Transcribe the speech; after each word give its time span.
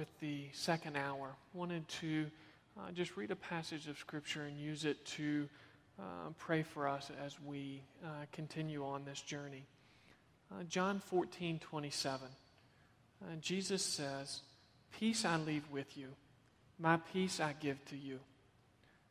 With 0.00 0.20
the 0.20 0.46
second 0.52 0.96
hour, 0.96 1.28
wanted 1.52 1.86
to 1.86 2.24
uh, 2.78 2.90
just 2.90 3.18
read 3.18 3.30
a 3.30 3.36
passage 3.36 3.86
of 3.86 3.98
Scripture 3.98 4.44
and 4.44 4.58
use 4.58 4.86
it 4.86 5.04
to 5.04 5.46
uh, 5.98 6.30
pray 6.38 6.62
for 6.62 6.88
us 6.88 7.10
as 7.22 7.36
we 7.44 7.82
uh, 8.02 8.08
continue 8.32 8.82
on 8.82 9.04
this 9.04 9.20
journey. 9.20 9.62
Uh, 10.50 10.62
John 10.62 11.00
14, 11.00 11.58
27. 11.58 12.28
Uh, 13.20 13.26
Jesus 13.42 13.82
says, 13.82 14.40
Peace 14.98 15.26
I 15.26 15.36
leave 15.36 15.70
with 15.70 15.98
you, 15.98 16.08
my 16.78 16.96
peace 17.12 17.38
I 17.38 17.54
give 17.60 17.84
to 17.90 17.96
you. 17.98 18.20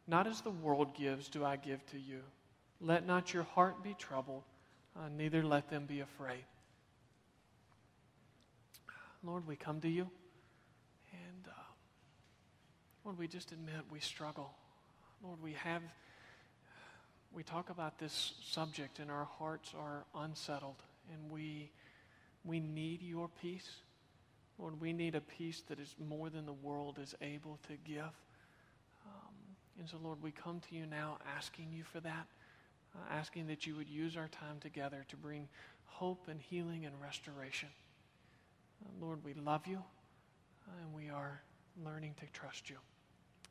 Not 0.07 0.25
as 0.25 0.41
the 0.41 0.49
world 0.49 0.97
gives, 0.97 1.29
do 1.29 1.45
I 1.45 1.57
give 1.57 1.85
to 1.91 1.99
you. 1.99 2.21
Let 2.81 3.05
not 3.05 3.31
your 3.31 3.43
heart 3.43 3.83
be 3.83 3.93
troubled, 3.93 4.41
uh, 4.97 5.07
neither 5.15 5.43
let 5.43 5.69
them 5.69 5.85
be 5.85 5.99
afraid. 5.99 6.45
Lord, 9.23 9.45
we 9.45 9.55
come 9.55 9.81
to 9.81 9.87
you. 9.87 10.09
Lord, 13.09 13.17
we 13.17 13.27
just 13.27 13.51
admit 13.51 13.73
we 13.91 13.99
struggle. 13.99 14.51
Lord, 15.23 15.41
we 15.41 15.53
have, 15.53 15.81
we 17.33 17.41
talk 17.41 17.71
about 17.71 17.97
this 17.97 18.33
subject 18.43 18.99
and 18.99 19.09
our 19.09 19.27
hearts 19.39 19.73
are 19.75 20.05
unsettled 20.13 20.75
and 21.11 21.31
we, 21.31 21.71
we 22.43 22.59
need 22.59 23.01
your 23.01 23.27
peace. 23.41 23.67
Lord, 24.59 24.79
we 24.79 24.93
need 24.93 25.15
a 25.15 25.21
peace 25.21 25.63
that 25.69 25.79
is 25.79 25.95
more 26.07 26.29
than 26.29 26.45
the 26.45 26.53
world 26.53 26.99
is 27.01 27.15
able 27.19 27.57
to 27.67 27.73
give. 27.83 28.03
Um, 28.03 29.33
and 29.79 29.89
so, 29.89 29.97
Lord, 30.03 30.21
we 30.21 30.29
come 30.29 30.61
to 30.69 30.75
you 30.75 30.85
now 30.85 31.17
asking 31.35 31.69
you 31.71 31.83
for 31.83 32.01
that, 32.01 32.27
uh, 32.95 33.11
asking 33.11 33.47
that 33.47 33.65
you 33.65 33.75
would 33.75 33.89
use 33.89 34.17
our 34.17 34.27
time 34.27 34.59
together 34.61 35.03
to 35.07 35.17
bring 35.17 35.47
hope 35.85 36.27
and 36.27 36.39
healing 36.39 36.85
and 36.85 36.93
restoration. 37.01 37.69
Uh, 38.85 39.03
Lord, 39.03 39.25
we 39.25 39.33
love 39.33 39.65
you, 39.65 39.77
uh, 40.67 40.83
and 40.83 40.93
we 40.93 41.09
are 41.09 41.41
learning 41.83 42.13
to 42.19 42.27
trust 42.39 42.69
you. 42.69 42.75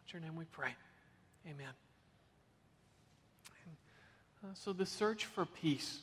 In 0.08 0.20
your 0.20 0.22
name 0.22 0.38
we 0.38 0.46
pray. 0.46 0.74
Amen. 1.46 1.66
And, 4.42 4.50
uh, 4.50 4.54
so, 4.54 4.72
the 4.72 4.86
search 4.86 5.26
for 5.26 5.44
peace. 5.44 5.98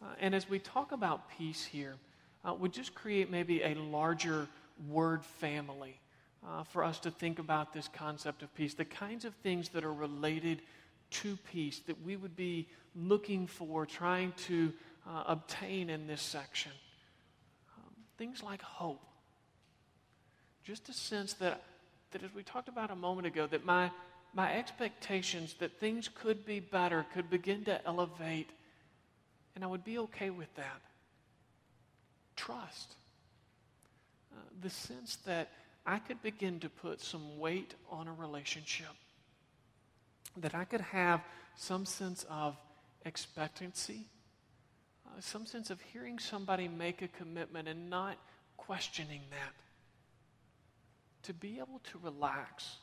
Uh, 0.00 0.06
and 0.18 0.34
as 0.34 0.48
we 0.48 0.58
talk 0.58 0.92
about 0.92 1.28
peace 1.36 1.62
here, 1.62 1.96
uh, 2.42 2.54
would 2.54 2.72
just 2.72 2.94
create 2.94 3.30
maybe 3.30 3.62
a 3.62 3.74
larger 3.74 4.48
word 4.88 5.22
family 5.22 6.00
uh, 6.46 6.62
for 6.62 6.82
us 6.82 6.98
to 7.00 7.10
think 7.10 7.38
about 7.38 7.74
this 7.74 7.86
concept 7.86 8.42
of 8.42 8.54
peace, 8.54 8.72
the 8.72 8.84
kinds 8.84 9.26
of 9.26 9.34
things 9.42 9.68
that 9.70 9.84
are 9.84 9.92
related 9.92 10.62
to 11.10 11.36
peace 11.52 11.80
that 11.86 12.02
we 12.02 12.16
would 12.16 12.34
be 12.34 12.66
looking 12.96 13.46
for, 13.46 13.84
trying 13.84 14.32
to 14.46 14.72
obtain 15.26 15.90
in 15.90 16.06
this 16.06 16.22
section. 16.22 16.72
Things 18.16 18.42
like 18.42 18.62
hope. 18.62 19.02
Just 20.64 20.88
a 20.88 20.92
sense 20.92 21.34
that, 21.34 21.62
that 22.12 22.22
as 22.22 22.34
we 22.34 22.42
talked 22.42 22.68
about 22.68 22.90
a 22.90 22.96
moment 22.96 23.26
ago, 23.26 23.46
that 23.46 23.64
my, 23.64 23.90
my 24.34 24.52
expectations 24.54 25.54
that 25.60 25.78
things 25.78 26.08
could 26.08 26.44
be 26.44 26.60
better 26.60 27.04
could 27.14 27.30
begin 27.30 27.64
to 27.64 27.86
elevate, 27.86 28.50
and 29.54 29.64
I 29.64 29.66
would 29.66 29.84
be 29.84 29.98
okay 29.98 30.30
with 30.30 30.54
that. 30.56 30.80
Trust. 32.36 32.94
Uh, 34.32 34.40
the 34.62 34.70
sense 34.70 35.16
that 35.26 35.50
I 35.84 35.98
could 35.98 36.22
begin 36.22 36.60
to 36.60 36.68
put 36.68 37.00
some 37.00 37.38
weight 37.38 37.74
on 37.90 38.08
a 38.08 38.12
relationship, 38.12 38.86
that 40.36 40.54
I 40.54 40.64
could 40.64 40.80
have 40.80 41.20
some 41.56 41.84
sense 41.84 42.24
of 42.30 42.56
expectancy 43.04 44.06
uh, 45.12 45.20
some 45.20 45.46
sense 45.46 45.70
of 45.70 45.80
hearing 45.92 46.18
somebody 46.18 46.68
make 46.68 47.02
a 47.02 47.08
commitment 47.08 47.68
and 47.68 47.90
not 47.90 48.16
questioning 48.56 49.20
that. 49.30 49.52
To 51.24 51.34
be 51.34 51.58
able 51.58 51.80
to 51.92 51.98
relax, 52.02 52.76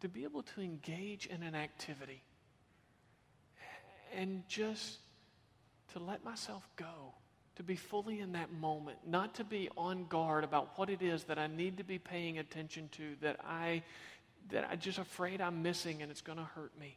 to 0.00 0.08
be 0.08 0.24
able 0.24 0.42
to 0.42 0.60
engage 0.60 1.26
in 1.26 1.42
an 1.42 1.54
activity, 1.54 2.22
and 4.16 4.42
just 4.48 4.98
to 5.92 5.98
let 5.98 6.24
myself 6.24 6.66
go, 6.76 7.14
to 7.56 7.62
be 7.62 7.76
fully 7.76 8.20
in 8.20 8.32
that 8.32 8.52
moment, 8.52 8.98
not 9.06 9.34
to 9.34 9.44
be 9.44 9.68
on 9.76 10.06
guard 10.06 10.44
about 10.44 10.78
what 10.78 10.88
it 10.88 11.02
is 11.02 11.24
that 11.24 11.38
I 11.38 11.46
need 11.46 11.76
to 11.76 11.84
be 11.84 11.98
paying 11.98 12.38
attention 12.38 12.88
to, 12.92 13.16
that 13.20 13.38
I 13.44 13.82
that 14.48 14.68
I'm 14.70 14.78
just 14.78 14.98
afraid 14.98 15.40
I'm 15.40 15.62
missing 15.62 16.02
and 16.02 16.10
it's 16.10 16.22
going 16.22 16.38
to 16.38 16.44
hurt 16.44 16.72
me. 16.80 16.96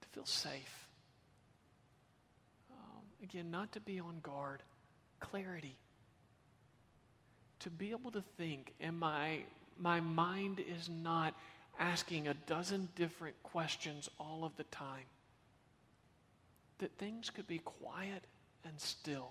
To 0.00 0.08
feel 0.08 0.24
safe. 0.24 0.88
Um, 2.70 3.02
again, 3.22 3.50
not 3.50 3.72
to 3.72 3.80
be 3.80 4.00
on 4.00 4.20
guard, 4.22 4.62
clarity. 5.20 5.76
To 7.60 7.70
be 7.70 7.90
able 7.90 8.10
to 8.12 8.22
think, 8.36 8.72
and 8.80 8.98
my, 8.98 9.40
my 9.78 10.00
mind 10.00 10.60
is 10.60 10.88
not 10.88 11.34
asking 11.78 12.28
a 12.28 12.34
dozen 12.34 12.88
different 12.96 13.40
questions 13.42 14.08
all 14.18 14.44
of 14.44 14.56
the 14.56 14.64
time. 14.64 15.04
That 16.78 16.92
things 16.98 17.30
could 17.30 17.46
be 17.46 17.58
quiet 17.58 18.22
and 18.64 18.78
still. 18.78 19.30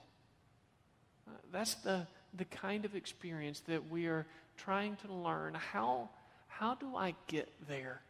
Uh, 1.28 1.32
that's 1.52 1.76
the, 1.76 2.06
the 2.34 2.46
kind 2.46 2.86
of 2.86 2.96
experience 2.96 3.62
that 3.62 3.90
we 3.90 4.08
are 4.08 4.26
trying 4.58 4.98
to 5.06 5.14
learn. 5.14 5.54
How, 5.54 6.10
how 6.48 6.76
do 6.76 6.96
I 6.96 7.16
get 7.28 7.50
there 7.68 8.02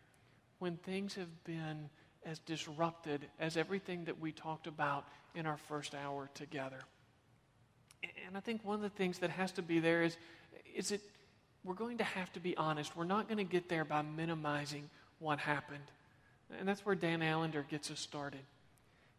when 0.60 0.78
things 0.78 1.14
have 1.16 1.44
been 1.44 1.90
as 2.28 2.40
disrupted 2.40 3.26
as 3.40 3.58
everything 3.58 4.04
that 4.06 4.20
we 4.20 4.32
talked 4.32 4.68
about 4.68 5.06
in 5.36 5.46
our 5.46 5.58
first 5.58 5.96
hour 5.96 6.30
together. 6.34 6.80
And 8.04 8.36
I 8.36 8.40
think 8.40 8.64
one 8.64 8.76
of 8.76 8.82
the 8.82 8.90
things 8.90 9.20
that 9.20 9.30
has 9.32 9.52
to 9.54 9.62
be 9.62 9.80
there 9.80 10.04
is, 10.04 10.18
is 10.76 10.92
it 10.92 11.02
we're 11.64 11.74
going 11.74 11.98
to 11.98 12.04
have 12.04 12.32
to 12.34 12.40
be 12.40 12.56
honest. 12.56 12.96
We're 12.96 13.06
not 13.06 13.28
going 13.28 13.40
to 13.40 13.44
get 13.44 13.68
there 13.68 13.84
by 13.84 14.02
minimizing 14.02 14.90
what 15.20 15.40
happened. 15.40 15.84
And 16.60 16.68
that's 16.68 16.86
where 16.86 16.96
Dan 16.96 17.22
Allender 17.22 17.66
gets 17.70 17.92
us 17.92 18.00
started. 18.00 18.40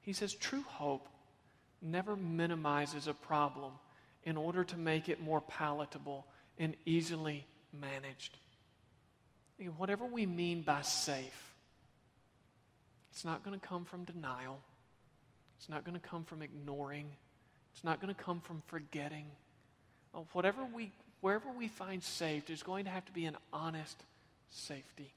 He 0.00 0.12
says 0.12 0.34
true 0.34 0.64
hope 0.66 1.08
never 1.82 2.16
minimizes 2.16 3.06
a 3.06 3.14
problem 3.14 3.72
in 4.24 4.36
order 4.36 4.64
to 4.64 4.76
make 4.76 5.08
it 5.08 5.22
more 5.22 5.40
palatable 5.40 6.26
and 6.58 6.74
easily 6.86 7.46
managed. 7.78 8.36
Whatever 9.76 10.04
we 10.04 10.26
mean 10.26 10.62
by 10.62 10.82
safe, 10.82 11.54
it's 13.10 13.24
not 13.24 13.44
going 13.44 13.58
to 13.58 13.66
come 13.66 13.84
from 13.84 14.04
denial. 14.04 14.60
It's 15.58 15.68
not 15.68 15.84
going 15.84 15.98
to 15.98 16.06
come 16.06 16.24
from 16.24 16.42
ignoring. 16.42 17.10
It's 17.74 17.84
not 17.84 18.00
going 18.00 18.14
to 18.14 18.20
come 18.20 18.40
from 18.40 18.62
forgetting. 18.66 19.26
Uh, 20.14 20.20
whatever 20.32 20.64
we, 20.64 20.92
wherever 21.20 21.50
we 21.50 21.68
find 21.68 22.02
safe, 22.02 22.46
there's 22.46 22.62
going 22.62 22.84
to 22.84 22.90
have 22.90 23.04
to 23.06 23.12
be 23.12 23.24
an 23.24 23.36
honest 23.52 23.96
safety. 24.50 25.12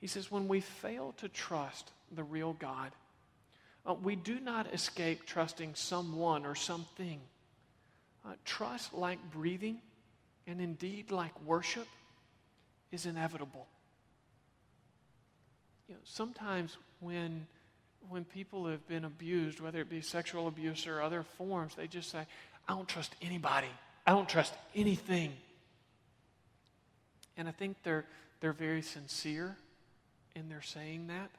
He 0.00 0.06
says, 0.06 0.30
when 0.30 0.48
we 0.48 0.60
fail 0.60 1.14
to 1.18 1.28
trust 1.28 1.90
the 2.14 2.22
real 2.22 2.52
God, 2.52 2.92
uh, 3.86 3.94
we 3.94 4.16
do 4.16 4.38
not 4.40 4.72
escape 4.72 5.26
trusting 5.26 5.74
someone 5.74 6.44
or 6.44 6.54
something. 6.54 7.20
Uh, 8.26 8.32
trust, 8.44 8.92
like 8.92 9.18
breathing, 9.32 9.78
and 10.46 10.60
indeed 10.60 11.10
like 11.10 11.32
worship, 11.44 11.86
is 12.92 13.06
inevitable 13.06 13.66
you 15.88 15.94
know, 15.94 16.00
sometimes 16.04 16.76
when 17.00 17.46
when 18.08 18.24
people 18.24 18.66
have 18.66 18.86
been 18.88 19.04
abused, 19.04 19.60
whether 19.60 19.80
it 19.80 19.88
be 19.88 20.00
sexual 20.00 20.48
abuse 20.48 20.86
or 20.86 21.02
other 21.02 21.22
forms, 21.22 21.74
they 21.74 21.86
just 21.86 22.10
say, 22.10 22.26
I 22.68 22.74
don't 22.74 22.88
trust 22.88 23.14
anybody. 23.22 23.68
I 24.06 24.12
don't 24.12 24.28
trust 24.28 24.54
anything. 24.74 25.32
And 27.36 27.48
I 27.48 27.52
think 27.52 27.76
they're, 27.82 28.04
they're 28.40 28.52
very 28.52 28.82
sincere 28.82 29.56
in 30.34 30.48
their 30.48 30.62
saying 30.62 31.08
that, 31.08 31.30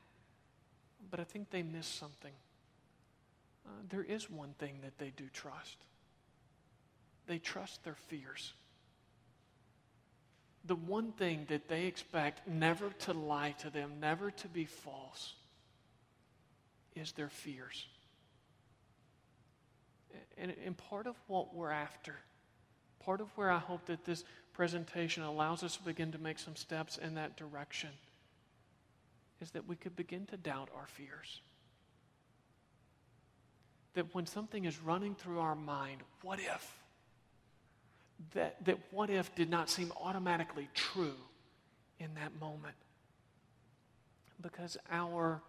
but 1.09 1.19
I 1.19 1.23
think 1.23 1.49
they 1.49 1.63
miss 1.63 1.87
something. 1.87 2.33
Uh, 3.65 3.71
there 3.89 4.03
is 4.03 4.29
one 4.29 4.53
thing 4.59 4.79
that 4.83 4.97
they 4.97 5.11
do 5.15 5.25
trust 5.33 5.77
they 7.27 7.37
trust 7.37 7.83
their 7.83 7.97
fears 8.07 8.53
the 10.65 10.75
one 10.75 11.11
thing 11.13 11.45
that 11.49 11.67
they 11.67 11.85
expect 11.85 12.47
never 12.47 12.89
to 12.99 13.13
lie 13.13 13.55
to 13.59 13.69
them, 13.69 13.93
never 13.99 14.31
to 14.31 14.47
be 14.47 14.65
false, 14.65 15.33
is 16.99 17.11
their 17.13 17.29
fears. 17.29 17.87
And, 20.37 20.53
and 20.65 20.77
part 20.77 21.07
of 21.07 21.15
what 21.27 21.53
we're 21.53 21.71
after, 21.71 22.15
part 23.03 23.21
of 23.21 23.27
where 23.35 23.51
I 23.51 23.59
hope 23.59 23.85
that 23.85 24.05
this 24.05 24.23
presentation 24.53 25.23
allows 25.23 25.63
us 25.63 25.77
to 25.77 25.83
begin 25.83 26.11
to 26.11 26.17
make 26.17 26.39
some 26.39 26.55
steps 26.55 26.97
in 26.97 27.15
that 27.15 27.37
direction, 27.37 27.89
is 29.41 29.51
that 29.51 29.67
we 29.67 29.75
could 29.75 29.95
begin 29.95 30.25
to 30.27 30.37
doubt 30.37 30.69
our 30.75 30.87
fears. 30.87 31.41
That 33.93 34.13
when 34.13 34.25
something 34.25 34.65
is 34.65 34.79
running 34.81 35.15
through 35.15 35.39
our 35.39 35.55
mind, 35.55 36.01
what 36.21 36.39
if? 36.39 36.77
That, 38.33 38.63
that 38.65 38.77
what 38.91 39.09
if 39.09 39.33
did 39.35 39.49
not 39.49 39.69
seem 39.69 39.91
automatically 40.01 40.67
true 40.73 41.15
in 41.99 42.13
that 42.15 42.39
moment. 42.39 42.75
Because 44.41 44.77
our, 44.91 45.41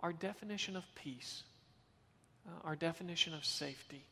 our 0.00 0.12
definition 0.12 0.76
of 0.76 0.84
peace, 0.94 1.42
uh, 2.46 2.66
our 2.66 2.76
definition 2.76 3.34
of 3.34 3.44
safety, 3.44 4.04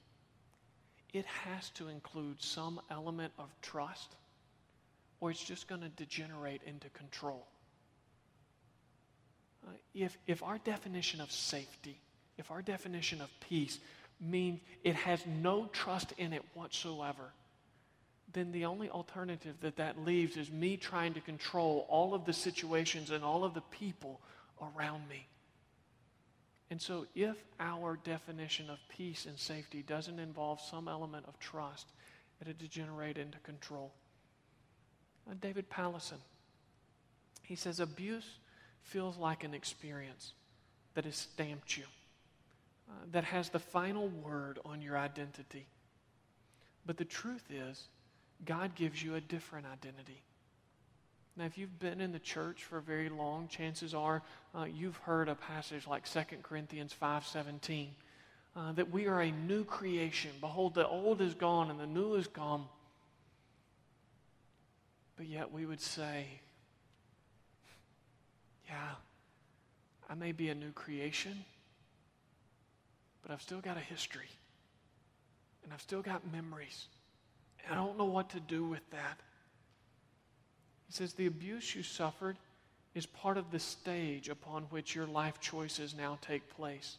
it 1.13 1.25
has 1.27 1.71
to 1.71 1.89
include 1.89 2.43
some 2.43 2.81
element 2.91 3.33
of 3.39 3.49
trust, 3.63 4.17
or 5.21 5.31
it's 5.31 5.43
just 5.43 5.69
going 5.69 5.81
to 5.81 5.89
degenerate 5.91 6.61
into 6.67 6.89
control. 6.91 7.47
Uh, 9.67 9.71
if, 9.95 10.19
if 10.27 10.43
our 10.43 10.59
definition 10.59 11.21
of 11.21 11.31
safety, 11.31 11.99
if 12.37 12.51
our 12.51 12.63
definition 12.63 13.21
of 13.21 13.31
peace 13.49 13.79
means 14.21 14.61
it 14.83 14.95
has 14.95 15.25
no 15.27 15.69
trust 15.73 16.13
in 16.19 16.33
it 16.33 16.43
whatsoever, 16.55 17.33
then 18.33 18.53
the 18.53 18.65
only 18.65 18.91
alternative 18.91 19.55
that 19.61 19.77
that 19.77 20.05
leaves 20.05 20.37
is 20.37 20.51
me 20.51 20.77
trying 20.77 21.15
to 21.15 21.21
control 21.21 21.87
all 21.89 22.15
of 22.15 22.25
the 22.25 22.33
situations 22.33 23.11
and 23.11 23.25
all 23.25 23.45
of 23.45 23.55
the 23.55 23.63
people 23.71 24.21
around 24.61 25.09
me. 25.09 25.27
And 26.71 26.83
so, 26.83 27.07
if 27.15 27.37
our 27.61 27.97
definition 28.03 28.69
of 28.71 28.79
peace 28.89 29.27
and 29.27 29.39
safety 29.39 29.83
doesn't 29.83 30.19
involve 30.19 30.61
some 30.61 30.89
element 30.89 31.25
of 31.29 31.39
trust, 31.39 31.87
it'll 32.41 32.55
degenerate 32.59 33.19
into 33.19 33.39
control. 33.39 33.93
Uh, 35.31 35.35
David 35.41 35.71
Powlison, 35.71 36.19
he 37.43 37.55
says, 37.55 37.79
abuse 37.79 38.39
feels 38.83 39.17
like 39.17 39.45
an 39.45 39.55
experience 39.55 40.33
that 40.95 41.05
has 41.05 41.17
stamped 41.17 41.77
you, 41.77 41.85
uh, 42.89 42.93
that 43.13 43.25
has 43.25 43.49
the 43.49 43.59
final 43.59 44.09
word 44.09 44.59
on 44.65 44.83
your 44.83 44.99
identity. 44.99 45.67
But 46.85 46.97
the 46.97 47.05
truth 47.05 47.45
is, 47.51 47.85
God 48.45 48.75
gives 48.75 49.03
you 49.03 49.15
a 49.15 49.21
different 49.21 49.67
identity. 49.67 50.21
Now, 51.37 51.45
if 51.45 51.59
you've 51.59 51.79
been 51.79 52.01
in 52.01 52.13
the 52.13 52.19
church 52.19 52.65
for 52.65 52.81
very 52.81 53.11
long, 53.11 53.49
chances 53.49 53.93
are 53.93 54.23
uh, 54.55 54.65
you've 54.65 54.97
heard 54.97 55.29
a 55.29 55.35
passage 55.35 55.87
like 55.87 56.09
2 56.09 56.21
Corinthians 56.43 56.95
5.17, 57.01 57.89
uh, 58.57 58.73
that 58.73 58.91
we 58.91 59.07
are 59.07 59.21
a 59.21 59.31
new 59.31 59.63
creation. 59.63 60.31
Behold, 60.41 60.75
the 60.75 60.89
old 60.89 61.21
is 61.21 61.35
gone 61.35 61.71
and 61.71 61.79
the 61.79 61.87
new 61.87 62.15
is 62.15 62.27
come. 62.27 62.67
But 65.17 65.27
yet 65.27 65.53
we 65.53 65.67
would 65.67 65.81
say, 65.81 66.27
yeah, 68.67 68.95
I 70.09 70.15
may 70.15 70.33
be 70.33 70.49
a 70.49 70.55
new 70.55 70.73
creation, 70.73 71.45
but 73.23 73.31
I've 73.31 73.43
still 73.43 73.61
got 73.61 73.77
a 73.77 73.81
history. 73.81 74.31
And 75.65 75.73
I've 75.73 75.83
still 75.83 76.03
got 76.03 76.23
memories. 76.33 76.87
And 77.65 77.75
I 77.75 77.85
don't 77.85 77.99
know 77.99 78.05
what 78.05 78.31
to 78.31 78.41
do 78.41 78.65
with 78.65 78.89
that. 78.91 79.21
He 80.87 80.93
says, 80.93 81.13
The 81.13 81.27
abuse 81.27 81.75
you 81.75 81.83
suffered 81.83 82.37
is 82.95 83.07
part 83.07 83.37
of 83.37 83.51
the 83.51 83.59
stage 83.59 84.29
upon 84.29 84.65
which 84.65 84.95
your 84.95 85.07
life 85.07 85.41
choices 85.41 85.95
now 85.95 86.19
take 86.23 86.49
place. 86.57 86.97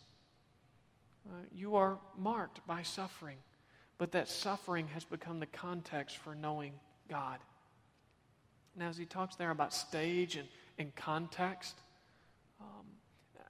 Uh, 1.27 1.33
you 1.51 1.75
are 1.75 1.97
marked 2.17 2.65
by 2.67 2.83
suffering, 2.83 3.37
but 3.97 4.11
that 4.11 4.29
suffering 4.29 4.87
has 4.93 5.03
become 5.03 5.39
the 5.39 5.47
context 5.47 6.17
for 6.17 6.35
knowing 6.35 6.73
God. 7.09 7.39
Now, 8.75 8.89
as 8.89 8.97
he 8.97 9.05
talks 9.05 9.35
there 9.35 9.49
about 9.49 9.73
stage 9.73 10.35
and, 10.35 10.47
and 10.77 10.95
context, 10.95 11.75
um, 12.61 12.85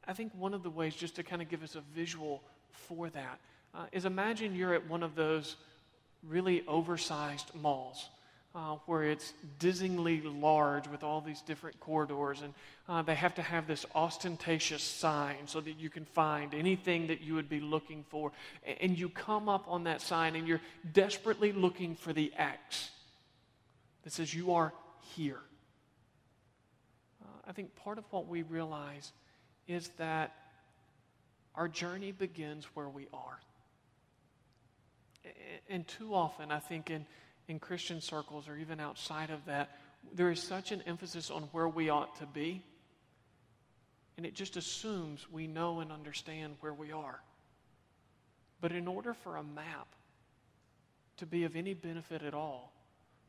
I 0.08 0.14
think 0.14 0.32
one 0.34 0.54
of 0.54 0.64
the 0.64 0.70
ways, 0.70 0.96
just 0.96 1.16
to 1.18 1.24
kind 1.24 1.42
of 1.42 1.50
give 1.50 1.64
us 1.64 1.76
a 1.76 1.82
visual 1.94 2.42
for 2.72 3.10
that, 3.10 3.40
uh, 3.76 3.86
is 3.92 4.06
imagine 4.06 4.56
you're 4.56 4.74
at 4.74 4.90
one 4.90 5.04
of 5.04 5.16
those 5.16 5.58
really 6.24 6.64
oversized 6.68 7.54
malls. 7.54 8.10
Uh, 8.58 8.76
where 8.88 9.04
it's 9.04 9.34
dizzyingly 9.60 10.20
large 10.42 10.88
with 10.88 11.04
all 11.04 11.22
these 11.22 11.44
different 11.44 11.80
corridors, 11.80 12.42
and 12.42 12.56
uh, 12.90 13.04
they 13.04 13.14
have 13.14 13.36
to 13.36 13.42
have 13.44 13.68
this 13.68 13.86
ostentatious 13.94 14.82
sign 14.82 15.46
so 15.46 15.62
that 15.62 15.74
you 15.74 15.92
can 15.92 16.04
find 16.06 16.56
anything 16.56 17.06
that 17.06 17.22
you 17.22 17.36
would 17.36 17.48
be 17.48 17.60
looking 17.60 18.04
for. 18.10 18.32
And 18.82 18.98
you 18.98 19.10
come 19.10 19.48
up 19.48 19.66
on 19.68 19.84
that 19.84 20.02
sign, 20.02 20.36
and 20.36 20.48
you're 20.48 20.62
desperately 20.92 21.52
looking 21.52 21.94
for 21.94 22.14
the 22.14 22.34
X 22.36 22.90
that 24.04 24.12
says, 24.12 24.34
You 24.34 24.54
are 24.54 24.74
here. 25.02 25.42
Uh, 27.22 27.50
I 27.50 27.52
think 27.52 27.76
part 27.76 28.00
of 28.00 28.06
what 28.10 28.28
we 28.28 28.42
realize 28.42 29.12
is 29.68 29.90
that 30.00 30.34
our 31.54 31.68
journey 31.68 32.12
begins 32.12 32.66
where 32.74 32.90
we 32.90 33.06
are 33.14 33.40
and 35.70 35.88
too 35.88 36.14
often, 36.14 36.52
I 36.52 36.60
think 36.60 36.90
in, 36.90 37.06
in 37.48 37.60
Christian 37.60 38.02
circles 38.02 38.48
or 38.48 38.58
even 38.58 38.80
outside 38.80 39.30
of 39.30 39.46
that, 39.46 39.78
there 40.14 40.30
is 40.30 40.42
such 40.42 40.72
an 40.72 40.82
emphasis 40.86 41.32
on 41.32 41.44
where 41.52 41.68
we 41.68 41.90
ought 41.90 42.18
to 42.18 42.26
be. 42.26 42.64
And 44.18 44.26
it 44.26 44.34
just 44.34 44.58
assumes 44.58 45.30
we 45.32 45.48
know 45.48 45.80
and 45.80 45.92
understand 45.92 46.56
where 46.60 46.74
we 46.74 46.92
are. 46.92 47.22
But 48.60 48.72
in 48.72 48.88
order 48.88 49.14
for 49.14 49.36
a 49.36 49.44
map 49.44 49.88
to 51.18 51.26
be 51.26 51.44
of 51.44 51.56
any 51.56 51.74
benefit 51.74 52.24
at 52.24 52.34
all, 52.34 52.74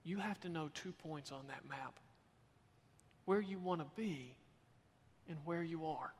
you 0.04 0.18
have 0.18 0.40
to 0.40 0.48
know 0.48 0.70
two 0.72 0.92
points 0.92 1.32
on 1.32 1.46
that 1.48 1.68
map 1.68 1.98
where 3.26 3.40
you 3.40 3.58
want 3.58 3.80
to 3.82 3.86
be 3.94 4.34
and 5.28 5.36
where 5.44 5.62
you 5.62 5.86
are. 5.86 6.12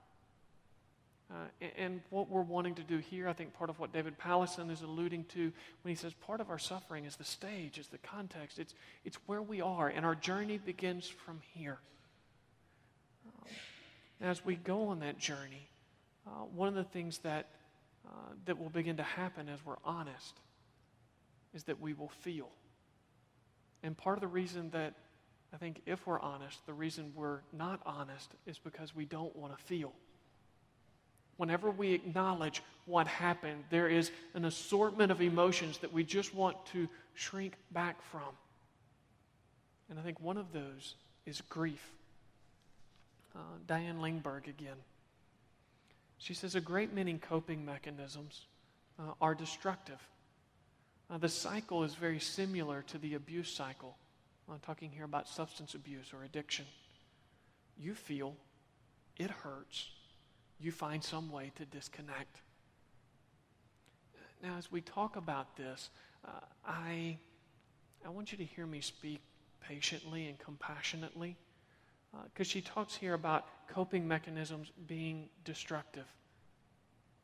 Uh, 1.31 1.67
and 1.77 2.01
what 2.09 2.31
we're 2.31 2.41
wanting 2.41 2.75
to 2.75 2.83
do 2.83 2.97
here, 2.97 3.29
I 3.29 3.35
think 3.35 3.53
part 3.53 3.69
of 3.69 3.79
what 3.79 3.93
David 3.93 4.19
Powlison 4.19 4.71
is 4.71 4.81
alluding 4.81 5.25
to 5.35 5.53
when 5.83 5.91
he 5.91 5.95
says 5.95 6.15
part 6.15 6.41
of 6.41 6.49
our 6.49 6.59
suffering 6.59 7.05
is 7.05 7.17
the 7.17 7.25
stage, 7.25 7.77
is 7.77 7.89
the 7.89 7.99
context, 7.99 8.59
it's, 8.59 8.75
it's 9.05 9.19
where 9.27 9.43
we 9.43 9.61
are, 9.61 9.89
and 9.89 10.07
our 10.07 10.15
journey 10.15 10.57
begins 10.57 11.07
from 11.07 11.41
here. 11.53 11.79
Um, 13.27 13.49
as 14.23 14.43
we 14.43 14.57
go 14.57 14.89
on 14.89 15.01
that 15.01 15.19
journey, 15.19 15.69
uh, 16.27 16.31
one 16.55 16.69
of 16.69 16.75
the 16.75 16.85
things 16.85 17.19
that, 17.19 17.51
uh, 18.07 18.33
that 18.47 18.59
will 18.59 18.71
begin 18.71 18.97
to 18.97 19.03
happen 19.03 19.51
as 19.51 19.59
we're 19.67 19.77
honest 19.85 20.41
is 21.53 21.65
that 21.65 21.79
we 21.79 21.93
will 21.93 22.13
feel. 22.23 22.49
And 23.83 23.95
part 23.95 24.17
of 24.17 24.23
the 24.23 24.29
reason 24.29 24.71
that 24.71 24.95
I 25.53 25.59
think 25.59 25.83
if 25.85 26.07
we're 26.07 26.21
honest, 26.21 26.65
the 26.65 26.73
reason 26.73 27.13
we're 27.15 27.41
not 27.53 27.81
honest 27.85 28.33
is 28.47 28.59
because 28.59 28.95
we 28.95 29.05
don't 29.05 29.35
want 29.37 29.57
to 29.57 29.63
feel 29.65 29.93
whenever 31.39 31.71
we 31.71 31.93
acknowledge 31.95 32.63
what 32.85 33.07
happened, 33.07 33.65
there 33.71 33.89
is 33.89 34.11
an 34.35 34.45
assortment 34.45 35.11
of 35.11 35.23
emotions 35.23 35.79
that 35.79 35.93
we 35.93 36.05
just 36.05 36.35
want 36.35 36.57
to 36.67 36.87
shrink 37.15 37.55
back 37.71 38.03
from. 38.11 38.37
And 39.89 39.99
I 39.99 40.03
think 40.03 40.21
one 40.21 40.37
of 40.37 40.53
those 40.53 40.95
is 41.25 41.41
grief. 41.41 41.93
Uh, 43.35 43.39
Diane 43.67 44.01
Langberg 44.01 44.49
again. 44.49 44.77
She 46.19 46.35
says 46.35 46.55
a 46.55 46.61
great 46.61 46.93
many 46.93 47.15
coping 47.15 47.65
mechanisms 47.65 48.47
uh, 48.99 49.13
are 49.21 49.35
destructive. 49.35 50.01
Uh, 51.11 51.19
the 51.19 51.29
cycle 51.29 51.85
is 51.85 51.95
very 51.95 52.19
similar 52.19 52.83
to 52.89 52.99
the 52.99 53.15
abuse 53.15 53.51
cycle. 53.51 53.97
I'm 54.51 54.59
talking 54.61 54.91
here 54.91 55.05
about 55.05 55.29
substance 55.29 55.75
abuse 55.75 56.13
or 56.13 56.25
addiction. 56.25 56.65
You 57.79 57.95
feel, 57.95 58.35
it 59.19 59.31
hurts, 59.31 59.89
you 60.61 60.73
find 60.73 61.03
some 61.03 61.31
way 61.31 61.53
to 61.57 61.65
disconnect. 61.65 62.41
Now, 64.43 64.57
as 64.57 64.71
we 64.71 64.81
talk 64.81 65.17
about 65.17 65.57
this, 65.57 65.91
uh, 66.25 66.31
I, 66.67 67.17
I 68.05 68.09
want 68.09 68.33
you 68.33 68.39
to 68.39 68.45
hear 68.45 68.67
me 68.67 68.81
speak 68.81 69.21
patiently 69.61 70.29
and 70.29 70.39
compassionately 70.39 71.37
because 72.33 72.49
uh, 72.49 72.51
she 72.51 72.61
talks 72.61 72.95
here 72.95 73.15
about 73.15 73.47
coping 73.69 74.07
mechanisms 74.07 74.71
being 74.87 75.29
destructive. 75.45 76.07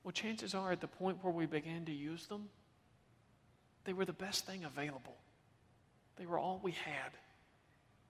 Well, 0.03 0.13
chances 0.13 0.55
are, 0.55 0.71
at 0.71 0.81
the 0.81 0.87
point 0.87 1.19
where 1.23 1.33
we 1.33 1.47
began 1.47 1.85
to 1.87 1.93
use 1.93 2.27
them, 2.27 2.49
they 3.85 3.93
were 3.93 4.05
the 4.05 4.13
best 4.13 4.47
thing 4.47 4.65
available. 4.65 5.17
They 6.17 6.27
were 6.27 6.39
all 6.39 6.61
we 6.63 6.73
had. 6.73 7.11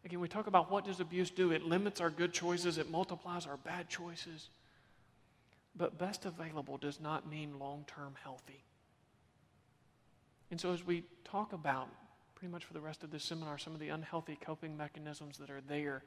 Again, 0.04 0.20
we 0.20 0.28
talk 0.28 0.46
about 0.46 0.70
what 0.70 0.84
does 0.84 1.00
abuse 1.00 1.30
do? 1.30 1.52
It 1.52 1.62
limits 1.62 2.00
our 2.00 2.10
good 2.10 2.32
choices, 2.32 2.78
it 2.78 2.90
multiplies 2.90 3.46
our 3.46 3.56
bad 3.58 3.88
choices. 3.88 4.48
But 5.76 5.98
best 5.98 6.24
available 6.24 6.76
does 6.76 7.00
not 7.00 7.28
mean 7.28 7.58
long 7.58 7.84
term 7.86 8.14
healthy. 8.22 8.64
And 10.50 10.60
so, 10.60 10.72
as 10.72 10.86
we 10.86 11.04
talk 11.24 11.52
about 11.52 11.88
pretty 12.34 12.52
much 12.52 12.64
for 12.64 12.74
the 12.74 12.80
rest 12.80 13.02
of 13.02 13.10
this 13.10 13.24
seminar 13.24 13.58
some 13.58 13.74
of 13.74 13.80
the 13.80 13.88
unhealthy 13.88 14.38
coping 14.40 14.76
mechanisms 14.76 15.38
that 15.38 15.50
are 15.50 15.62
there, 15.68 16.02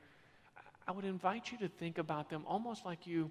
I 0.88 0.92
would 0.92 1.04
invite 1.04 1.52
you 1.52 1.58
to 1.60 1.68
think 1.68 1.98
about 1.98 2.30
them 2.30 2.44
almost 2.48 2.86
like 2.86 3.06
you 3.06 3.30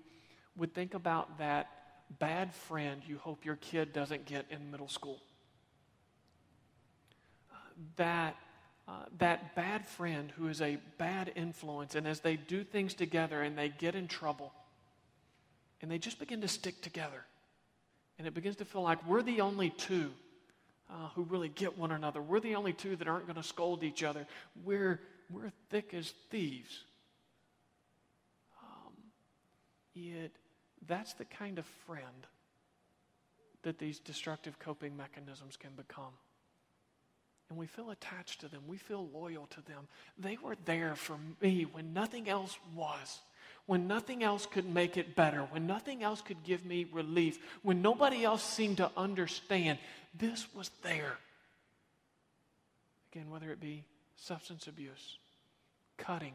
would 0.57 0.75
think 0.75 0.95
about 0.95 1.39
that 1.39 1.71
bad 2.19 2.55
friend 2.55 3.03
you 3.07 3.19
hope 3.19 3.45
your 3.45 3.57
kid 3.57 3.93
doesn't 3.93 4.27
get 4.27 4.47
in 4.51 4.71
middle 4.71 4.89
school. 4.89 5.23
That, 7.97 8.37
uh, 8.87 9.05
that 9.19 9.55
bad 9.55 9.87
friend 9.87 10.33
who 10.37 10.49
is 10.49 10.61
a 10.61 10.79
bad 10.99 11.33
influence, 11.35 11.95
and 11.95 12.07
as 12.07 12.21
they 12.21 12.37
do 12.37 12.65
things 12.65 12.95
together 12.95 13.43
and 13.43 13.57
they 13.57 13.69
get 13.69 13.95
in 13.95 14.09
trouble, 14.09 14.53
and 15.81 15.91
they 15.91 15.99
just 15.99 16.19
begin 16.19 16.41
to 16.41 16.49
stick 16.49 16.81
together, 16.83 17.25
and 18.19 18.27
it 18.27 18.35
begins 18.35 18.57
to 18.57 18.65
feel 18.65 18.83
like 18.83 19.07
we're 19.07 19.23
the 19.23 19.41
only 19.41 19.71
two 19.71 20.11
uh, 20.91 21.09
who 21.15 21.25
really 21.25 21.49
get 21.49 21.77
one 21.77 21.93
another. 21.93 22.23
We're 22.23 22.41
the 22.41 22.55
only 22.55 22.73
two 22.73 22.97
that 22.97 23.09
aren't 23.09 23.27
going 23.27 23.37
to 23.37 23.43
scold 23.43 23.83
each 23.83 24.03
other. 24.03 24.27
We're, 24.65 25.01
we're 25.31 25.53
thick 25.71 25.93
as 25.95 26.13
thieves. 26.31 26.85
Um, 28.63 28.93
it, 29.95 30.33
that's 30.87 31.15
the 31.15 31.25
kind 31.25 31.59
of 31.59 31.67
friend 31.87 32.27
that 33.63 33.79
these 33.79 33.99
destructive 33.99 34.59
coping 34.59 34.97
mechanisms 34.97 35.57
can 35.57 35.73
become. 35.77 36.13
And 37.49 37.59
we 37.59 37.67
feel 37.67 37.91
attached 37.91 38.41
to 38.41 38.49
them. 38.49 38.63
We 38.67 38.77
feel 38.77 39.09
loyal 39.13 39.47
to 39.49 39.61
them. 39.63 39.89
They 40.19 40.37
were 40.43 40.57
there 40.65 40.95
for 40.95 41.17
me 41.41 41.65
when 41.65 41.93
nothing 41.93 42.29
else 42.29 42.57
was 42.75 43.21
when 43.67 43.87
nothing 43.87 44.23
else 44.23 44.47
could 44.47 44.73
make 44.73 44.97
it 44.97 45.17
better, 45.17 45.41
when 45.51 45.67
nothing 45.67 46.03
else 46.03 46.21
could 46.21 46.43
give 46.45 46.65
me 46.65 46.87
relief, 46.93 47.39
when 47.63 47.83
nobody 47.83 48.25
else 48.25 48.43
seemed 48.43 48.77
to 48.79 48.91
understand, 48.97 49.79
this 50.15 50.47
was 50.55 50.71
there. 50.83 51.19
Again, 53.13 53.31
whether 53.31 53.51
it 53.51 53.61
be 53.61 53.85
substance 54.17 54.67
abuse, 54.67 55.19
cutting, 55.97 56.35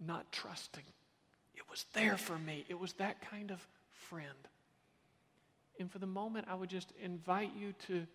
not 0.00 0.30
trusting, 0.32 0.84
it 1.54 1.62
was 1.70 1.84
there 1.92 2.16
for 2.16 2.38
me. 2.38 2.64
It 2.68 2.78
was 2.78 2.94
that 2.94 3.20
kind 3.30 3.50
of 3.50 3.66
friend. 4.08 4.28
And 5.78 5.90
for 5.90 5.98
the 5.98 6.06
moment, 6.06 6.46
I 6.48 6.54
would 6.54 6.70
just 6.70 6.92
invite 7.02 7.50
you 7.56 7.74
to 7.86 8.06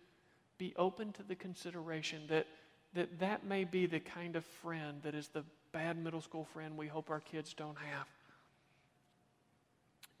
be 0.58 0.74
open 0.76 1.12
to 1.12 1.22
the 1.22 1.34
consideration 1.34 2.22
that 2.28 2.46
that, 2.94 3.20
that 3.20 3.44
may 3.44 3.64
be 3.64 3.86
the 3.86 4.00
kind 4.00 4.36
of 4.36 4.44
friend 4.44 5.00
that 5.02 5.14
is 5.14 5.28
the 5.28 5.44
bad 5.72 6.02
middle 6.02 6.20
school 6.20 6.44
friend 6.44 6.76
we 6.76 6.86
hope 6.86 7.10
our 7.10 7.20
kids 7.20 7.54
don't 7.54 7.78
have. 7.78 8.06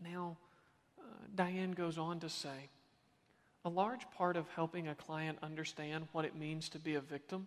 Now, 0.02 0.36
uh, 0.98 1.02
Diane 1.34 1.72
goes 1.72 1.98
on 1.98 2.20
to 2.20 2.28
say 2.28 2.68
a 3.64 3.68
large 3.68 4.10
part 4.16 4.36
of 4.36 4.46
helping 4.54 4.88
a 4.88 4.94
client 4.94 5.38
understand 5.42 6.08
what 6.12 6.24
it 6.24 6.34
means 6.34 6.68
to 6.70 6.78
be 6.78 6.94
a 6.94 7.00
victim 7.00 7.46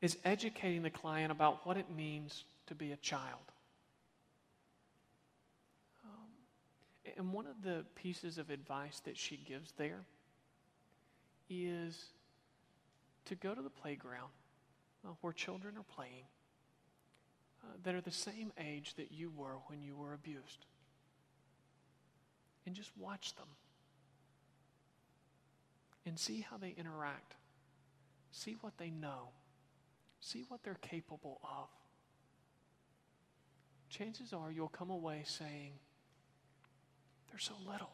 is 0.00 0.16
educating 0.24 0.82
the 0.82 0.90
client 0.90 1.30
about 1.30 1.66
what 1.66 1.76
it 1.76 1.86
means 1.94 2.44
to 2.66 2.74
be 2.74 2.92
a 2.92 2.96
child. 2.96 3.52
Um, 6.04 7.12
and 7.16 7.32
one 7.32 7.46
of 7.46 7.62
the 7.62 7.84
pieces 7.94 8.38
of 8.38 8.50
advice 8.50 9.00
that 9.04 9.16
she 9.16 9.36
gives 9.36 9.72
there 9.72 10.00
is 11.50 12.06
to 13.26 13.34
go 13.34 13.54
to 13.54 13.62
the 13.62 13.70
playground 13.70 14.30
uh, 15.06 15.10
where 15.20 15.32
children 15.32 15.74
are 15.76 15.94
playing 15.94 16.24
uh, 17.64 17.68
that 17.82 17.94
are 17.94 18.00
the 18.00 18.10
same 18.10 18.52
age 18.58 18.94
that 18.94 19.12
you 19.12 19.30
were 19.34 19.56
when 19.66 19.82
you 19.82 19.94
were 19.96 20.12
abused. 20.12 20.66
And 22.66 22.74
just 22.74 22.90
watch 22.96 23.34
them 23.34 23.48
and 26.06 26.18
see 26.18 26.46
how 26.48 26.56
they 26.56 26.74
interact. 26.76 27.34
See 28.30 28.56
what 28.60 28.78
they 28.78 28.90
know. 28.90 29.28
See 30.20 30.44
what 30.48 30.62
they're 30.62 30.78
capable 30.80 31.40
of. 31.42 31.68
Chances 33.90 34.32
are 34.32 34.50
you'll 34.50 34.68
come 34.68 34.90
away 34.90 35.22
saying, 35.26 35.72
they're 37.30 37.38
so 37.38 37.54
little. 37.66 37.92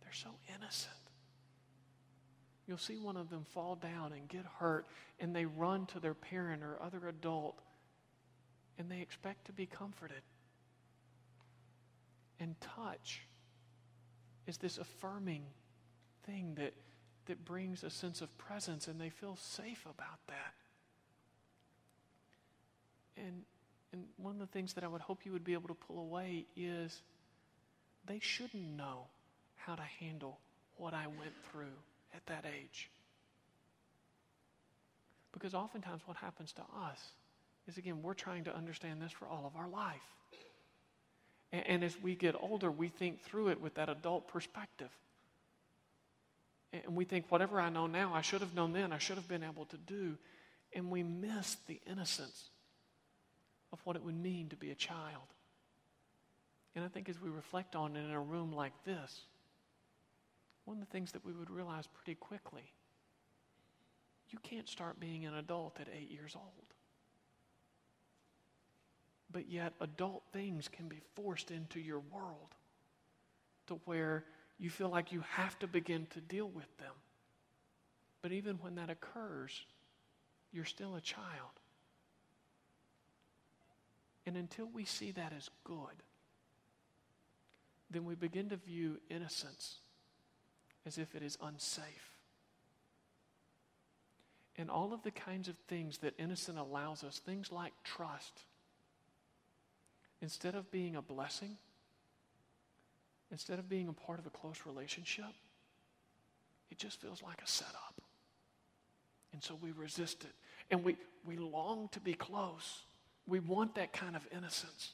They're 0.00 0.12
so 0.12 0.30
innocent. 0.48 0.94
You'll 2.66 2.78
see 2.78 2.98
one 2.98 3.16
of 3.16 3.30
them 3.30 3.44
fall 3.54 3.76
down 3.76 4.12
and 4.12 4.28
get 4.28 4.44
hurt, 4.58 4.86
and 5.20 5.34
they 5.34 5.44
run 5.44 5.86
to 5.86 6.00
their 6.00 6.14
parent 6.14 6.62
or 6.62 6.82
other 6.82 7.08
adult, 7.08 7.58
and 8.78 8.90
they 8.90 9.00
expect 9.00 9.46
to 9.46 9.52
be 9.52 9.66
comforted. 9.66 10.22
And 12.40 12.56
touch 12.60 13.22
is 14.46 14.58
this 14.58 14.78
affirming 14.78 15.44
thing 16.24 16.54
that, 16.56 16.74
that 17.26 17.44
brings 17.44 17.84
a 17.84 17.90
sense 17.90 18.20
of 18.20 18.36
presence, 18.36 18.88
and 18.88 19.00
they 19.00 19.10
feel 19.10 19.36
safe 19.36 19.84
about 19.84 20.18
that. 20.26 20.54
And, 23.16 23.42
and 23.92 24.04
one 24.16 24.34
of 24.34 24.40
the 24.40 24.46
things 24.46 24.74
that 24.74 24.82
I 24.82 24.88
would 24.88 25.00
hope 25.00 25.24
you 25.24 25.32
would 25.32 25.44
be 25.44 25.52
able 25.52 25.68
to 25.68 25.74
pull 25.74 26.00
away 26.00 26.46
is 26.56 27.00
they 28.06 28.18
shouldn't 28.18 28.76
know 28.76 29.06
how 29.54 29.76
to 29.76 29.82
handle 30.00 30.38
what 30.76 30.94
I 30.94 31.06
went 31.06 31.32
through 31.50 31.72
at 32.14 32.24
that 32.26 32.44
age. 32.46 32.90
Because 35.32 35.54
oftentimes 35.54 36.02
what 36.06 36.16
happens 36.16 36.52
to 36.54 36.62
us 36.62 36.98
is, 37.68 37.76
again, 37.76 38.02
we're 38.02 38.14
trying 38.14 38.44
to 38.44 38.54
understand 38.54 39.02
this 39.02 39.12
for 39.12 39.26
all 39.26 39.44
of 39.46 39.54
our 39.60 39.68
life. 39.68 40.00
And, 41.52 41.66
and 41.66 41.84
as 41.84 42.00
we 42.00 42.14
get 42.14 42.34
older, 42.40 42.70
we 42.70 42.88
think 42.88 43.22
through 43.22 43.48
it 43.48 43.60
with 43.60 43.74
that 43.74 43.88
adult 43.88 44.28
perspective. 44.28 44.90
And 46.72 46.96
we 46.96 47.04
think, 47.04 47.26
whatever 47.28 47.60
I 47.60 47.68
know 47.68 47.86
now, 47.86 48.12
I 48.14 48.22
should 48.22 48.40
have 48.40 48.54
known 48.54 48.72
then, 48.72 48.92
I 48.92 48.98
should 48.98 49.16
have 49.16 49.28
been 49.28 49.44
able 49.44 49.66
to 49.66 49.76
do. 49.76 50.16
And 50.72 50.90
we 50.90 51.02
miss 51.02 51.56
the 51.66 51.80
innocence 51.90 52.50
of 53.72 53.80
what 53.84 53.96
it 53.96 54.02
would 54.02 54.20
mean 54.20 54.48
to 54.48 54.56
be 54.56 54.70
a 54.70 54.74
child. 54.74 55.22
And 56.74 56.84
I 56.84 56.88
think 56.88 57.08
as 57.08 57.20
we 57.20 57.30
reflect 57.30 57.74
on 57.74 57.96
it 57.96 58.04
in 58.04 58.10
a 58.10 58.20
room 58.20 58.52
like 58.52 58.72
this, 58.84 59.22
one 60.66 60.76
of 60.76 60.86
the 60.86 60.92
things 60.92 61.12
that 61.12 61.24
we 61.24 61.32
would 61.32 61.50
realize 61.50 61.86
pretty 61.86 62.14
quickly 62.14 62.74
you 64.30 64.38
can't 64.42 64.68
start 64.68 64.98
being 65.00 65.24
an 65.24 65.34
adult 65.34 65.78
at 65.80 65.88
eight 65.96 66.10
years 66.10 66.34
old. 66.34 66.66
But 69.30 69.48
yet, 69.48 69.72
adult 69.80 70.22
things 70.32 70.68
can 70.68 70.88
be 70.88 71.00
forced 71.14 71.50
into 71.50 71.80
your 71.80 72.00
world 72.12 72.54
to 73.68 73.80
where 73.84 74.24
you 74.58 74.70
feel 74.70 74.88
like 74.88 75.12
you 75.12 75.22
have 75.30 75.58
to 75.60 75.66
begin 75.66 76.06
to 76.10 76.20
deal 76.20 76.48
with 76.48 76.76
them. 76.78 76.92
But 78.22 78.32
even 78.32 78.56
when 78.56 78.76
that 78.76 78.90
occurs, 78.90 79.62
you're 80.52 80.64
still 80.64 80.96
a 80.96 81.00
child. 81.00 81.60
And 84.26 84.36
until 84.36 84.68
we 84.72 84.84
see 84.84 85.12
that 85.12 85.32
as 85.36 85.50
good, 85.64 86.02
then 87.90 88.04
we 88.04 88.16
begin 88.16 88.48
to 88.48 88.56
view 88.56 88.98
innocence 89.08 89.76
as 90.86 90.98
if 90.98 91.14
it 91.14 91.22
is 91.22 91.36
unsafe. 91.42 92.12
And 94.56 94.70
all 94.70 94.94
of 94.94 95.02
the 95.02 95.10
kinds 95.10 95.48
of 95.48 95.56
things 95.68 95.98
that 95.98 96.14
innocent 96.18 96.58
allows 96.58 97.04
us, 97.04 97.18
things 97.18 97.52
like 97.52 97.72
trust, 97.84 98.44
instead 100.22 100.54
of 100.54 100.70
being 100.70 100.96
a 100.96 101.02
blessing, 101.02 101.58
instead 103.30 103.58
of 103.58 103.68
being 103.68 103.88
a 103.88 103.92
part 103.92 104.18
of 104.18 104.26
a 104.26 104.30
close 104.30 104.62
relationship, 104.64 105.26
it 106.70 106.78
just 106.78 107.00
feels 107.00 107.22
like 107.22 107.42
a 107.42 107.46
setup. 107.46 108.00
And 109.32 109.42
so 109.42 109.58
we 109.60 109.72
resist 109.72 110.24
it. 110.24 110.32
And 110.70 110.82
we, 110.82 110.96
we 111.26 111.36
long 111.36 111.88
to 111.92 112.00
be 112.00 112.14
close. 112.14 112.82
We 113.26 113.40
want 113.40 113.74
that 113.74 113.92
kind 113.92 114.16
of 114.16 114.26
innocence. 114.34 114.92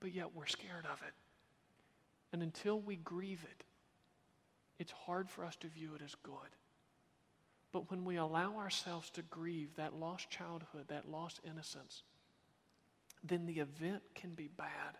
But 0.00 0.12
yet 0.14 0.34
we're 0.34 0.46
scared 0.46 0.86
of 0.92 1.00
it. 1.06 1.12
And 2.32 2.42
until 2.42 2.80
we 2.80 2.96
grieve 2.96 3.44
it, 3.44 3.64
it's 4.80 4.92
hard 5.06 5.28
for 5.28 5.44
us 5.44 5.54
to 5.56 5.68
view 5.68 5.90
it 5.94 6.02
as 6.02 6.14
good. 6.22 6.56
But 7.70 7.90
when 7.90 8.04
we 8.04 8.16
allow 8.16 8.56
ourselves 8.56 9.10
to 9.10 9.22
grieve 9.22 9.76
that 9.76 9.94
lost 9.94 10.30
childhood, 10.30 10.86
that 10.88 11.08
lost 11.08 11.38
innocence, 11.44 12.02
then 13.22 13.44
the 13.44 13.60
event 13.60 14.02
can 14.14 14.30
be 14.30 14.48
bad. 14.48 14.96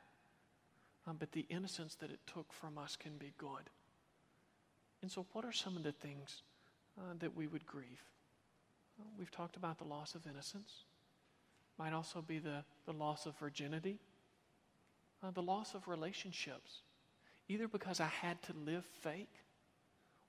Um, 1.06 1.16
but 1.18 1.32
the 1.32 1.46
innocence 1.48 1.94
that 1.96 2.10
it 2.10 2.20
took 2.26 2.52
from 2.52 2.76
us 2.76 2.94
can 2.94 3.16
be 3.16 3.32
good. 3.38 3.70
And 5.00 5.10
so, 5.10 5.26
what 5.32 5.46
are 5.46 5.52
some 5.52 5.78
of 5.78 5.82
the 5.82 5.92
things 5.92 6.42
uh, 6.98 7.14
that 7.18 7.34
we 7.34 7.46
would 7.46 7.66
grieve? 7.66 8.04
Well, 8.98 9.08
we've 9.18 9.30
talked 9.30 9.56
about 9.56 9.78
the 9.78 9.84
loss 9.84 10.14
of 10.14 10.26
innocence. 10.26 10.84
Might 11.78 11.94
also 11.94 12.20
be 12.20 12.38
the, 12.38 12.64
the 12.84 12.92
loss 12.92 13.24
of 13.24 13.34
virginity, 13.38 13.98
uh, 15.22 15.30
the 15.30 15.40
loss 15.40 15.74
of 15.74 15.88
relationships, 15.88 16.82
either 17.48 17.66
because 17.66 17.98
I 17.98 18.08
had 18.08 18.42
to 18.42 18.52
live 18.52 18.84
fake 19.00 19.40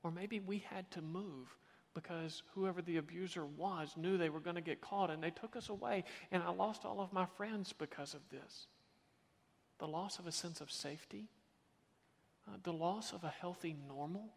or 0.03 0.12
maybe 0.12 0.39
we 0.39 0.60
had 0.70 0.89
to 0.91 1.01
move 1.01 1.55
because 1.93 2.43
whoever 2.53 2.81
the 2.81 2.98
abuser 2.98 3.46
was 3.46 3.93
knew 3.98 4.17
they 4.17 4.29
were 4.29 4.39
going 4.39 4.55
to 4.55 4.62
get 4.62 4.81
caught 4.81 5.10
and 5.10 5.22
they 5.22 5.29
took 5.29 5.55
us 5.55 5.70
away, 5.70 6.03
and 6.31 6.41
I 6.41 6.51
lost 6.51 6.86
all 6.86 7.01
of 7.01 7.12
my 7.12 7.25
friends 7.38 7.74
because 7.74 8.13
of 8.13 8.22
this. 8.29 8.67
The 9.79 9.88
loss 9.88 10.20
of 10.20 10.27
a 10.27 10.31
sense 10.31 10.62
of 10.62 10.72
safety, 10.72 11.27
uh, 12.48 12.58
the 12.63 12.74
loss 12.74 13.13
of 13.13 13.24
a 13.24 13.29
healthy 13.29 13.75
normal. 13.88 14.29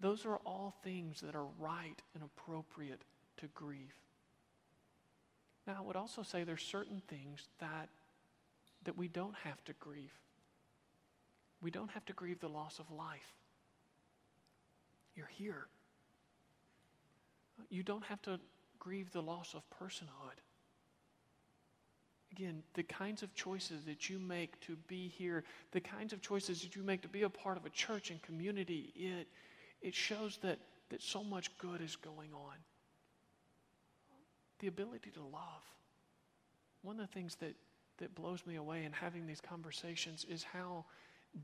Those 0.00 0.26
are 0.26 0.36
all 0.44 0.74
things 0.84 1.20
that 1.22 1.34
are 1.34 1.46
right 1.58 2.00
and 2.14 2.22
appropriate 2.22 3.02
to 3.38 3.46
grieve. 3.54 3.94
Now, 5.66 5.76
I 5.78 5.80
would 5.80 5.96
also 5.96 6.22
say 6.22 6.44
there's 6.44 6.62
certain 6.62 7.02
things 7.08 7.48
that, 7.60 7.88
that 8.84 8.96
we 8.96 9.08
don't 9.08 9.34
have 9.44 9.64
to 9.64 9.72
grieve. 9.80 10.12
We 11.62 11.70
don't 11.70 11.90
have 11.90 12.04
to 12.06 12.12
grieve 12.12 12.40
the 12.40 12.48
loss 12.48 12.78
of 12.78 12.90
life. 12.90 13.34
You're 15.16 15.30
here. 15.32 15.66
You 17.70 17.82
don't 17.82 18.04
have 18.04 18.20
to 18.22 18.38
grieve 18.78 19.10
the 19.12 19.22
loss 19.22 19.54
of 19.54 19.62
personhood. 19.82 20.38
Again, 22.32 22.62
the 22.74 22.82
kinds 22.82 23.22
of 23.22 23.34
choices 23.34 23.84
that 23.86 24.10
you 24.10 24.18
make 24.18 24.60
to 24.60 24.76
be 24.88 25.08
here, 25.08 25.42
the 25.72 25.80
kinds 25.80 26.12
of 26.12 26.20
choices 26.20 26.60
that 26.60 26.76
you 26.76 26.82
make 26.82 27.00
to 27.02 27.08
be 27.08 27.22
a 27.22 27.30
part 27.30 27.56
of 27.56 27.64
a 27.64 27.70
church 27.70 28.10
and 28.10 28.20
community, 28.20 28.92
it, 28.94 29.26
it 29.80 29.94
shows 29.94 30.38
that, 30.42 30.58
that 30.90 31.02
so 31.02 31.24
much 31.24 31.56
good 31.56 31.80
is 31.80 31.96
going 31.96 32.32
on. 32.34 32.56
The 34.58 34.66
ability 34.66 35.10
to 35.12 35.20
love. 35.20 35.62
One 36.82 37.00
of 37.00 37.06
the 37.06 37.12
things 37.12 37.36
that, 37.36 37.54
that 37.98 38.14
blows 38.14 38.44
me 38.46 38.56
away 38.56 38.84
in 38.84 38.92
having 38.92 39.26
these 39.26 39.40
conversations 39.40 40.26
is 40.28 40.42
how 40.42 40.84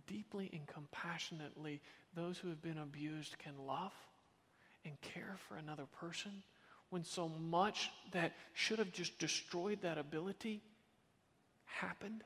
deeply 0.07 0.51
and 0.53 0.67
compassionately 0.67 1.81
those 2.15 2.39
who 2.39 2.49
have 2.49 2.63
been 2.63 2.79
abused 2.79 3.39
can 3.39 3.53
love 3.67 3.93
and 4.85 5.01
care 5.01 5.37
for 5.49 5.57
another 5.57 5.87
person 6.01 6.43
when 6.91 7.05
so 7.05 7.29
much 7.29 7.91
that 8.13 8.33
should 8.53 8.79
have 8.79 8.93
just 8.93 9.19
destroyed 9.19 9.81
that 9.83 9.97
ability 9.97 10.61
happened. 11.65 12.23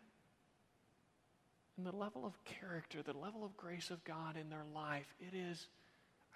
And 1.76 1.86
the 1.86 1.94
level 1.94 2.24
of 2.24 2.32
character, 2.44 3.02
the 3.02 3.16
level 3.16 3.44
of 3.44 3.56
grace 3.56 3.90
of 3.90 4.02
God 4.04 4.36
in 4.36 4.48
their 4.48 4.64
life, 4.74 5.06
it 5.20 5.36
is, 5.36 5.66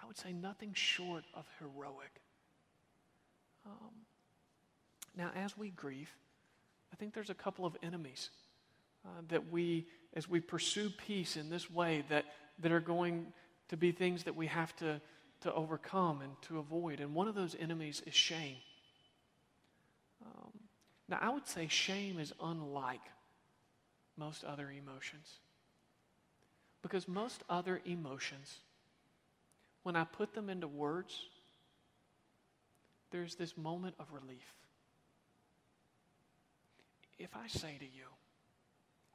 I 0.01 0.05
would 0.05 0.17
say, 0.17 0.31
nothing 0.31 0.71
short 0.73 1.25
of 1.33 1.45
heroic. 1.59 2.21
Um, 3.65 3.91
now, 5.17 5.31
as 5.35 5.57
we 5.57 5.71
grieve, 5.71 6.11
I 6.93 6.95
think 6.95 7.13
there's 7.13 7.29
a 7.29 7.35
couple 7.35 7.65
of 7.65 7.75
enemies 7.83 8.29
uh, 9.05 9.09
that 9.29 9.51
we, 9.51 9.87
as 10.13 10.29
we 10.29 10.39
pursue 10.39 10.89
peace 10.89 11.37
in 11.37 11.49
this 11.49 11.69
way, 11.69 12.03
that, 12.09 12.25
that 12.59 12.71
are 12.71 12.79
going 12.79 13.27
to 13.69 13.77
be 13.77 13.91
things 13.91 14.23
that 14.23 14.35
we 14.35 14.47
have 14.47 14.75
to, 14.77 15.01
to 15.41 15.53
overcome 15.53 16.21
and 16.21 16.31
to 16.43 16.59
avoid. 16.59 16.99
And 16.99 17.13
one 17.13 17.27
of 17.27 17.35
those 17.35 17.55
enemies 17.59 18.01
is 18.05 18.13
shame. 18.13 18.57
Um, 20.25 20.51
now, 21.07 21.19
I 21.21 21.29
would 21.29 21.47
say 21.47 21.67
shame 21.67 22.19
is 22.19 22.33
unlike 22.41 23.01
most 24.17 24.43
other 24.43 24.69
emotions. 24.71 25.39
Because 26.81 27.07
most 27.07 27.43
other 27.49 27.81
emotions, 27.85 28.57
when 29.83 29.95
I 29.95 30.03
put 30.03 30.33
them 30.33 30.49
into 30.49 30.67
words, 30.67 31.15
there's 33.11 33.35
this 33.35 33.57
moment 33.57 33.95
of 33.99 34.07
relief. 34.11 34.53
If 37.19 37.35
I 37.35 37.47
say 37.47 37.77
to 37.77 37.85
you, 37.85 38.05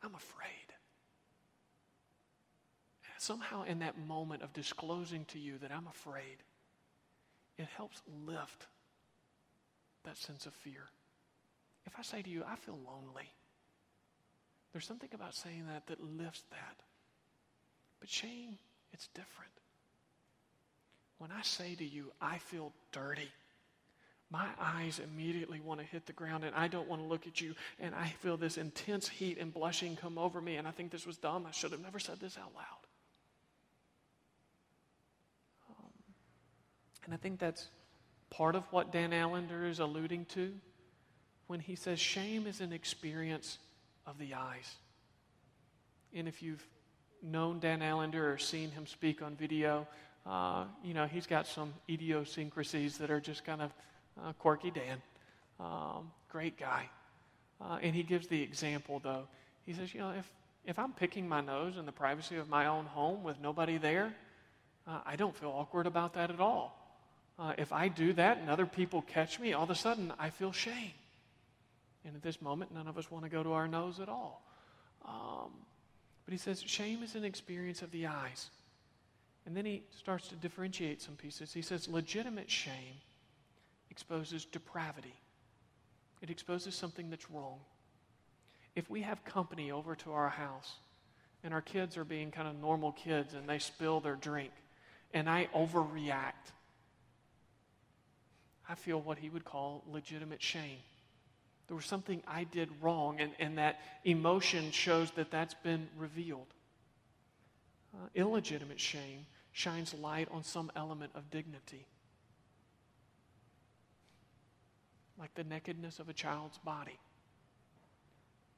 I'm 0.06 0.14
afraid, 0.14 0.72
somehow 3.18 3.64
in 3.64 3.80
that 3.80 3.98
moment 3.98 4.42
of 4.42 4.52
disclosing 4.52 5.24
to 5.26 5.38
you 5.38 5.58
that 5.58 5.72
I'm 5.72 5.88
afraid, 5.88 6.38
it 7.58 7.66
helps 7.76 8.02
lift 8.24 8.66
that 10.04 10.16
sense 10.16 10.46
of 10.46 10.54
fear. 10.54 10.84
If 11.86 11.94
I 11.98 12.02
say 12.02 12.22
to 12.22 12.30
you, 12.30 12.44
I 12.46 12.54
feel 12.54 12.78
lonely, 12.86 13.32
there's 14.72 14.86
something 14.86 15.08
about 15.12 15.34
saying 15.34 15.64
that 15.68 15.86
that 15.88 16.00
lifts 16.00 16.44
that. 16.50 16.76
But 17.98 18.08
shame, 18.08 18.58
it's 18.92 19.08
different. 19.08 19.52
When 21.18 21.32
I 21.32 21.42
say 21.42 21.74
to 21.74 21.84
you, 21.84 22.12
I 22.20 22.38
feel 22.38 22.72
dirty, 22.92 23.30
my 24.30 24.46
eyes 24.60 24.98
immediately 24.98 25.60
want 25.60 25.80
to 25.80 25.86
hit 25.86 26.06
the 26.06 26.12
ground 26.12 26.44
and 26.44 26.54
I 26.54 26.66
don't 26.66 26.88
want 26.88 27.02
to 27.02 27.08
look 27.08 27.26
at 27.26 27.40
you. 27.40 27.54
And 27.78 27.94
I 27.94 28.08
feel 28.20 28.36
this 28.36 28.58
intense 28.58 29.08
heat 29.08 29.38
and 29.38 29.52
blushing 29.54 29.96
come 29.96 30.18
over 30.18 30.40
me. 30.40 30.56
And 30.56 30.66
I 30.66 30.72
think 30.72 30.90
this 30.90 31.06
was 31.06 31.16
dumb. 31.16 31.46
I 31.46 31.52
should 31.52 31.70
have 31.70 31.80
never 31.80 31.98
said 31.98 32.18
this 32.18 32.36
out 32.36 32.52
loud. 32.54 32.86
Um, 35.70 35.92
and 37.04 37.14
I 37.14 37.16
think 37.16 37.38
that's 37.38 37.68
part 38.30 38.56
of 38.56 38.64
what 38.72 38.90
Dan 38.90 39.12
Allender 39.12 39.64
is 39.64 39.78
alluding 39.78 40.24
to 40.26 40.52
when 41.46 41.60
he 41.60 41.76
says 41.76 42.00
shame 42.00 42.48
is 42.48 42.60
an 42.60 42.72
experience 42.72 43.58
of 44.06 44.18
the 44.18 44.34
eyes. 44.34 44.74
And 46.12 46.26
if 46.26 46.42
you've 46.42 46.66
known 47.22 47.60
Dan 47.60 47.80
Allender 47.80 48.32
or 48.32 48.38
seen 48.38 48.72
him 48.72 48.86
speak 48.86 49.22
on 49.22 49.36
video, 49.36 49.86
uh, 50.26 50.64
you 50.82 50.94
know, 50.94 51.06
he's 51.06 51.26
got 51.26 51.46
some 51.46 51.72
idiosyncrasies 51.88 52.98
that 52.98 53.10
are 53.10 53.20
just 53.20 53.44
kind 53.44 53.62
of 53.62 53.72
uh, 54.22 54.32
quirky 54.34 54.70
Dan. 54.70 55.02
Um, 55.58 56.10
great 56.30 56.58
guy. 56.58 56.88
Uh, 57.60 57.78
and 57.82 57.94
he 57.94 58.02
gives 58.02 58.26
the 58.28 58.42
example, 58.42 59.00
though. 59.02 59.26
He 59.64 59.72
says, 59.72 59.92
you 59.94 60.00
know, 60.00 60.10
if, 60.10 60.30
if 60.66 60.78
I'm 60.78 60.92
picking 60.92 61.28
my 61.28 61.40
nose 61.40 61.76
in 61.78 61.86
the 61.86 61.92
privacy 61.92 62.36
of 62.36 62.48
my 62.48 62.66
own 62.66 62.84
home 62.84 63.22
with 63.22 63.40
nobody 63.40 63.78
there, 63.78 64.14
uh, 64.86 65.00
I 65.04 65.16
don't 65.16 65.34
feel 65.34 65.50
awkward 65.50 65.86
about 65.86 66.14
that 66.14 66.30
at 66.30 66.40
all. 66.40 66.82
Uh, 67.38 67.52
if 67.58 67.72
I 67.72 67.88
do 67.88 68.12
that 68.14 68.38
and 68.38 68.48
other 68.48 68.66
people 68.66 69.02
catch 69.02 69.38
me, 69.38 69.52
all 69.52 69.64
of 69.64 69.70
a 69.70 69.74
sudden 69.74 70.12
I 70.18 70.30
feel 70.30 70.52
shame. 70.52 70.92
And 72.04 72.14
at 72.14 72.22
this 72.22 72.40
moment, 72.40 72.72
none 72.72 72.86
of 72.86 72.96
us 72.96 73.10
want 73.10 73.24
to 73.24 73.30
go 73.30 73.42
to 73.42 73.52
our 73.52 73.66
nose 73.66 73.98
at 74.00 74.08
all. 74.08 74.42
Um, 75.04 75.50
but 76.24 76.32
he 76.32 76.38
says 76.38 76.62
shame 76.62 77.02
is 77.02 77.14
an 77.14 77.24
experience 77.24 77.82
of 77.82 77.90
the 77.90 78.06
eyes. 78.06 78.50
And 79.44 79.56
then 79.56 79.64
he 79.64 79.82
starts 79.96 80.28
to 80.28 80.34
differentiate 80.34 81.02
some 81.02 81.14
pieces. 81.14 81.52
He 81.52 81.62
says 81.62 81.88
legitimate 81.88 82.50
shame 82.50 82.94
exposes 83.96 84.44
depravity, 84.44 85.14
it 86.20 86.28
exposes 86.28 86.74
something 86.74 87.08
that's 87.08 87.30
wrong. 87.30 87.58
If 88.74 88.90
we 88.90 89.00
have 89.00 89.24
company 89.24 89.72
over 89.72 89.94
to 89.96 90.12
our 90.12 90.28
house 90.28 90.74
and 91.42 91.54
our 91.54 91.62
kids 91.62 91.96
are 91.96 92.04
being 92.04 92.30
kind 92.30 92.46
of 92.46 92.56
normal 92.56 92.92
kids 92.92 93.32
and 93.32 93.48
they 93.48 93.58
spill 93.58 94.00
their 94.00 94.16
drink 94.16 94.50
and 95.14 95.30
I 95.30 95.48
overreact, 95.56 96.52
I 98.68 98.74
feel 98.74 99.00
what 99.00 99.16
he 99.16 99.30
would 99.30 99.46
call 99.46 99.82
legitimate 99.90 100.42
shame. 100.42 100.78
There 101.68 101.76
was 101.76 101.86
something 101.86 102.22
I 102.28 102.44
did 102.44 102.68
wrong, 102.82 103.18
and, 103.18 103.32
and 103.38 103.58
that 103.58 103.80
emotion 104.04 104.70
shows 104.72 105.10
that 105.12 105.30
that's 105.30 105.54
been 105.54 105.88
revealed. 105.96 106.46
Uh, 107.94 108.08
illegitimate 108.14 108.78
shame 108.78 109.26
shines 109.52 109.94
light 109.94 110.28
on 110.30 110.44
some 110.44 110.70
element 110.76 111.12
of 111.14 111.30
dignity, 111.30 111.86
like 115.18 115.34
the 115.34 115.44
nakedness 115.44 115.98
of 115.98 116.08
a 116.08 116.12
child's 116.12 116.58
body. 116.58 116.98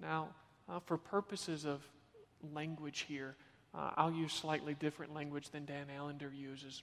Now, 0.00 0.28
uh, 0.68 0.80
for 0.80 0.96
purposes 0.96 1.64
of 1.64 1.82
language 2.52 3.04
here, 3.08 3.36
uh, 3.74 3.90
I'll 3.96 4.12
use 4.12 4.32
slightly 4.32 4.74
different 4.74 5.14
language 5.14 5.50
than 5.50 5.64
Dan 5.64 5.86
Allender 5.96 6.32
uses. 6.34 6.82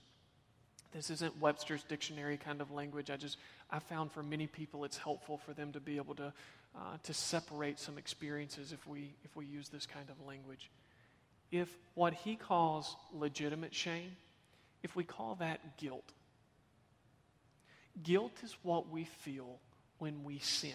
This 0.92 1.10
isn't 1.10 1.38
Webster's 1.40 1.82
dictionary 1.82 2.36
kind 2.36 2.60
of 2.60 2.70
language. 2.70 3.10
I 3.10 3.16
just 3.16 3.38
I 3.70 3.80
found 3.80 4.12
for 4.12 4.22
many 4.22 4.46
people 4.46 4.84
it's 4.84 4.96
helpful 4.96 5.36
for 5.36 5.52
them 5.52 5.72
to 5.72 5.80
be 5.80 5.96
able 5.96 6.14
to 6.14 6.32
uh, 6.74 6.96
to 7.02 7.14
separate 7.14 7.78
some 7.78 7.98
experiences 7.98 8.72
if 8.72 8.86
we 8.86 9.12
if 9.24 9.34
we 9.36 9.46
use 9.46 9.68
this 9.68 9.86
kind 9.86 10.08
of 10.08 10.26
language. 10.26 10.70
If 11.50 11.68
what 11.94 12.14
he 12.14 12.36
calls 12.36 12.96
legitimate 13.12 13.74
shame, 13.74 14.16
if 14.82 14.96
we 14.96 15.04
call 15.04 15.36
that 15.36 15.76
guilt, 15.76 16.12
guilt 18.02 18.32
is 18.42 18.56
what 18.62 18.90
we 18.90 19.04
feel 19.04 19.58
when 19.98 20.24
we 20.24 20.38
sin. 20.38 20.70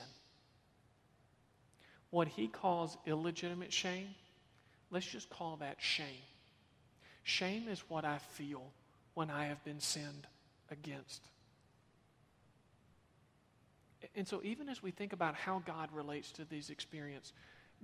What 2.09 2.27
he 2.27 2.47
calls 2.47 2.97
illegitimate 3.05 3.71
shame, 3.71 4.09
let's 4.89 5.05
just 5.05 5.29
call 5.29 5.57
that 5.57 5.77
shame. 5.79 6.05
Shame 7.23 7.67
is 7.69 7.83
what 7.87 8.03
I 8.03 8.17
feel 8.17 8.63
when 9.13 9.29
I 9.29 9.45
have 9.45 9.63
been 9.63 9.79
sinned 9.79 10.27
against. 10.69 11.21
And 14.15 14.27
so, 14.27 14.41
even 14.43 14.67
as 14.67 14.81
we 14.81 14.91
think 14.91 15.13
about 15.13 15.35
how 15.35 15.61
God 15.65 15.89
relates 15.93 16.31
to 16.33 16.45
these 16.45 16.69
experiences, 16.69 17.33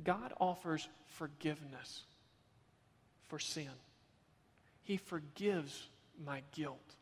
God 0.04 0.34
offers 0.40 0.88
forgiveness 1.06 2.04
for 3.28 3.40
sin. 3.40 3.70
He 4.84 4.98
forgives 4.98 5.88
my 6.26 6.42
guilt. 6.54 6.96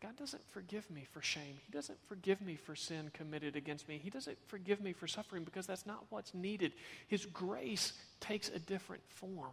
God 0.00 0.16
doesn't 0.16 0.42
forgive 0.50 0.90
me 0.90 1.06
for 1.12 1.22
shame. 1.22 1.56
He 1.64 1.72
doesn't 1.72 1.98
forgive 2.08 2.40
me 2.40 2.56
for 2.56 2.76
sin 2.76 3.10
committed 3.14 3.56
against 3.56 3.88
me. 3.88 3.98
He 4.02 4.10
doesn't 4.10 4.36
forgive 4.48 4.80
me 4.80 4.92
for 4.92 5.06
suffering 5.06 5.44
because 5.44 5.66
that's 5.66 5.86
not 5.86 6.04
what's 6.10 6.34
needed. 6.34 6.72
His 7.08 7.24
grace 7.26 7.92
takes 8.20 8.48
a 8.48 8.58
different 8.58 9.02
form 9.08 9.52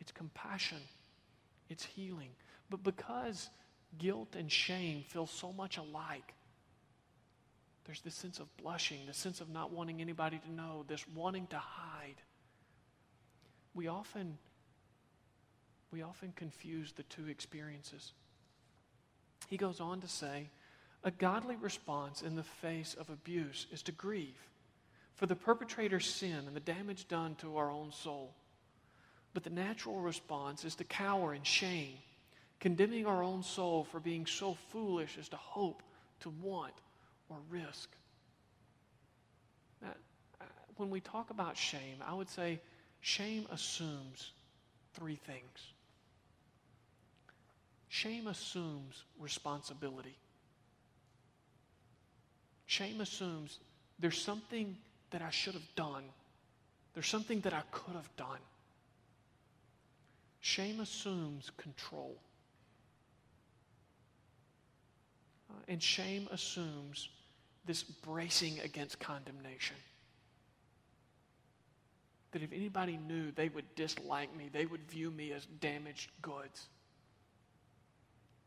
it's 0.00 0.12
compassion, 0.12 0.80
it's 1.68 1.84
healing. 1.84 2.30
But 2.68 2.82
because 2.82 3.50
guilt 3.98 4.34
and 4.36 4.50
shame 4.50 5.04
feel 5.06 5.26
so 5.26 5.52
much 5.52 5.76
alike, 5.76 6.34
there's 7.84 8.00
this 8.00 8.14
sense 8.14 8.38
of 8.38 8.56
blushing, 8.56 8.98
this 9.06 9.16
sense 9.16 9.40
of 9.40 9.50
not 9.50 9.72
wanting 9.72 10.00
anybody 10.00 10.38
to 10.38 10.52
know, 10.52 10.84
this 10.88 11.04
wanting 11.14 11.46
to 11.48 11.58
hide. 11.58 12.16
We 13.74 13.88
often 13.88 14.38
we 15.92 16.02
often 16.02 16.32
confuse 16.36 16.92
the 16.92 17.02
two 17.04 17.26
experiences. 17.26 18.12
He 19.50 19.56
goes 19.56 19.80
on 19.80 20.00
to 20.00 20.08
say, 20.08 20.48
a 21.02 21.10
godly 21.10 21.56
response 21.56 22.22
in 22.22 22.36
the 22.36 22.44
face 22.44 22.94
of 22.98 23.10
abuse 23.10 23.66
is 23.72 23.82
to 23.82 23.92
grieve 23.92 24.38
for 25.16 25.26
the 25.26 25.34
perpetrator's 25.34 26.06
sin 26.06 26.44
and 26.46 26.54
the 26.54 26.60
damage 26.60 27.08
done 27.08 27.34
to 27.36 27.56
our 27.56 27.70
own 27.70 27.90
soul. 27.90 28.32
But 29.34 29.42
the 29.42 29.50
natural 29.50 30.00
response 30.00 30.64
is 30.64 30.76
to 30.76 30.84
cower 30.84 31.34
in 31.34 31.42
shame, 31.42 31.96
condemning 32.60 33.06
our 33.06 33.24
own 33.24 33.42
soul 33.42 33.84
for 33.84 33.98
being 33.98 34.24
so 34.24 34.56
foolish 34.70 35.18
as 35.18 35.28
to 35.30 35.36
hope, 35.36 35.82
to 36.20 36.30
want, 36.30 36.74
or 37.28 37.36
risk. 37.50 37.90
Now, 39.82 39.94
uh, 40.40 40.44
when 40.76 40.90
we 40.90 41.00
talk 41.00 41.30
about 41.30 41.56
shame, 41.56 41.96
I 42.06 42.14
would 42.14 42.30
say 42.30 42.60
shame 43.00 43.46
assumes 43.50 44.30
three 44.94 45.16
things. 45.16 45.72
Shame 47.90 48.28
assumes 48.28 49.02
responsibility. 49.18 50.16
Shame 52.66 53.00
assumes 53.00 53.58
there's 53.98 54.22
something 54.22 54.76
that 55.10 55.22
I 55.22 55.30
should 55.30 55.54
have 55.54 55.74
done. 55.74 56.04
There's 56.94 57.08
something 57.08 57.40
that 57.40 57.52
I 57.52 57.62
could 57.72 57.96
have 57.96 58.08
done. 58.16 58.38
Shame 60.38 60.78
assumes 60.78 61.50
control. 61.56 62.16
Uh, 65.50 65.54
and 65.66 65.82
shame 65.82 66.28
assumes 66.30 67.08
this 67.66 67.82
bracing 67.82 68.60
against 68.60 69.00
condemnation. 69.00 69.76
That 72.30 72.42
if 72.42 72.52
anybody 72.52 73.00
knew, 73.08 73.32
they 73.32 73.48
would 73.48 73.74
dislike 73.74 74.34
me, 74.36 74.48
they 74.52 74.66
would 74.66 74.88
view 74.88 75.10
me 75.10 75.32
as 75.32 75.44
damaged 75.60 76.12
goods. 76.22 76.68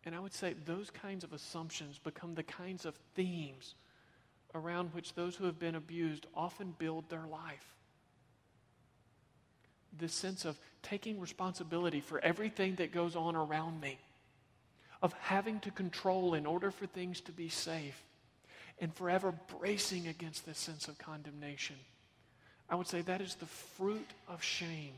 And 0.06 0.13
I 0.13 0.20
would 0.20 0.34
say 0.34 0.54
those 0.66 0.89
kinds 0.89 1.24
of 1.24 1.34
assumptions 1.34 1.98
become 1.98 2.36
the 2.36 2.44
kinds 2.44 2.86
of 2.86 2.96
themes 3.16 3.76
around 4.54 4.94
which 4.94 5.13
those 5.13 5.36
who 5.36 5.46
have 5.46 5.60
been 5.60 5.76
abused 5.76 6.28
often 6.36 6.76
build 6.78 7.10
their 7.10 7.26
life. 7.26 7.74
This 9.98 10.13
sense 10.13 10.46
of 10.46 10.58
taking 10.82 11.20
responsibility 11.20 12.02
for 12.02 12.20
everything 12.20 12.76
that 12.76 12.92
goes 12.92 13.16
on 13.16 13.36
around 13.36 13.80
me, 13.80 13.98
of 15.02 15.13
having 15.13 15.60
to 15.62 15.72
control 15.72 16.34
in 16.34 16.46
order 16.46 16.72
for 16.72 16.86
things 16.86 17.22
to 17.22 17.32
be 17.32 17.50
safe, 17.50 18.04
and 18.80 18.94
forever 18.94 19.34
bracing 19.60 20.08
against 20.08 20.46
this 20.46 20.58
sense 20.58 20.88
of 20.88 20.98
condemnation. 20.98 21.78
I 22.70 22.76
would 22.76 22.88
say 22.88 23.02
that 23.02 23.22
is 23.22 23.36
the 23.36 23.46
fruit 23.46 24.10
of 24.28 24.44
shame. 24.44 24.94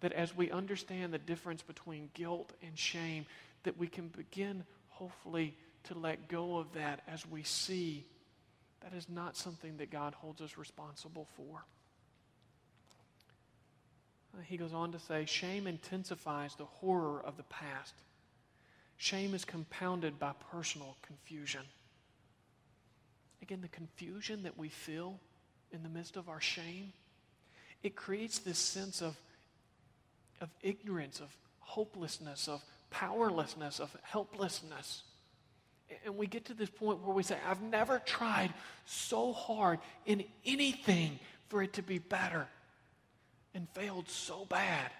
That 0.00 0.12
as 0.12 0.36
we 0.36 0.50
understand 0.50 1.12
the 1.12 1.18
difference 1.18 1.62
between 1.62 2.10
guilt 2.12 2.52
and 2.62 2.78
shame, 2.78 3.24
that 3.64 3.76
we 3.76 3.88
can 3.88 4.08
begin, 4.08 4.64
hopefully, 4.88 5.56
to 5.84 5.98
let 5.98 6.28
go 6.28 6.58
of 6.58 6.72
that 6.74 7.00
as 7.08 7.26
we 7.26 7.42
see 7.42 8.06
that 8.82 8.96
is 8.96 9.08
not 9.08 9.36
something 9.36 9.78
that 9.78 9.90
God 9.90 10.14
holds 10.14 10.40
us 10.40 10.56
responsible 10.58 11.26
for. 11.36 11.64
Uh, 14.34 14.42
he 14.44 14.56
goes 14.56 14.74
on 14.74 14.92
to 14.92 14.98
say 14.98 15.24
shame 15.24 15.66
intensifies 15.66 16.54
the 16.54 16.64
horror 16.64 17.22
of 17.24 17.36
the 17.36 17.42
past. 17.44 17.94
Shame 18.96 19.34
is 19.34 19.44
compounded 19.44 20.18
by 20.18 20.32
personal 20.50 20.96
confusion. 21.02 21.62
Again, 23.42 23.60
the 23.60 23.68
confusion 23.68 24.42
that 24.44 24.56
we 24.56 24.68
feel 24.68 25.18
in 25.72 25.82
the 25.82 25.88
midst 25.88 26.16
of 26.16 26.28
our 26.28 26.40
shame, 26.40 26.92
it 27.82 27.96
creates 27.96 28.38
this 28.38 28.58
sense 28.58 29.02
of, 29.02 29.16
of 30.40 30.48
ignorance, 30.62 31.20
of 31.20 31.34
hopelessness, 31.58 32.48
of 32.48 32.62
powerlessness, 32.94 33.80
of 33.80 33.94
helplessness. 34.02 35.02
And 36.04 36.16
we 36.16 36.28
get 36.28 36.44
to 36.46 36.54
this 36.54 36.70
point 36.70 37.02
where 37.02 37.14
we 37.14 37.24
say, 37.24 37.36
I've 37.48 37.60
never 37.60 37.98
tried 37.98 38.54
so 38.86 39.32
hard 39.32 39.80
in 40.06 40.24
anything 40.46 41.18
for 41.48 41.60
it 41.62 41.72
to 41.74 41.82
be 41.82 41.98
better 41.98 42.46
and 43.52 43.68
failed 43.70 44.08
so 44.08 44.44
bad. 44.44 44.90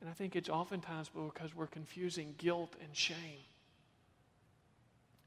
And 0.00 0.08
I 0.08 0.12
think 0.12 0.36
it's 0.36 0.48
oftentimes 0.48 1.10
because 1.12 1.54
we're 1.56 1.66
confusing 1.66 2.34
guilt 2.38 2.74
and 2.80 2.96
shame. 2.96 3.16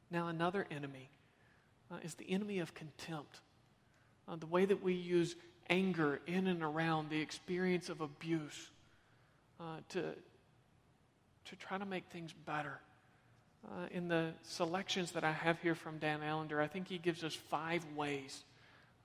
Now, 0.10 0.28
another 0.28 0.66
enemy 0.72 1.10
uh, 1.92 1.98
is 2.04 2.16
the 2.16 2.30
enemy 2.32 2.60
of 2.60 2.74
contempt. 2.74 3.42
Uh, 4.30 4.38
the 4.38 4.46
way 4.46 4.64
that 4.64 4.82
we 4.82 4.94
use 4.94 5.36
anger 5.70 6.22
in 6.26 6.48
and 6.48 6.64
around 6.64 7.10
the 7.10 7.20
experience 7.20 7.90
of 7.90 8.00
abuse 8.00 8.70
uh, 9.62 9.78
to, 9.90 10.02
to 11.46 11.56
try 11.56 11.78
to 11.78 11.86
make 11.86 12.06
things 12.08 12.34
better. 12.46 12.80
Uh, 13.64 13.86
in 13.92 14.08
the 14.08 14.32
selections 14.42 15.12
that 15.12 15.24
I 15.24 15.32
have 15.32 15.60
here 15.62 15.76
from 15.76 16.00
Dan 16.00 16.22
Allender, 16.24 16.60
I 16.60 16.68
think 16.68 16.88
he 16.88 16.98
gives 16.98 17.24
us 17.24 17.36
five 17.36 17.86
ways 17.96 18.44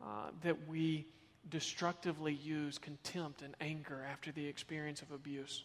uh, 0.03 0.31
that 0.42 0.57
we 0.66 1.07
destructively 1.51 2.33
use 2.33 2.79
contempt 2.79 3.42
and 3.42 3.55
anger 3.61 4.05
after 4.11 4.33
the 4.33 4.47
experience 4.47 5.03
of 5.03 5.12
abuse. 5.12 5.64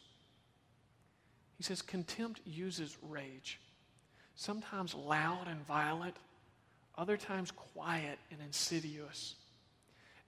He 1.58 1.64
says 1.64 1.82
contempt 1.82 2.42
uses 2.46 2.98
rage, 3.02 3.62
sometimes 4.36 4.94
loud 4.94 5.48
and 5.48 5.66
violent, 5.66 6.18
other 6.98 7.16
times 7.16 7.52
quiet 7.52 8.20
and 8.30 8.42
insidious, 8.42 9.36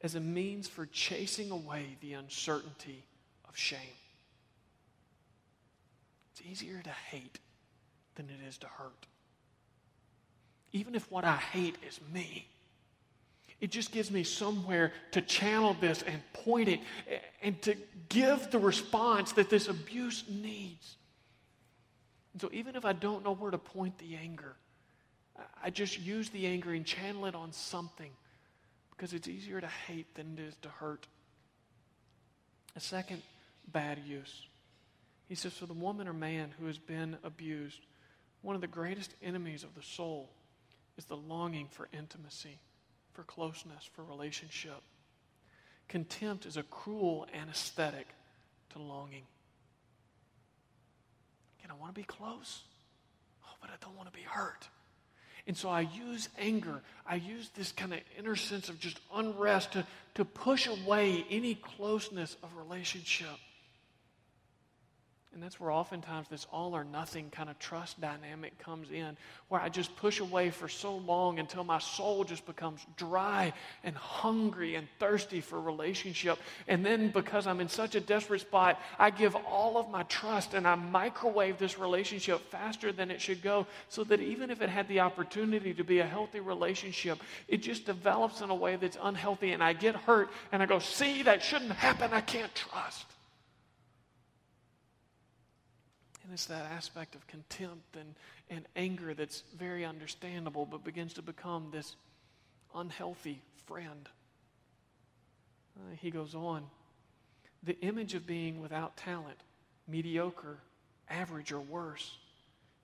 as 0.02 0.16
a 0.16 0.22
means 0.22 0.70
for 0.70 0.86
chasing 0.86 1.52
away 1.52 1.98
the 2.02 2.14
uncertainty 2.14 3.04
of 3.48 3.58
shame. 3.58 3.80
It's 6.34 6.42
easier 6.50 6.82
to 6.82 6.90
hate 6.90 7.40
than 8.16 8.26
it 8.26 8.48
is 8.48 8.58
to 8.60 8.68
hurt. 8.68 9.06
Even 10.72 10.96
if 10.96 11.10
what 11.12 11.24
I 11.24 11.36
hate 11.36 11.76
is 11.88 12.00
me, 12.12 12.48
it 13.62 13.70
just 13.70 13.92
gives 13.92 14.10
me 14.10 14.24
somewhere 14.24 14.92
to 15.12 15.22
channel 15.22 15.78
this 15.80 16.02
and 16.02 16.22
point 16.34 16.70
it 16.70 16.80
and 17.44 17.62
to 17.62 17.76
give 18.10 18.50
the 18.50 18.58
response 18.58 19.34
that 19.34 19.50
this 19.50 19.68
abuse 19.68 20.24
needs. 20.28 20.98
And 22.34 22.42
so, 22.42 22.50
even 22.52 22.76
if 22.76 22.84
I 22.84 22.94
don't 22.94 23.24
know 23.24 23.36
where 23.36 23.52
to 23.52 23.60
point 23.60 24.00
the 24.00 24.16
anger, 24.16 24.56
I 25.64 25.70
just 25.70 26.00
use 26.00 26.30
the 26.30 26.48
anger 26.48 26.72
and 26.72 26.84
channel 26.84 27.28
it 27.28 27.36
on 27.36 27.52
something 27.52 28.10
because 28.92 29.14
it's 29.14 29.28
easier 29.28 29.62
to 29.62 29.70
hate 29.88 30.14
than 30.16 30.38
it 30.38 30.42
is 30.42 30.56
to 30.64 30.70
hurt. 30.70 31.06
A 32.76 32.80
second 32.80 33.22
bad 33.72 34.00
use. 34.06 34.48
He 35.34 35.38
says, 35.38 35.54
For 35.54 35.66
the 35.66 35.74
woman 35.74 36.08
or 36.08 36.14
man 36.14 36.54
who 36.60 36.68
has 36.68 36.78
been 36.78 37.18
abused, 37.24 37.80
one 38.44 38.54
of 38.54 38.62
the 38.62 38.68
greatest 38.68 39.16
enemies 39.20 39.64
of 39.64 39.74
the 39.74 39.82
soul 39.82 40.30
is 40.96 41.06
the 41.06 41.18
longing 41.18 41.70
for 41.72 41.90
intimacy, 41.92 42.60
for 43.14 43.24
closeness, 43.24 43.90
for 43.94 44.04
relationship. 44.04 44.80
Contempt 45.88 46.46
is 46.46 46.56
a 46.56 46.62
cruel 46.62 47.26
anesthetic 47.34 48.10
to 48.74 48.80
longing. 48.80 49.24
Again, 51.58 51.72
I 51.72 51.82
want 51.82 51.96
to 51.96 52.00
be 52.00 52.06
close, 52.06 52.62
oh, 53.44 53.56
but 53.60 53.72
I 53.72 53.84
don't 53.84 53.98
want 53.98 54.14
to 54.14 54.16
be 54.16 54.22
hurt. 54.22 54.68
And 55.48 55.58
so 55.58 55.68
I 55.68 55.82
use 55.82 56.30
anger. 56.38 56.84
I 57.08 57.16
use 57.16 57.50
this 57.56 57.72
kind 57.72 57.92
of 57.92 58.02
inner 58.20 58.36
sense 58.36 58.70
of 58.70 58.80
just 58.80 59.00
unrest 59.12 59.72
to, 59.72 59.88
to 60.14 60.26
push 60.26 60.68
away 60.68 61.26
any 61.32 61.56
closeness 61.56 62.38
of 62.44 62.56
relationship. 62.56 63.40
And 65.34 65.42
that's 65.42 65.60
where 65.60 65.72
oftentimes 65.72 66.28
this 66.28 66.46
all 66.52 66.76
or 66.76 66.84
nothing 66.84 67.32
kind 67.32 67.50
of 67.50 67.58
trust 67.58 68.00
dynamic 68.00 68.60
comes 68.60 68.92
in, 68.92 69.18
where 69.50 69.60
I 69.60 69.68
just 69.68 69.96
push 69.96 70.20
away 70.20 70.52
for 70.52 70.70
so 70.70 70.96
long 70.98 71.40
until 71.40 71.64
my 71.64 71.80
soul 71.80 72.24
just 72.24 72.46
becomes 72.46 72.86
dry 72.98 73.52
and 73.84 73.96
hungry 73.96 74.76
and 74.76 74.88
thirsty 75.00 75.42
for 75.42 75.60
relationship. 75.60 76.38
And 76.68 76.86
then 76.86 77.10
because 77.10 77.48
I'm 77.48 77.62
in 77.62 77.68
such 77.68 77.96
a 77.96 78.00
desperate 78.00 78.42
spot, 78.42 78.80
I 79.00 79.10
give 79.10 79.36
all 79.36 79.78
of 79.78 79.90
my 79.90 80.04
trust 80.04 80.54
and 80.54 80.68
I 80.68 80.76
microwave 80.76 81.58
this 81.58 81.80
relationship 81.80 82.40
faster 82.52 82.92
than 82.92 83.10
it 83.10 83.20
should 83.20 83.42
go, 83.42 83.66
so 83.90 84.04
that 84.04 84.20
even 84.20 84.52
if 84.52 84.62
it 84.62 84.70
had 84.70 84.88
the 84.88 85.00
opportunity 85.00 85.74
to 85.74 85.84
be 85.84 85.98
a 85.98 86.06
healthy 86.06 86.42
relationship, 86.42 87.20
it 87.48 87.64
just 87.64 87.88
develops 87.88 88.42
in 88.42 88.52
a 88.52 88.56
way 88.56 88.76
that's 88.76 89.00
unhealthy. 89.02 89.52
And 89.52 89.64
I 89.64 89.74
get 89.74 89.96
hurt 89.96 90.30
and 90.52 90.62
I 90.62 90.68
go, 90.68 90.78
see, 90.78 91.24
that 91.24 91.42
shouldn't 91.42 91.72
happen. 91.72 92.12
I 92.14 92.22
can't 92.22 92.54
trust. 92.54 93.08
And 96.23 96.23
it's 96.34 96.46
that 96.48 96.66
aspect 96.72 97.16
of 97.16 97.26
contempt 97.28 97.96
and, 97.96 98.16
and 98.50 98.66
anger 98.76 99.14
that's 99.14 99.44
very 99.58 99.86
understandable, 99.86 100.66
but 100.66 100.84
begins 100.84 101.14
to 101.14 101.22
become 101.22 101.70
this 101.72 101.96
unhealthy 102.76 103.42
friend. 103.66 104.10
Uh, 105.78 105.96
he 106.00 106.12
goes 106.12 106.36
on 106.36 106.64
the 107.64 107.80
image 107.80 108.14
of 108.14 108.28
being 108.28 108.62
without 108.62 108.98
talent, 108.98 109.38
mediocre, 109.88 110.58
average, 111.10 111.52
or 111.52 111.62
worse 111.62 112.18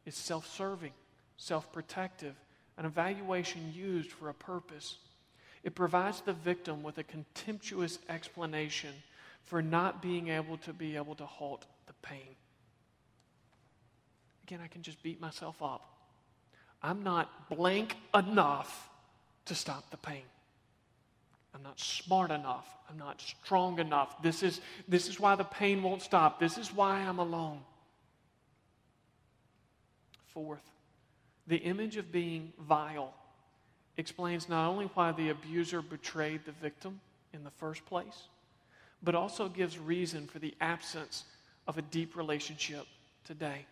is 0.06 0.16
self 0.16 0.48
serving, 0.56 0.94
self 1.38 1.72
protective, 1.74 2.36
an 2.78 2.86
evaluation 2.86 3.74
used 3.76 4.12
for 4.12 4.30
a 4.30 4.34
purpose. 4.34 4.98
It 5.64 5.76
provides 5.76 6.22
the 6.22 6.34
victim 6.34 6.84
with 6.84 6.98
a 6.98 7.04
contemptuous 7.04 8.00
explanation 8.08 8.94
for 9.44 9.62
not 9.62 10.02
being 10.02 10.30
able 10.30 10.58
to 10.60 10.72
be 10.72 10.96
able 10.96 11.16
to 11.16 11.26
halt 11.26 11.66
the 11.88 11.94
pain 12.02 12.36
again, 14.50 14.62
I 14.64 14.68
can 14.68 14.82
just 14.82 15.04
beat 15.04 15.22
myself 15.22 15.62
up. 15.62 15.82
I'm 16.82 17.04
not 17.04 17.50
blank 17.50 17.96
enough 18.16 18.90
to 19.46 19.54
stop 19.54 19.92
the 19.92 19.98
pain. 19.98 20.24
I'm 21.54 21.62
not 21.62 21.80
smart 21.80 22.32
enough. 22.32 22.68
I'm 22.90 22.98
not 22.98 23.22
strong 23.22 23.78
enough. 23.78 24.24
This 24.24 24.42
is, 24.42 24.60
this 24.88 25.08
is 25.08 25.20
why 25.20 25.36
the 25.36 25.44
pain 25.44 25.84
won't 25.84 26.02
stop. 26.02 26.40
This 26.40 26.58
is 26.58 26.74
why 26.74 26.98
I'm 26.98 27.20
alone. 27.20 27.60
Fourth, 30.34 30.64
the 31.46 31.58
image 31.58 31.98
of 31.98 32.12
being 32.12 32.52
vile 32.60 33.14
explains 33.98 34.50
not 34.50 34.68
only 34.68 34.86
why 34.96 35.12
the 35.12 35.30
abuser 35.30 35.84
betrayed 35.84 36.42
the 36.46 36.54
victim 36.54 37.00
in 37.34 37.44
the 37.44 37.52
first 37.52 37.86
place, 37.86 38.24
but 39.04 39.14
also 39.14 39.48
gives 39.48 39.78
reason 39.78 40.26
for 40.26 40.40
the 40.40 40.56
absence 40.60 41.26
of 41.68 41.78
a 41.78 41.84
deep 41.84 42.16
relationship 42.16 42.88
today. 43.26 43.68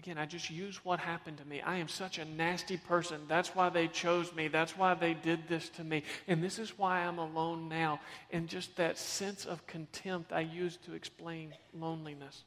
Again, 0.00 0.16
I 0.16 0.24
just 0.24 0.48
use 0.48 0.82
what 0.82 0.98
happened 0.98 1.36
to 1.36 1.44
me. 1.44 1.60
I 1.60 1.76
am 1.76 1.86
such 1.86 2.16
a 2.16 2.24
nasty 2.24 2.78
person. 2.78 3.20
That's 3.28 3.54
why 3.54 3.68
they 3.68 3.86
chose 3.86 4.34
me. 4.34 4.48
That's 4.48 4.74
why 4.74 4.94
they 4.94 5.12
did 5.12 5.46
this 5.46 5.68
to 5.70 5.84
me. 5.84 6.04
And 6.26 6.42
this 6.42 6.58
is 6.58 6.78
why 6.78 7.00
I'm 7.00 7.18
alone 7.18 7.68
now. 7.68 8.00
And 8.30 8.48
just 8.48 8.76
that 8.76 8.96
sense 8.96 9.44
of 9.44 9.66
contempt 9.66 10.32
I 10.32 10.40
use 10.40 10.78
to 10.86 10.94
explain 10.94 11.52
loneliness. 11.78 12.44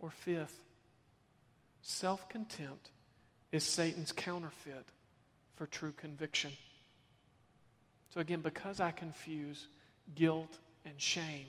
Or 0.00 0.10
fifth, 0.10 0.58
self 1.82 2.28
contempt 2.28 2.90
is 3.52 3.62
Satan's 3.62 4.10
counterfeit 4.10 4.86
for 5.54 5.68
true 5.68 5.92
conviction. 5.92 6.50
So, 8.12 8.18
again, 8.20 8.40
because 8.40 8.80
I 8.80 8.90
confuse 8.90 9.68
guilt 10.16 10.58
and 10.84 11.00
shame, 11.00 11.46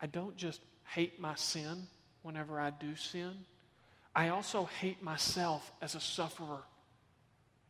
I 0.00 0.06
don't 0.06 0.36
just 0.36 0.60
hate 0.84 1.18
my 1.18 1.34
sin 1.34 1.88
whenever 2.26 2.60
I 2.60 2.70
do 2.70 2.96
sin. 2.96 3.32
I 4.14 4.30
also 4.30 4.68
hate 4.80 5.00
myself 5.02 5.70
as 5.80 5.94
a 5.94 6.00
sufferer. 6.00 6.62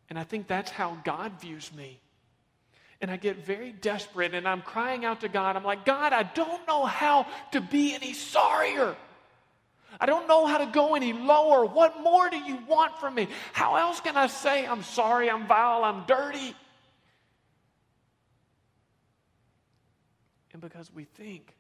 And 0.09 0.19
I 0.19 0.25
think 0.25 0.47
that's 0.47 0.71
how 0.71 0.97
God 1.05 1.41
views 1.41 1.71
me. 1.75 2.01
And 3.03 3.11
I 3.11 3.19
get 3.19 3.45
very 3.45 3.73
desperate 3.73 4.35
and 4.35 4.49
I'm 4.49 4.63
crying 4.63 5.05
out 5.05 5.21
to 5.21 5.29
God. 5.29 5.57
I'm 5.57 5.65
like, 5.65 5.85
God, 5.85 6.15
I 6.15 6.23
don't 6.23 6.67
know 6.67 6.87
how 6.87 7.27
to 7.53 7.61
be 7.61 7.95
any 7.95 8.15
sorrier. 8.15 8.97
I 10.01 10.07
don't 10.07 10.27
know 10.27 10.47
how 10.47 10.59
to 10.59 10.67
go 10.67 10.95
any 10.95 11.13
lower. 11.13 11.67
What 11.67 12.01
more 12.01 12.31
do 12.31 12.39
you 12.39 12.59
want 12.67 12.99
from 12.99 13.15
me? 13.15 13.29
How 13.53 13.77
else 13.77 14.01
can 14.01 14.17
I 14.17 14.27
say 14.27 14.67
I'm 14.67 14.83
sorry, 14.83 15.31
I'm 15.31 15.47
vile, 15.47 15.85
I'm 15.85 16.05
dirty? 16.07 16.55
And 20.55 20.63
because 20.63 20.91
we 20.95 21.05
think 21.05 21.53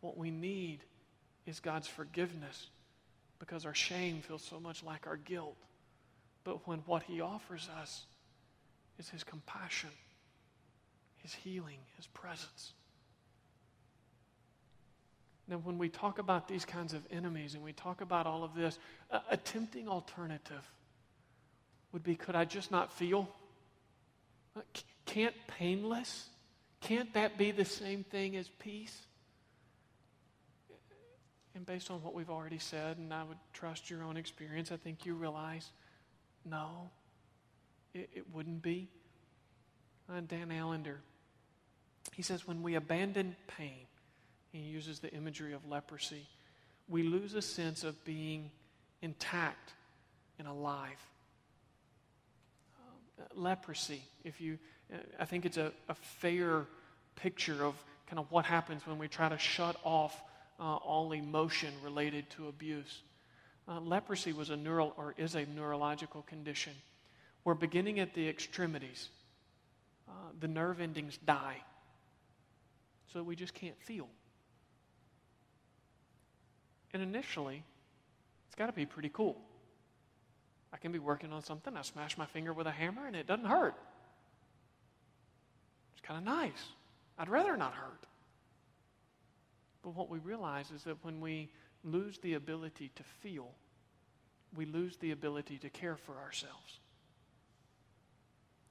what 0.00 0.16
we 0.16 0.30
need 0.30 0.78
is 1.48 1.60
God's 1.60 1.88
forgiveness 1.88 2.68
because 3.38 3.64
our 3.64 3.74
shame 3.74 4.20
feels 4.20 4.42
so 4.42 4.60
much 4.60 4.82
like 4.82 5.06
our 5.06 5.16
guilt. 5.16 5.56
But 6.44 6.66
when 6.66 6.80
what 6.80 7.02
He 7.04 7.20
offers 7.20 7.68
us 7.80 8.04
is 8.98 9.08
His 9.08 9.24
compassion, 9.24 9.90
His 11.22 11.34
healing, 11.34 11.78
His 11.96 12.06
presence. 12.08 12.72
Now, 15.48 15.56
when 15.56 15.78
we 15.78 15.88
talk 15.88 16.18
about 16.18 16.46
these 16.46 16.66
kinds 16.66 16.92
of 16.92 17.00
enemies 17.10 17.54
and 17.54 17.64
we 17.64 17.72
talk 17.72 18.02
about 18.02 18.26
all 18.26 18.44
of 18.44 18.54
this, 18.54 18.78
a, 19.10 19.20
a 19.30 19.36
tempting 19.38 19.88
alternative 19.88 20.62
would 21.92 22.02
be 22.02 22.14
could 22.14 22.36
I 22.36 22.44
just 22.44 22.70
not 22.70 22.92
feel? 22.92 23.26
Can't 25.06 25.34
painless? 25.46 26.28
Can't 26.82 27.12
that 27.14 27.38
be 27.38 27.50
the 27.50 27.64
same 27.64 28.04
thing 28.04 28.36
as 28.36 28.48
peace? 28.58 29.07
And 31.58 31.66
based 31.66 31.90
on 31.90 32.00
what 32.04 32.14
we've 32.14 32.30
already 32.30 32.60
said, 32.60 32.98
and 32.98 33.12
I 33.12 33.24
would 33.24 33.36
trust 33.52 33.90
your 33.90 34.04
own 34.04 34.16
experience, 34.16 34.70
I 34.70 34.76
think 34.76 35.04
you 35.04 35.14
realize 35.14 35.72
no, 36.44 36.88
it, 37.92 38.08
it 38.14 38.32
wouldn't 38.32 38.62
be. 38.62 38.86
Uh, 40.08 40.20
Dan 40.20 40.52
Allender, 40.52 41.00
he 42.12 42.22
says, 42.22 42.46
when 42.46 42.62
we 42.62 42.76
abandon 42.76 43.34
pain, 43.48 43.88
he 44.52 44.60
uses 44.60 45.00
the 45.00 45.12
imagery 45.12 45.52
of 45.52 45.68
leprosy, 45.68 46.28
we 46.88 47.02
lose 47.02 47.34
a 47.34 47.42
sense 47.42 47.82
of 47.82 48.04
being 48.04 48.52
intact 49.02 49.72
and 50.38 50.46
alive. 50.46 51.04
Uh, 53.18 53.24
leprosy, 53.34 54.02
if 54.22 54.40
you, 54.40 54.60
uh, 54.94 54.98
I 55.18 55.24
think 55.24 55.44
it's 55.44 55.56
a, 55.56 55.72
a 55.88 55.94
fair 55.96 56.66
picture 57.16 57.64
of 57.64 57.74
kind 58.06 58.20
of 58.20 58.30
what 58.30 58.44
happens 58.44 58.86
when 58.86 58.96
we 58.96 59.08
try 59.08 59.28
to 59.28 59.38
shut 59.38 59.74
off 59.82 60.22
uh, 60.58 60.76
all 60.76 61.12
emotion 61.12 61.72
related 61.82 62.28
to 62.30 62.48
abuse. 62.48 63.02
Uh, 63.68 63.80
leprosy 63.80 64.32
was 64.32 64.50
a 64.50 64.56
neural 64.56 64.94
or 64.96 65.14
is 65.16 65.34
a 65.34 65.44
neurological 65.46 66.22
condition 66.22 66.72
where 67.42 67.54
beginning 67.54 68.00
at 68.00 68.14
the 68.14 68.28
extremities, 68.28 69.08
uh, 70.08 70.12
the 70.40 70.48
nerve 70.48 70.80
endings 70.80 71.18
die. 71.24 71.56
So 73.12 73.22
we 73.22 73.36
just 73.36 73.54
can't 73.54 73.80
feel. 73.82 74.08
And 76.92 77.02
initially, 77.02 77.62
it's 78.46 78.56
got 78.56 78.66
to 78.66 78.72
be 78.72 78.86
pretty 78.86 79.10
cool. 79.10 79.36
I 80.72 80.76
can 80.76 80.92
be 80.92 80.98
working 80.98 81.32
on 81.32 81.42
something, 81.42 81.76
I 81.76 81.82
smash 81.82 82.18
my 82.18 82.26
finger 82.26 82.52
with 82.52 82.66
a 82.66 82.70
hammer, 82.70 83.06
and 83.06 83.16
it 83.16 83.26
doesn't 83.26 83.46
hurt. 83.46 83.74
It's 85.92 86.06
kind 86.06 86.18
of 86.18 86.24
nice. 86.24 86.64
I'd 87.18 87.28
rather 87.28 87.56
not 87.56 87.74
hurt. 87.74 88.04
But 89.88 89.96
what 89.96 90.10
we 90.10 90.18
realize 90.18 90.70
is 90.70 90.82
that 90.82 91.02
when 91.02 91.18
we 91.18 91.48
lose 91.82 92.18
the 92.18 92.34
ability 92.34 92.90
to 92.96 93.02
feel, 93.02 93.52
we 94.54 94.66
lose 94.66 94.98
the 94.98 95.12
ability 95.12 95.56
to 95.60 95.70
care 95.70 95.96
for 95.96 96.18
ourselves. 96.18 96.80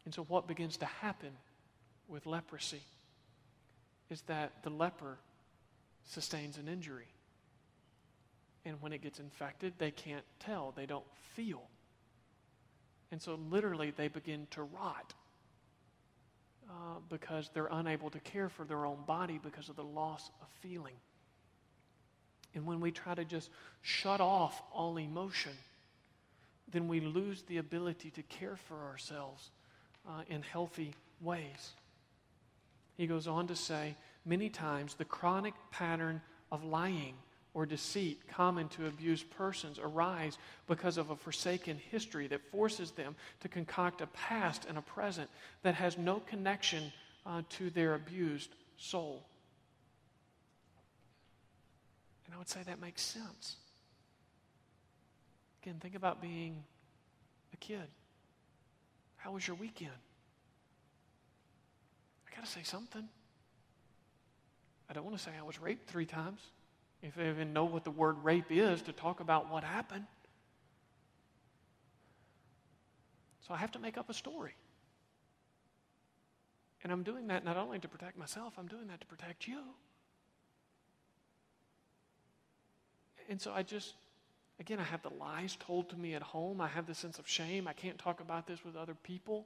And 0.06 0.13
so, 0.13 0.25
what 0.25 0.47
begins 0.47 0.77
to 0.77 0.86
happen 0.86 1.32
with 2.08 2.27
leprosy 2.27 2.84
is 4.12 4.21
that 4.27 4.62
the 4.62 4.69
leper 4.69 5.17
sustains 6.03 6.60
an 6.60 6.67
injury. 6.67 7.08
And 8.63 8.80
when 8.80 8.93
it 8.93 9.01
gets 9.01 9.19
infected, 9.19 9.73
they 9.80 9.89
can't 9.89 10.25
tell, 10.39 10.71
they 10.77 10.86
don't 10.86 11.10
feel. 11.34 11.63
And 13.10 13.19
so, 13.19 13.39
literally, 13.49 13.89
they 13.89 14.08
begin 14.08 14.45
to 14.51 14.62
rot 14.62 15.15
uh, 16.69 16.99
because 17.10 17.49
they're 17.56 17.69
unable 17.71 18.12
to 18.12 18.19
care 18.19 18.49
for 18.49 18.65
their 18.65 18.86
own 18.86 18.99
body 19.08 19.39
because 19.43 19.67
of 19.67 19.75
the 19.75 19.84
loss 19.84 20.30
of 20.43 20.47
feeling. 20.62 20.93
And 22.58 22.65
when 22.65 22.80
we 22.80 22.89
try 22.89 23.13
to 23.13 23.24
just 23.24 23.52
shut 23.84 24.20
off 24.20 24.63
all 24.74 24.98
emotion, 24.98 25.52
then 26.72 26.88
we 26.88 27.00
lose 27.00 27.43
the 27.43 27.58
ability 27.58 28.10
to 28.10 28.24
care 28.24 28.56
for 28.56 28.84
ourselves 28.84 29.52
uh, 30.10 30.24
in 30.28 30.41
healthy 30.41 30.96
ways. 31.22 31.74
He 32.98 33.06
goes 33.06 33.28
on 33.28 33.46
to 33.48 33.56
say 33.56 33.96
many 34.26 34.50
times 34.50 34.96
the 34.96 35.06
chronic 35.06 35.54
pattern 35.70 36.20
of 36.52 36.63
lying 36.63 37.13
or 37.54 37.67
deceit 37.67 38.22
common 38.28 38.70
to 38.70 38.88
abused 38.88 39.30
persons 39.30 39.78
arise 39.78 40.39
because 40.67 40.98
of 40.98 41.12
a 41.12 41.15
forsaken 41.15 41.80
history 41.91 42.26
that 42.28 42.50
forces 42.50 42.89
them 42.89 43.15
to 43.41 43.48
concoct 43.48 44.02
a 44.02 44.08
past 44.08 44.65
and 44.67 44.80
a 44.80 44.82
present 44.82 45.30
that 45.62 45.76
has 45.76 45.96
no 45.96 46.22
connection 46.22 46.91
uh, 47.28 47.43
to 47.50 47.70
their 47.70 47.93
abused 47.93 48.50
soul. 48.78 49.24
And 52.27 52.35
I 52.35 52.37
would 52.37 52.49
say 52.49 52.59
that 52.65 52.79
makes 52.79 53.01
sense. 53.01 53.55
Again, 55.63 55.77
think 55.79 55.95
about 55.95 56.21
being 56.21 56.63
a 57.53 57.57
kid. 57.57 57.87
How 59.15 59.31
was 59.31 59.47
your 59.47 59.55
weekend? 59.55 59.91
I 62.31 62.35
got 62.35 62.45
to 62.45 62.51
say 62.51 62.61
something. 62.63 63.07
I 64.89 64.93
don't 64.93 65.03
want 65.03 65.17
to 65.17 65.23
say 65.23 65.31
I 65.37 65.43
was 65.43 65.59
raped 65.59 65.89
three 65.89 66.05
times 66.05 66.41
if 67.01 67.17
I 67.17 67.29
even 67.29 67.53
know 67.53 67.65
what 67.65 67.83
the 67.83 67.91
word 67.91 68.23
rape 68.23 68.51
is, 68.51 68.81
to 68.83 68.91
talk 68.91 69.19
about 69.19 69.51
what 69.51 69.63
happened. 69.63 70.05
So 73.47 73.53
I 73.53 73.57
have 73.57 73.71
to 73.73 73.79
make 73.79 73.97
up 73.97 74.09
a 74.09 74.13
story. 74.13 74.55
And 76.83 76.91
I'm 76.91 77.03
doing 77.03 77.27
that 77.27 77.45
not 77.45 77.57
only 77.57 77.79
to 77.79 77.87
protect 77.87 78.17
myself, 78.17 78.53
I'm 78.57 78.67
doing 78.67 78.87
that 78.87 78.99
to 79.01 79.07
protect 79.07 79.47
you. 79.47 79.59
And 83.29 83.39
so 83.39 83.51
I 83.53 83.63
just, 83.63 83.93
again, 84.59 84.79
I 84.79 84.83
have 84.83 85.01
the 85.01 85.09
lies 85.09 85.57
told 85.59 85.89
to 85.89 85.97
me 85.97 86.13
at 86.13 86.21
home. 86.21 86.61
I 86.61 86.67
have 86.67 86.87
the 86.87 86.95
sense 86.95 87.19
of 87.19 87.27
shame. 87.27 87.67
I 87.67 87.73
can't 87.73 87.97
talk 87.97 88.19
about 88.19 88.47
this 88.47 88.63
with 88.63 88.75
other 88.75 88.95
people. 88.95 89.45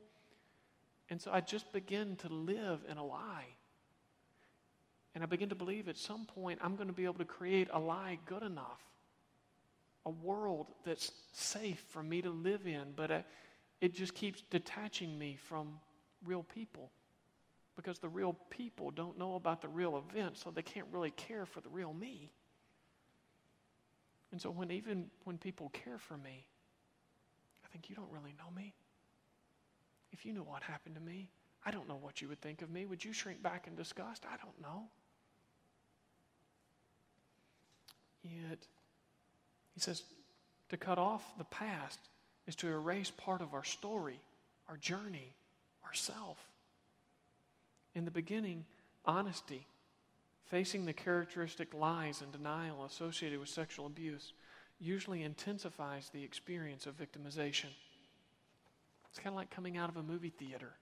And 1.09 1.21
so 1.21 1.31
I 1.31 1.41
just 1.41 1.71
begin 1.73 2.15
to 2.17 2.29
live 2.29 2.79
in 2.89 2.97
a 2.97 3.05
lie. 3.05 3.47
And 5.13 5.23
I 5.23 5.27
begin 5.27 5.49
to 5.49 5.55
believe 5.55 5.89
at 5.89 5.97
some 5.97 6.25
point 6.25 6.59
I'm 6.63 6.75
going 6.75 6.87
to 6.87 6.93
be 6.93 7.03
able 7.03 7.15
to 7.15 7.25
create 7.25 7.67
a 7.73 7.79
lie 7.79 8.17
good 8.25 8.43
enough, 8.43 8.79
a 10.05 10.09
world 10.09 10.67
that's 10.85 11.11
safe 11.33 11.83
for 11.89 12.01
me 12.01 12.21
to 12.21 12.29
live 12.29 12.65
in, 12.65 12.93
but 12.95 13.11
uh, 13.11 13.19
it 13.81 13.93
just 13.93 14.13
keeps 14.13 14.41
detaching 14.49 15.17
me 15.19 15.37
from 15.47 15.79
real 16.25 16.43
people 16.43 16.91
because 17.75 17.99
the 17.99 18.07
real 18.07 18.37
people 18.49 18.91
don't 18.91 19.17
know 19.17 19.35
about 19.35 19.61
the 19.61 19.67
real 19.67 19.97
event, 19.97 20.37
so 20.37 20.51
they 20.51 20.61
can't 20.61 20.87
really 20.91 21.11
care 21.11 21.45
for 21.45 21.61
the 21.61 21.69
real 21.69 21.93
me. 21.93 22.31
And 24.31 24.41
so 24.41 24.49
when 24.49 24.71
even 24.71 25.09
when 25.25 25.37
people 25.37 25.69
care 25.69 25.97
for 25.97 26.17
me, 26.17 26.45
I 27.65 27.67
think 27.69 27.89
you 27.89 27.95
don't 27.95 28.11
really 28.11 28.33
know 28.37 28.49
me. 28.55 28.73
if 30.11 30.25
you 30.25 30.33
knew 30.33 30.43
what 30.43 30.63
happened 30.63 30.95
to 30.95 31.01
me, 31.01 31.29
I 31.65 31.71
don't 31.71 31.87
know 31.87 31.97
what 31.99 32.21
you 32.21 32.27
would 32.27 32.41
think 32.41 32.61
of 32.61 32.69
me. 32.69 32.85
Would 32.85 33.03
you 33.03 33.13
shrink 33.13 33.41
back 33.41 33.67
in 33.67 33.75
disgust? 33.75 34.23
I 34.31 34.37
don't 34.37 34.61
know. 34.61 34.83
Yet, 38.23 38.59
he 39.73 39.79
says, 39.79 40.03
to 40.69 40.77
cut 40.77 40.97
off 40.97 41.23
the 41.37 41.43
past 41.45 41.99
is 42.47 42.55
to 42.57 42.67
erase 42.67 43.11
part 43.11 43.41
of 43.41 43.53
our 43.53 43.63
story, 43.63 44.19
our 44.69 44.77
journey, 44.77 45.33
ourself. 45.85 46.37
In 47.95 48.05
the 48.05 48.11
beginning, 48.11 48.65
honesty, 49.05 49.65
facing 50.51 50.85
the 50.85 50.91
characteristic 50.91 51.73
lies 51.73 52.21
and 52.21 52.29
denial 52.33 52.83
associated 52.83 53.39
with 53.39 53.47
sexual 53.47 53.85
abuse, 53.85 54.33
usually 54.79 55.23
intensifies 55.23 56.09
the 56.09 56.21
experience 56.21 56.85
of 56.85 56.97
victimization. 56.97 57.69
It's 59.09 59.17
kind 59.17 59.29
of 59.29 59.35
like 59.35 59.49
coming 59.49 59.77
out 59.77 59.87
of 59.89 59.95
a 59.95 60.03
movie 60.03 60.33
theater, 60.37 60.73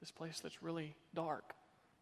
this 0.00 0.10
place 0.10 0.40
that's 0.40 0.64
really 0.64 0.96
dark, 1.14 1.54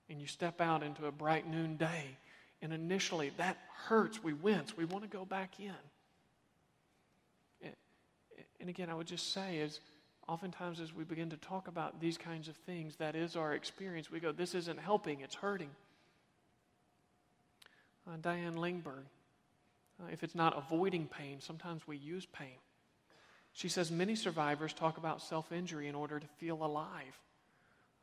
and 0.09 0.23
you 0.23 0.27
step 0.27 0.63
out 0.63 0.83
into 0.83 1.05
a 1.05 1.13
bright 1.13 1.47
noonday, 1.47 2.17
and 2.63 2.73
initially 2.73 3.31
that 3.37 3.59
hurts. 3.89 4.25
We 4.25 4.33
wince. 4.33 4.75
We 4.75 4.87
want 4.87 5.05
to 5.05 5.11
go 5.11 5.27
back 5.27 5.61
in. 5.61 5.75
And 8.59 8.71
again, 8.71 8.89
I 8.89 8.95
would 8.95 9.09
just 9.09 9.35
say 9.35 9.59
is 9.59 9.81
oftentimes 10.29 10.81
as 10.81 10.95
we 10.95 11.05
begin 11.05 11.29
to 11.31 11.37
talk 11.37 11.69
about 11.69 12.01
these 12.01 12.17
kinds 12.17 12.49
of 12.49 12.57
things, 12.57 12.97
that 12.97 13.17
is 13.17 13.37
our 13.37 13.53
experience. 13.53 14.11
We 14.11 14.21
go, 14.21 14.33
this 14.33 14.55
isn't 14.55 14.79
helping, 14.79 15.21
it's 15.21 15.35
hurting. 15.35 15.71
Uh, 18.07 18.17
Diane 18.21 18.57
Langberg, 18.57 19.05
uh, 20.01 20.07
if 20.11 20.25
it's 20.25 20.35
not 20.35 20.57
avoiding 20.57 21.07
pain, 21.07 21.41
sometimes 21.41 21.87
we 21.87 21.97
use 21.97 22.27
pain. 22.27 22.59
She 23.53 23.69
says 23.69 23.91
many 23.91 24.17
survivors 24.17 24.73
talk 24.73 24.97
about 24.97 25.23
self 25.23 25.53
injury 25.53 25.89
in 25.89 25.95
order 25.95 26.19
to 26.19 26.27
feel 26.39 26.65
alive, 26.65 27.19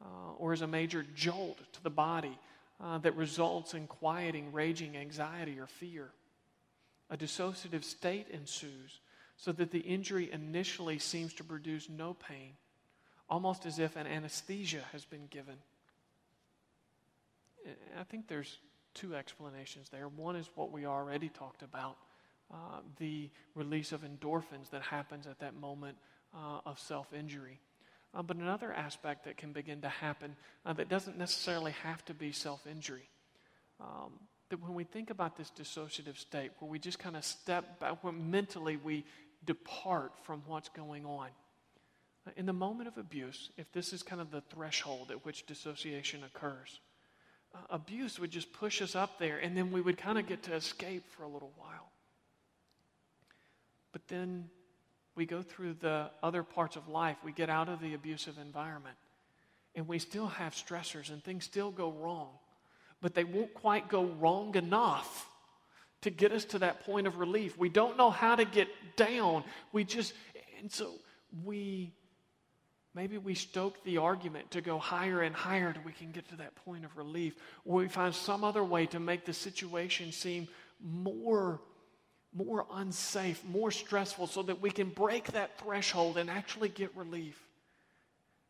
uh, 0.02 0.34
or 0.38 0.54
as 0.54 0.62
a 0.62 0.68
major 0.68 1.06
jolt 1.16 1.58
to 1.74 1.84
the 1.84 1.90
body 1.90 2.38
uh, 2.82 3.00
that 3.00 3.16
results 3.16 3.74
in 3.74 3.88
quieting 3.88 4.54
raging 4.54 4.96
anxiety 4.96 5.60
or 5.60 5.68
fear. 5.68 6.10
A 7.10 7.18
dissociative 7.18 7.84
state 7.84 8.28
ensues 8.32 9.00
so 9.36 9.52
that 9.54 9.72
the 9.72 9.80
injury 9.80 10.30
initially 10.32 11.00
seems 11.00 11.34
to 11.34 11.44
produce 11.44 11.90
no 11.90 12.14
pain, 12.14 12.54
almost 13.30 13.66
as 13.66 13.80
if 13.80 13.96
an 13.96 14.06
anesthesia 14.06 14.82
has 14.92 15.06
been 15.06 15.28
given. 15.30 15.56
I 18.00 18.04
think 18.04 18.28
there's 18.28 18.58
two 18.94 19.16
explanations 19.16 19.90
there. 19.90 20.08
One 20.08 20.36
is 20.36 20.50
what 20.56 20.72
we 20.72 20.86
already 20.86 21.30
talked 21.30 21.62
about 21.62 21.98
uh, 22.52 22.80
the 22.98 23.30
release 23.54 23.92
of 23.92 24.02
endorphins 24.02 24.70
that 24.72 24.82
happens 24.82 25.28
at 25.28 25.40
that 25.40 25.56
moment 25.56 25.98
uh, 26.34 26.60
of 26.66 26.80
self 26.80 27.14
injury. 27.14 27.60
Uh, 28.14 28.24
but 28.24 28.38
another 28.38 28.74
aspect 28.74 29.26
that 29.26 29.38
can 29.38 29.52
begin 29.52 29.82
to 29.82 29.90
happen 29.90 30.36
uh, 30.66 30.74
that 30.74 30.90
doesn't 30.90 31.18
necessarily 31.18 31.72
have 31.84 32.04
to 32.06 32.14
be 32.14 32.32
self 32.32 32.66
injury. 32.66 33.08
Um, 33.80 34.14
that 34.50 34.62
when 34.62 34.74
we 34.74 34.84
think 34.84 35.12
about 35.12 35.38
this 35.38 35.52
dissociative 35.52 36.18
state, 36.18 36.52
where 36.58 36.70
we 36.70 36.80
just 36.80 36.98
kind 36.98 37.16
of 37.16 37.24
step 37.24 37.80
back, 37.80 38.04
where 38.04 38.14
mentally 38.14 38.78
we 38.78 39.06
depart 39.46 40.12
from 40.24 40.42
what's 40.48 40.70
going 40.70 41.06
on. 41.06 41.30
In 42.36 42.46
the 42.46 42.54
moment 42.54 42.88
of 42.88 42.98
abuse, 42.98 43.52
if 43.58 43.72
this 43.72 43.94
is 43.94 44.04
kind 44.04 44.22
of 44.22 44.32
the 44.32 44.42
threshold 44.42 45.12
at 45.12 45.24
which 45.24 45.46
dissociation 45.46 46.24
occurs, 46.24 46.80
uh, 46.80 46.89
abuse 47.70 48.20
would 48.20 48.32
just 48.32 48.52
push 48.54 48.82
us 48.82 48.96
up 48.96 49.20
there, 49.20 49.38
and 49.38 49.56
then 49.56 49.72
we 49.72 49.82
would 49.82 49.98
kind 49.98 50.18
of 50.18 50.28
get 50.28 50.44
to 50.44 50.54
escape 50.54 51.04
for 51.10 51.24
a 51.24 51.28
little 51.28 51.52
while. 51.58 51.92
But 53.92 54.08
then 54.08 54.50
we 55.16 55.26
go 55.26 55.42
through 55.42 55.76
the 55.82 56.12
other 56.24 56.44
parts 56.44 56.76
of 56.76 56.88
life, 56.88 57.18
we 57.24 57.32
get 57.32 57.50
out 57.50 57.70
of 57.70 57.82
the 57.82 57.94
abusive 57.94 58.38
environment, 58.40 58.96
and 59.76 59.88
we 59.88 60.00
still 60.00 60.28
have 60.28 60.54
stressors, 60.54 61.10
and 61.10 61.24
things 61.24 61.44
still 61.44 61.72
go 61.72 61.92
wrong, 61.92 62.30
but 63.02 63.14
they 63.14 63.24
won't 63.24 63.54
quite 63.54 63.90
go 63.90 64.06
wrong 64.06 64.56
enough 64.56 65.28
to 66.02 66.10
get 66.10 66.32
us 66.32 66.46
to 66.46 66.60
that 66.60 66.86
point 66.86 67.08
of 67.08 67.18
relief. 67.18 67.58
We 67.58 67.70
don't 67.70 67.98
know 67.98 68.10
how 68.10 68.36
to 68.36 68.46
get 68.46 68.70
down. 68.96 69.44
We 69.74 69.84
just, 69.84 70.14
and 70.60 70.72
so 70.72 70.94
we, 71.44 71.92
maybe 73.00 73.18
we 73.18 73.34
stoke 73.34 73.82
the 73.86 73.98
argument 73.98 74.52
to 74.52 74.60
go 74.60 74.78
higher 74.78 75.22
and 75.22 75.34
higher 75.34 75.72
till 75.72 75.84
we 75.84 75.94
can 75.94 76.12
get 76.12 76.28
to 76.28 76.36
that 76.36 76.54
point 76.66 76.84
of 76.84 76.98
relief. 76.98 77.34
Or 77.64 77.78
we 77.78 77.88
find 77.88 78.14
some 78.14 78.44
other 78.44 78.62
way 78.62 78.88
to 78.88 79.00
make 79.00 79.24
the 79.24 79.32
situation 79.32 80.12
seem 80.12 80.50
more, 80.84 81.62
more 82.36 82.66
unsafe, 82.74 83.42
more 83.46 83.72
stressful, 83.72 84.28
so 84.28 84.44
that 84.44 84.62
we 84.62 84.70
can 84.70 84.90
break 84.90 85.32
that 85.32 85.58
threshold 85.60 86.18
and 86.18 86.30
actually 86.30 86.68
get 86.68 86.94
relief. 86.94 87.42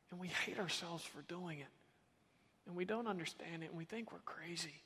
And 0.10 0.20
we 0.20 0.30
hate 0.30 0.58
ourselves 0.58 1.04
for 1.04 1.22
doing 1.32 1.60
it. 1.60 1.68
And 2.66 2.76
we 2.76 2.86
don't 2.86 3.06
understand 3.06 3.62
it, 3.62 3.70
and 3.70 3.78
we 3.78 3.86
think 3.86 4.12
we're 4.12 4.18
crazy. 4.26 4.82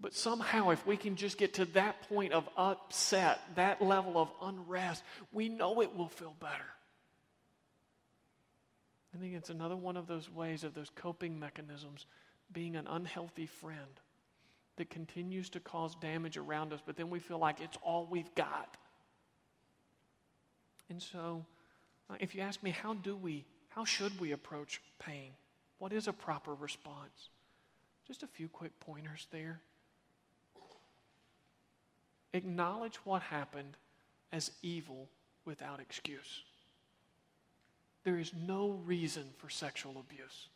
But 0.00 0.12
somehow, 0.12 0.70
if 0.70 0.84
we 0.84 0.96
can 0.96 1.14
just 1.14 1.38
get 1.38 1.54
to 1.54 1.66
that 1.66 2.08
point 2.08 2.32
of 2.32 2.48
upset, 2.56 3.38
that 3.54 3.80
level 3.80 4.18
of 4.18 4.28
unrest, 4.42 5.04
we 5.30 5.48
know 5.48 5.82
it 5.82 5.96
will 5.96 6.08
feel 6.08 6.34
better. 6.40 6.66
I 9.14 9.18
think 9.18 9.34
it's 9.34 9.50
another 9.50 9.76
one 9.76 9.96
of 9.96 10.06
those 10.06 10.30
ways 10.30 10.64
of 10.64 10.74
those 10.74 10.90
coping 10.94 11.38
mechanisms 11.38 12.06
being 12.52 12.76
an 12.76 12.86
unhealthy 12.86 13.46
friend 13.46 14.00
that 14.76 14.88
continues 14.90 15.50
to 15.50 15.60
cause 15.60 15.94
damage 15.96 16.36
around 16.36 16.72
us, 16.72 16.80
but 16.84 16.96
then 16.96 17.10
we 17.10 17.18
feel 17.18 17.38
like 17.38 17.60
it's 17.60 17.76
all 17.82 18.08
we've 18.10 18.34
got. 18.34 18.76
And 20.88 21.02
so, 21.02 21.44
uh, 22.08 22.14
if 22.20 22.34
you 22.34 22.40
ask 22.40 22.62
me, 22.62 22.70
how 22.70 22.94
do 22.94 23.14
we, 23.16 23.44
how 23.68 23.84
should 23.84 24.18
we 24.18 24.32
approach 24.32 24.80
pain? 24.98 25.32
What 25.78 25.92
is 25.92 26.08
a 26.08 26.12
proper 26.12 26.54
response? 26.54 27.28
Just 28.06 28.22
a 28.22 28.26
few 28.26 28.48
quick 28.48 28.78
pointers 28.80 29.26
there 29.30 29.60
acknowledge 32.32 32.96
what 33.04 33.22
happened 33.22 33.76
as 34.32 34.50
evil 34.62 35.08
without 35.44 35.80
excuse. 35.80 36.42
There 38.04 38.18
is 38.18 38.32
no 38.34 38.80
reason 38.84 39.24
for 39.38 39.48
sexual 39.48 39.96
abuse. 39.98 40.48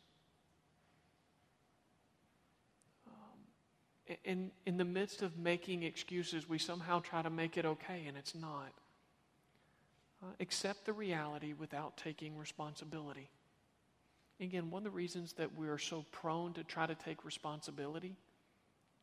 Um, 3.07 4.15
in, 4.25 4.51
in 4.65 4.77
the 4.77 4.85
midst 4.85 5.21
of 5.21 5.37
making 5.37 5.83
excuses, 5.83 6.49
we 6.49 6.57
somehow 6.57 6.99
try 6.99 7.21
to 7.21 7.29
make 7.29 7.57
it 7.57 7.65
okay, 7.65 8.03
and 8.07 8.17
it's 8.17 8.35
not. 8.35 8.71
Uh, 10.21 10.27
accept 10.39 10.85
the 10.85 10.93
reality 10.93 11.53
without 11.53 11.95
taking 11.97 12.37
responsibility. 12.37 13.29
Again, 14.39 14.69
one 14.69 14.79
of 14.85 14.91
the 14.91 14.95
reasons 14.95 15.33
that 15.33 15.55
we 15.57 15.67
are 15.67 15.77
so 15.77 16.05
prone 16.11 16.53
to 16.53 16.63
try 16.63 16.85
to 16.85 16.95
take 16.95 17.23
responsibility 17.23 18.15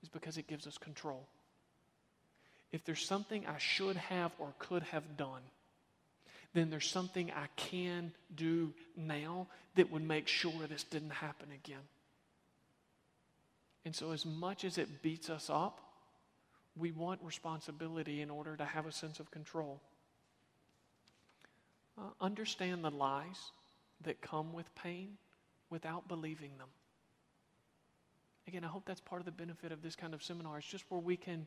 is 0.02 0.08
because 0.08 0.38
it 0.38 0.46
gives 0.46 0.66
us 0.66 0.76
control 0.76 1.26
if 2.74 2.84
there's 2.84 3.06
something 3.06 3.46
I 3.46 3.58
should 3.58 3.94
have 3.94 4.32
or 4.40 4.52
could 4.58 4.82
have 4.82 5.16
done, 5.16 5.42
then 6.54 6.70
there's 6.70 6.88
something 6.88 7.30
I 7.32 7.48
can 7.56 8.12
do 8.34 8.72
now 8.96 9.48
that 9.74 9.90
would 9.90 10.02
make 10.02 10.28
sure 10.28 10.52
this 10.68 10.84
didn't 10.84 11.10
happen 11.10 11.48
again. 11.52 11.82
And 13.84 13.94
so, 13.94 14.12
as 14.12 14.24
much 14.24 14.64
as 14.64 14.78
it 14.78 15.02
beats 15.02 15.28
us 15.28 15.50
up, 15.50 15.80
we 16.76 16.90
want 16.92 17.20
responsibility 17.22 18.22
in 18.22 18.30
order 18.30 18.56
to 18.56 18.64
have 18.64 18.86
a 18.86 18.92
sense 18.92 19.20
of 19.20 19.30
control. 19.30 19.80
Uh, 21.98 22.02
understand 22.20 22.82
the 22.82 22.90
lies 22.90 23.50
that 24.02 24.20
come 24.20 24.52
with 24.52 24.72
pain 24.74 25.16
without 25.70 26.08
believing 26.08 26.50
them. 26.58 26.68
Again, 28.48 28.64
I 28.64 28.68
hope 28.68 28.84
that's 28.86 29.00
part 29.00 29.20
of 29.20 29.26
the 29.26 29.32
benefit 29.32 29.72
of 29.72 29.82
this 29.82 29.96
kind 29.96 30.14
of 30.14 30.22
seminar. 30.22 30.58
It's 30.58 30.66
just 30.66 30.84
where 30.88 31.00
we 31.00 31.16
can 31.16 31.46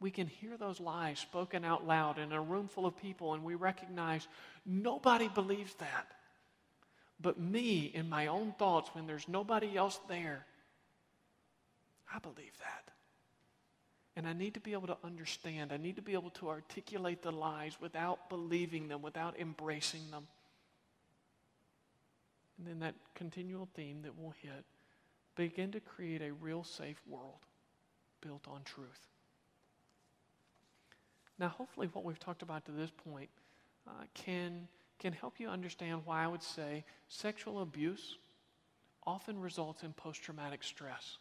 we 0.00 0.10
can 0.10 0.26
hear 0.26 0.56
those 0.56 0.78
lies 0.78 1.18
spoken 1.18 1.64
out 1.64 1.86
loud 1.86 2.18
in 2.18 2.32
a 2.32 2.40
room 2.40 2.68
full 2.68 2.86
of 2.86 2.96
people, 2.96 3.34
and 3.34 3.42
we 3.42 3.54
recognize 3.54 4.28
nobody 4.64 5.28
believes 5.28 5.74
that. 5.76 6.06
But 7.20 7.40
me, 7.40 7.90
in 7.94 8.08
my 8.08 8.26
own 8.26 8.52
thoughts, 8.58 8.90
when 8.92 9.06
there's 9.06 9.26
nobody 9.26 9.76
else 9.76 9.98
there, 10.08 10.44
I 12.12 12.18
believe 12.18 12.52
that. 12.58 12.92
And 14.16 14.26
I 14.26 14.32
need 14.32 14.54
to 14.54 14.60
be 14.60 14.72
able 14.72 14.86
to 14.88 14.96
understand. 15.04 15.72
I 15.72 15.76
need 15.78 15.96
to 15.96 16.02
be 16.02 16.12
able 16.12 16.30
to 16.30 16.48
articulate 16.48 17.22
the 17.22 17.32
lies 17.32 17.76
without 17.80 18.28
believing 18.28 18.88
them, 18.88 19.02
without 19.02 19.38
embracing 19.38 20.10
them. 20.10 20.26
And 22.58 22.66
then 22.66 22.78
that 22.80 22.94
continual 23.14 23.68
theme 23.74 24.02
that 24.02 24.16
we'll 24.18 24.34
hit 24.42 24.64
begin 25.36 25.72
to 25.72 25.80
create 25.80 26.22
a 26.22 26.32
real 26.32 26.64
safe 26.64 27.00
world 27.06 27.40
built 28.22 28.46
on 28.48 28.62
truth. 28.64 29.06
Now, 31.38 31.48
hopefully, 31.48 31.88
what 31.92 32.04
we've 32.04 32.18
talked 32.18 32.42
about 32.42 32.64
to 32.66 32.72
this 32.72 32.90
point 32.90 33.28
uh, 33.86 34.04
can, 34.14 34.68
can 34.98 35.12
help 35.12 35.38
you 35.38 35.48
understand 35.48 36.02
why 36.04 36.24
I 36.24 36.26
would 36.26 36.42
say 36.42 36.84
sexual 37.08 37.62
abuse 37.62 38.16
often 39.06 39.40
results 39.40 39.82
in 39.82 39.92
post 39.92 40.22
traumatic 40.22 40.62
stress. 40.62 41.18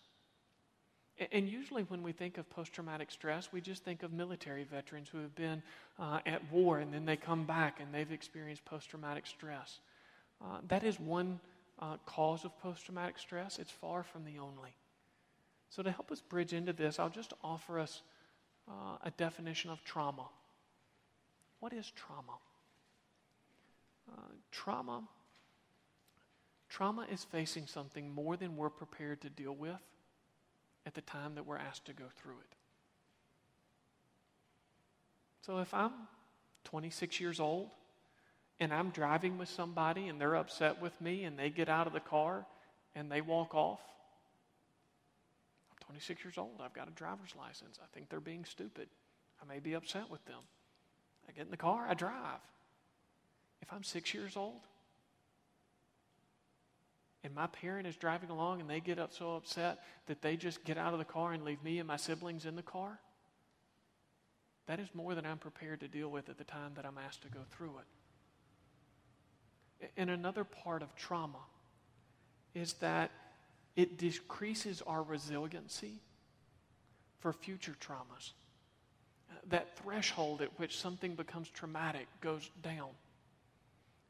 And 1.32 1.48
usually, 1.48 1.84
when 1.84 2.04
we 2.04 2.12
think 2.12 2.38
of 2.38 2.50
post 2.50 2.74
traumatic 2.74 3.10
stress, 3.10 3.50
we 3.54 3.62
just 3.62 3.84
think 3.84 4.04
of 4.04 4.12
military 4.12 4.66
veterans 4.66 5.08
who 5.10 5.20
have 5.20 5.34
been 5.36 5.62
uh, 5.98 6.20
at 6.26 6.42
war 6.52 6.80
and 6.80 6.94
then 6.94 7.06
they 7.06 7.16
come 7.16 7.46
back 7.46 7.80
and 7.80 7.94
they've 7.94 8.12
experienced 8.12 8.66
post 8.66 8.90
traumatic 8.90 9.26
stress. 9.26 9.80
Uh, 10.44 10.58
that 10.68 10.84
is 10.84 11.00
one 11.00 11.40
uh, 11.80 11.96
cause 12.06 12.44
of 12.44 12.58
post 12.60 12.84
traumatic 12.86 13.18
stress. 13.18 13.60
It's 13.60 13.72
far 13.72 14.04
from 14.04 14.26
the 14.26 14.40
only. 14.40 14.76
So, 15.70 15.84
to 15.84 15.92
help 15.92 16.12
us 16.12 16.20
bridge 16.22 16.52
into 16.52 16.74
this, 16.74 17.00
I'll 17.00 17.10
just 17.10 17.34
offer 17.44 17.80
us 17.80 18.02
uh, 18.68 18.98
a 19.04 19.12
definition 19.12 19.70
of 19.72 19.84
trauma. 19.84 20.28
What 21.60 21.74
is 21.74 21.92
trauma? 21.96 22.38
Uh, 24.12 24.22
trauma 24.52 25.04
trauma 26.76 27.08
is 27.10 27.24
facing 27.24 27.68
something 27.68 28.14
more 28.14 28.36
than 28.36 28.58
we're 28.58 28.70
prepared 28.70 29.22
to 29.22 29.30
deal 29.30 29.56
with 29.56 29.80
at 30.86 30.94
the 30.94 31.00
time 31.00 31.36
that 31.36 31.46
we're 31.46 31.58
asked 31.58 31.86
to 31.86 31.94
go 31.94 32.04
through 32.22 32.34
it. 32.34 32.56
So 35.46 35.60
if 35.60 35.74
I'm 35.74 35.94
26 36.66 37.22
years 37.22 37.40
old 37.40 37.70
and 38.60 38.74
I'm 38.74 38.90
driving 38.90 39.38
with 39.38 39.48
somebody 39.48 40.10
and 40.10 40.20
they're 40.20 40.36
upset 40.36 40.82
with 40.82 41.00
me 41.00 41.24
and 41.24 41.40
they 41.40 41.50
get 41.50 41.70
out 41.70 41.88
of 41.88 41.94
the 41.94 42.02
car 42.02 42.46
and 42.94 43.10
they 43.10 43.22
walk 43.22 43.56
off, 43.56 43.80
26 45.88 46.24
years 46.24 46.38
old. 46.38 46.62
I've 46.64 46.74
got 46.74 46.88
a 46.88 46.92
driver's 46.92 47.34
license. 47.38 47.80
I 47.82 47.86
think 47.94 48.10
they're 48.10 48.20
being 48.20 48.46
stupid. 48.46 48.88
I 49.42 49.46
may 49.46 49.60
be 49.60 49.74
upset 49.74 50.10
with 50.10 50.24
them. 50.26 50.42
I 51.28 51.32
get 51.32 51.46
in 51.46 51.52
the 51.52 51.58
car, 51.58 51.86
I 51.90 51.94
drive. 51.94 52.40
If 53.62 53.72
I'm 53.74 53.84
six 53.84 54.14
years 54.14 54.38
old 54.38 54.62
and 57.24 57.34
my 57.34 57.48
parent 57.48 57.88
is 57.88 57.96
driving 57.96 58.30
along 58.30 58.62
and 58.62 58.70
they 58.70 58.80
get 58.80 59.00
up 59.00 59.12
so 59.12 59.36
upset 59.36 59.80
that 60.06 60.22
they 60.22 60.38
just 60.38 60.64
get 60.64 60.78
out 60.78 60.94
of 60.94 61.00
the 61.00 61.06
car 61.06 61.34
and 61.34 61.44
leave 61.44 61.64
me 61.64 61.80
and 61.80 61.88
my 61.88 61.98
siblings 61.98 62.46
in 62.46 62.56
the 62.56 62.62
car, 62.62 63.00
that 64.68 64.80
is 64.80 64.88
more 64.94 65.16
than 65.16 65.26
I'm 65.26 65.40
prepared 65.40 65.80
to 65.80 65.88
deal 65.88 66.10
with 66.10 66.30
at 66.30 66.38
the 66.38 66.44
time 66.44 66.74
that 66.76 66.86
I'm 66.86 66.98
asked 67.04 67.24
to 67.24 67.30
go 67.30 67.40
through 67.50 67.74
it. 69.82 69.92
And 69.98 70.10
another 70.10 70.44
part 70.44 70.82
of 70.82 70.96
trauma 70.96 71.40
is 72.54 72.74
that 72.74 73.12
it 73.76 73.98
decreases 73.98 74.82
our 74.86 75.04
resiliency 75.04 76.00
for 77.20 77.34
future 77.34 77.76
traumas. 77.80 78.32
That 79.50 79.78
threshold 79.78 80.42
at 80.42 80.58
which 80.60 80.78
something 80.78 81.16
becomes 81.16 81.50
traumatic 81.50 82.08
goes 82.22 82.50
down 82.62 82.90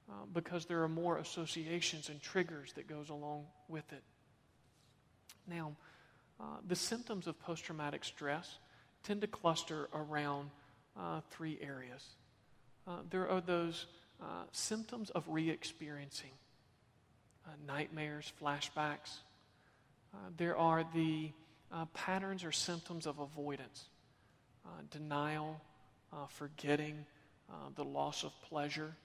uh, 0.09 0.13
because 0.33 0.65
there 0.65 0.83
are 0.83 0.89
more 0.89 1.17
associations 1.17 2.09
and 2.09 2.21
triggers 2.21 2.73
that 2.73 2.87
goes 2.87 3.09
along 3.09 3.45
with 3.67 3.91
it. 3.91 4.03
Now, 5.47 5.75
uh, 6.39 6.43
the 6.67 6.75
symptoms 6.75 7.27
of 7.27 7.39
post-traumatic 7.39 8.03
stress 8.03 8.59
tend 9.03 9.21
to 9.21 9.27
cluster 9.27 9.87
around 9.93 10.49
uh, 10.99 11.21
three 11.31 11.57
areas. 11.61 12.03
Uh, 12.87 12.97
there 13.09 13.29
are 13.29 13.41
those 13.41 13.87
uh, 14.21 14.43
symptoms 14.51 15.09
of 15.11 15.23
re 15.27 15.49
experiencing 15.49 16.31
uh, 17.45 17.51
nightmares, 17.67 18.31
flashbacks. 18.41 19.17
Uh, 20.15 20.29
there 20.37 20.55
are 20.55 20.85
the 20.95 21.31
patterns 21.93 22.45
or 22.45 22.53
symptoms 22.53 23.05
of 23.05 23.19
avoidance, 23.19 23.89
denial, 24.89 25.59
forgetting, 26.29 27.05
the 27.75 27.83
loss 27.83 28.23
of 28.23 28.31
pleasure, 28.47 28.95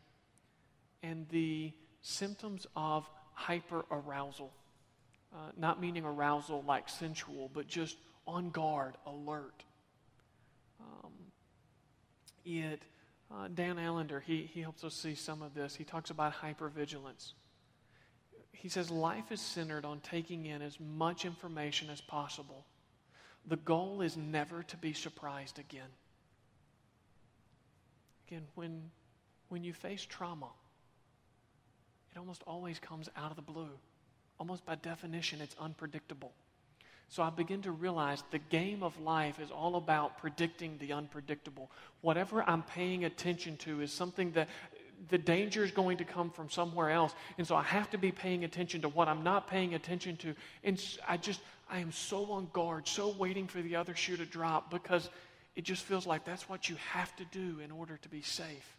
and 1.03 1.27
the 1.31 1.73
symptoms 2.03 2.67
of 2.77 3.09
hyperarousal. 3.37 4.51
Uh, 5.33 5.37
not 5.57 5.81
meaning 5.81 6.05
arousal 6.05 6.65
like 6.67 6.89
sensual, 6.89 7.51
but 7.53 7.69
just 7.69 7.97
on 8.27 8.51
guard, 8.51 8.95
alert. 9.07 9.63
Um, 10.81 11.13
it, 12.45 12.83
uh, 13.31 13.47
Dan 13.55 13.79
Allender, 13.79 14.21
he, 14.21 14.51
he 14.53 14.61
helps 14.61 14.83
us 14.83 14.95
see 14.95 15.15
some 15.15 15.41
of 15.41 15.55
this. 15.55 15.77
He 15.77 15.85
talks 15.85 16.11
about 16.11 16.35
hypervigilance. 16.35 17.33
He 18.61 18.69
says 18.69 18.91
life 18.91 19.33
is 19.33 19.41
centered 19.41 19.87
on 19.87 20.01
taking 20.01 20.45
in 20.45 20.61
as 20.61 20.79
much 20.79 21.25
information 21.25 21.89
as 21.89 22.03
possible. 22.03 22.67
The 23.47 23.57
goal 23.57 24.03
is 24.03 24.19
never 24.19 24.63
to 24.65 24.77
be 24.77 24.93
surprised 24.93 25.59
again. 25.59 25.89
Again, 28.29 28.43
when, 28.57 28.83
when 29.49 29.65
you 29.65 29.73
face 29.73 30.05
trauma, 30.05 30.51
it 32.15 32.19
almost 32.19 32.43
always 32.47 32.79
comes 32.79 33.09
out 33.17 33.31
of 33.31 33.37
the 33.37 33.43
blue. 33.43 33.71
Almost 34.39 34.67
by 34.67 34.75
definition, 34.75 35.41
it's 35.41 35.57
unpredictable. 35.59 36.33
So 37.09 37.23
I 37.23 37.31
begin 37.31 37.63
to 37.63 37.73
realize 37.73 38.23
the 38.31 38.39
game 38.39 38.83
of 38.83 39.01
life 39.01 39.41
is 39.41 39.51
all 39.51 39.77
about 39.77 40.19
predicting 40.19 40.77
the 40.79 40.93
unpredictable. 40.93 41.71
Whatever 42.03 42.43
I'm 42.43 42.63
paying 42.63 43.07
attention 43.07 43.57
to 43.59 43.81
is 43.81 43.91
something 43.91 44.33
that 44.33 44.49
the 45.09 45.19
danger 45.19 45.65
is 45.65 45.71
going 45.71 45.99
to 45.99 46.05
come 46.05 46.31
from 46.31 46.51
somewhere 46.51 46.91
else. 46.91 47.15
And 47.39 47.47
so 47.47 47.57
I 47.57 47.63
have 47.63 47.91
to 47.91 47.99
be 47.99 48.13
paying 48.13 48.45
attention 48.45 48.83
to 48.83 48.89
what 48.89 49.09
I'm 49.09 49.23
not 49.23 49.49
paying 49.49 49.75
attention 49.75 50.17
to. 50.19 50.35
And 50.63 50.83
I 51.09 51.17
just, 51.17 51.41
I 51.71 51.79
am 51.79 51.93
so 51.93 52.33
on 52.33 52.49
guard, 52.53 52.87
so 52.87 53.15
waiting 53.19 53.47
for 53.47 53.63
the 53.63 53.77
other 53.77 53.95
shoe 53.95 54.17
to 54.17 54.27
drop 54.27 54.71
because 54.71 55.09
it 55.57 55.65
just 55.65 55.83
feels 55.83 56.07
like 56.07 56.25
that's 56.25 56.49
what 56.49 56.69
you 56.69 56.77
have 56.93 57.15
to 57.17 57.25
do 57.27 57.61
in 57.65 57.71
order 57.71 57.99
to 58.03 58.09
be 58.09 58.23
safe. 58.23 58.77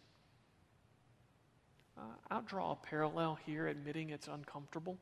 Uh, 1.98 2.02
I'll 2.30 2.42
draw 2.42 2.72
a 2.72 2.76
parallel 2.76 3.38
here, 3.44 3.66
admitting 3.66 4.10
it's 4.10 4.28
uncomfortable. 4.28 4.96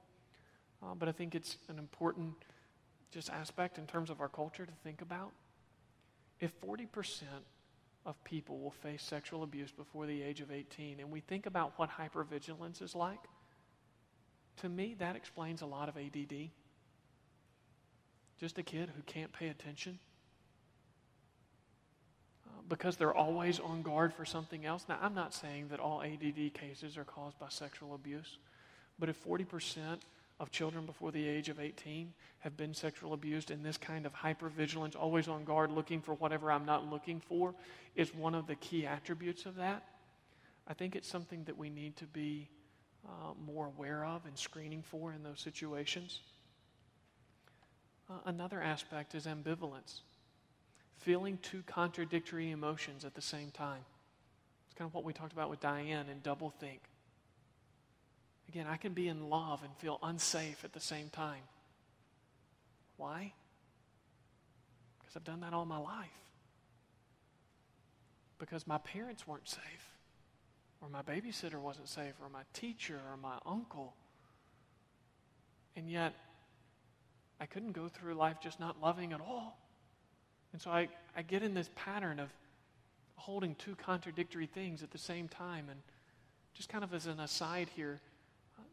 Uh, 0.83 0.95
but 0.99 1.09
I 1.09 1.13
think 1.13 1.35
it's 1.35 1.57
an 1.69 1.79
important 1.79 2.35
just 3.11 3.31
aspect 3.31 3.79
in 3.79 3.87
terms 3.87 4.11
of 4.11 4.21
our 4.21 4.29
culture 4.29 4.65
to 4.65 4.73
think 4.83 5.03
about. 5.03 5.33
If 6.41 6.59
40% 6.61 6.87
of 8.07 8.23
people 8.25 8.59
will 8.59 8.71
face 8.71 9.03
sexual 9.03 9.43
abuse 9.43 9.71
before 9.71 10.07
the 10.07 10.23
age 10.23 10.41
of 10.41 10.51
18, 10.51 11.01
and 11.01 11.11
we 11.11 11.21
think 11.21 11.47
about 11.47 11.73
what 11.77 11.91
hypervigilance 11.91 12.81
is 12.81 12.95
like, 12.95 13.21
to 14.59 14.69
me, 14.69 14.95
that 14.99 15.17
explains 15.17 15.63
a 15.63 15.67
lot 15.67 15.89
of 15.89 15.97
ADD. 15.97 16.51
Just 18.39 18.59
a 18.59 18.63
kid 18.63 18.91
who 18.95 19.03
can't 19.03 19.33
pay 19.33 19.49
attention 19.49 19.99
uh, 22.47 22.61
because 22.69 22.97
they're 22.97 23.15
always 23.15 23.61
on 23.61 23.83
guard 23.83 24.15
for 24.15 24.25
something 24.25 24.65
else. 24.65 24.87
Now, 24.89 24.99
I'm 25.01 25.15
not 25.15 25.35
saying 25.35 25.69
that 25.69 25.81
all 25.81 26.03
ADD 26.03 26.55
cases 26.55 26.97
are 26.97 27.05
caused 27.05 27.39
by 27.39 27.49
sexual 27.49 27.95
abuse, 27.95 28.39
but 28.99 29.09
if 29.09 29.23
40% 29.25 29.99
of 30.41 30.51
children 30.51 30.87
before 30.87 31.13
the 31.13 31.29
age 31.29 31.51
of 31.51 31.61
18 31.61 32.13
have 32.41 32.57
been 32.57 32.73
sexual 32.73 33.13
abused, 33.13 33.51
and 33.51 33.63
this 33.63 33.77
kind 33.77 34.07
of 34.07 34.15
hypervigilance, 34.15 34.97
always 34.97 35.29
on 35.29 35.45
guard, 35.45 35.71
looking 35.71 36.01
for 36.01 36.15
whatever 36.15 36.51
I'm 36.51 36.65
not 36.65 36.91
looking 36.91 37.21
for, 37.21 37.55
is 37.95 38.15
one 38.15 38.35
of 38.35 38.47
the 38.47 38.55
key 38.57 38.87
attributes 38.87 39.45
of 39.45 39.57
that. 39.57 39.85
I 40.67 40.73
think 40.73 40.97
it's 40.97 41.07
something 41.07 41.45
that 41.45 41.59
we 41.59 41.69
need 41.69 41.95
to 41.97 42.07
be 42.07 42.49
uh, 43.07 43.35
more 43.45 43.67
aware 43.67 44.05
of 44.05 44.25
and 44.25 44.37
screening 44.37 44.83
for 44.83 45.13
in 45.13 45.23
those 45.23 45.41
situations. 45.41 46.21
Uh, 48.09 48.15
another 48.25 48.63
aspect 48.63 49.15
is 49.15 49.27
ambivalence, 49.27 50.01
feeling 51.01 51.39
two 51.43 51.63
contradictory 51.67 52.51
emotions 52.51 53.05
at 53.05 53.15
the 53.15 53.23
same 53.23 53.51
time. 53.51 53.85
It's 54.67 54.79
kind 54.79 54.89
of 54.89 54.95
what 54.95 55.05
we 55.05 55.13
talked 55.13 55.35
about 55.35 55.51
with 55.51 55.61
Diane 55.61 56.07
and 56.11 56.23
double 56.23 56.49
think. 56.49 56.81
Again, 58.51 58.67
I 58.69 58.79
can 58.79 58.95
be 58.95 59.07
in 59.07 59.31
love 59.31 59.63
and 59.63 59.73
feel 59.77 60.01
unsafe 60.03 60.65
at 60.65 60.73
the 60.73 60.81
same 60.81 61.09
time. 61.09 61.43
Why? 62.97 63.33
Because 64.99 65.17
I've 65.17 65.23
done 65.23 65.39
that 65.43 65.53
all 65.53 65.65
my 65.65 65.79
life. 65.79 66.09
Because 68.41 68.67
my 68.67 68.79
parents 68.79 69.25
weren't 69.25 69.49
safe, 69.49 69.95
or 70.81 70.89
my 70.89 71.01
babysitter 71.01 71.61
wasn't 71.61 71.89
safe, 71.89 72.15
or 72.21 72.29
my 72.29 72.43
teacher, 72.53 72.99
or 73.09 73.17
my 73.17 73.37
uncle. 73.47 73.95
And 75.77 75.89
yet, 75.89 76.17
I 77.41 77.47
couldn't 77.47 77.71
go 77.71 77.87
through 77.87 78.15
life 78.15 78.39
just 78.43 78.59
not 78.59 78.83
loving 78.83 79.13
at 79.13 79.21
all. 79.21 79.61
And 80.53 80.61
so 80.61 80.73
I, 80.73 80.89
I 81.17 81.23
get 81.23 81.45
in 81.45 81.55
this 81.55 81.71
pattern 81.77 82.19
of 82.19 82.31
holding 83.15 83.55
two 83.55 83.77
contradictory 83.77 84.47
things 84.47 84.83
at 84.83 84.91
the 84.91 84.99
same 84.99 85.29
time. 85.29 85.67
And 85.71 85.79
just 86.53 86.69
kind 86.69 86.83
of 86.83 86.93
as 86.93 87.07
an 87.07 87.21
aside 87.21 87.69
here, 87.77 88.01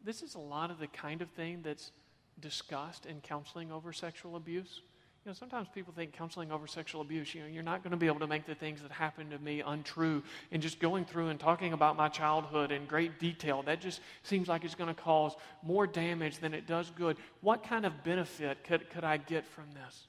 this 0.04 0.22
is 0.22 0.34
a 0.34 0.40
lot 0.40 0.70
of 0.70 0.78
the 0.78 0.86
kind 0.86 1.22
of 1.22 1.30
thing 1.30 1.60
that's 1.62 1.92
discussed 2.40 3.06
in 3.06 3.20
counseling 3.20 3.72
over 3.72 3.92
sexual 3.92 4.36
abuse. 4.36 4.80
You 5.24 5.30
know, 5.30 5.34
sometimes 5.34 5.68
people 5.74 5.92
think 5.92 6.12
counseling 6.12 6.52
over 6.52 6.66
sexual 6.66 7.00
abuse, 7.00 7.34
you 7.34 7.42
know, 7.42 7.48
you're 7.48 7.62
not 7.62 7.82
going 7.82 7.90
to 7.90 7.96
be 7.96 8.06
able 8.06 8.20
to 8.20 8.26
make 8.26 8.46
the 8.46 8.54
things 8.54 8.80
that 8.82 8.92
happened 8.92 9.32
to 9.32 9.38
me 9.38 9.60
untrue. 9.60 10.22
And 10.52 10.62
just 10.62 10.78
going 10.80 11.04
through 11.04 11.28
and 11.28 11.38
talking 11.38 11.72
about 11.72 11.96
my 11.96 12.08
childhood 12.08 12.70
in 12.70 12.86
great 12.86 13.18
detail, 13.18 13.62
that 13.64 13.80
just 13.80 14.00
seems 14.22 14.48
like 14.48 14.64
it's 14.64 14.74
going 14.74 14.94
to 14.94 15.00
cause 15.00 15.34
more 15.62 15.86
damage 15.86 16.38
than 16.38 16.54
it 16.54 16.66
does 16.66 16.90
good. 16.96 17.16
What 17.40 17.64
kind 17.64 17.84
of 17.84 18.04
benefit 18.04 18.64
could, 18.64 18.88
could 18.90 19.04
I 19.04 19.16
get 19.16 19.44
from 19.46 19.64
this? 19.72 20.06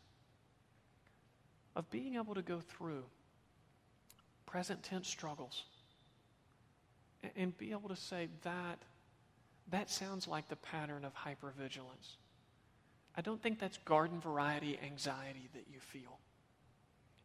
Of 1.76 1.90
being 1.90 2.16
able 2.16 2.36
to 2.36 2.42
go 2.42 2.60
through 2.60 3.04
present 4.46 4.84
tense 4.84 5.08
struggles 5.08 5.64
and, 7.24 7.32
and 7.36 7.58
be 7.58 7.72
able 7.72 7.90
to 7.90 7.96
say 7.96 8.30
that 8.44 8.80
that 9.72 9.90
sounds 9.90 10.28
like 10.28 10.48
the 10.50 10.56
pattern 10.56 11.06
of 11.06 11.14
hypervigilance. 11.14 12.18
I 13.16 13.22
don't 13.22 13.42
think 13.42 13.60
that's 13.60 13.78
garden 13.80 14.20
variety 14.20 14.80
anxiety 14.84 15.50
that 15.54 15.66
you 15.72 15.80
feel. 15.80 16.20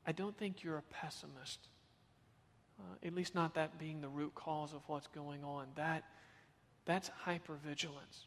I 0.07 0.13
don't 0.13 0.37
think 0.37 0.63
you're 0.63 0.79
a 0.79 0.83
pessimist, 0.83 1.69
uh, 2.79 3.07
at 3.07 3.15
least 3.15 3.35
not 3.35 3.55
that 3.55 3.79
being 3.79 4.01
the 4.01 4.09
root 4.09 4.35
cause 4.35 4.73
of 4.73 4.81
what's 4.87 5.07
going 5.07 5.45
on. 5.45 5.67
That, 5.77 6.05
That's 6.85 7.11
hypervigilance. 7.27 8.27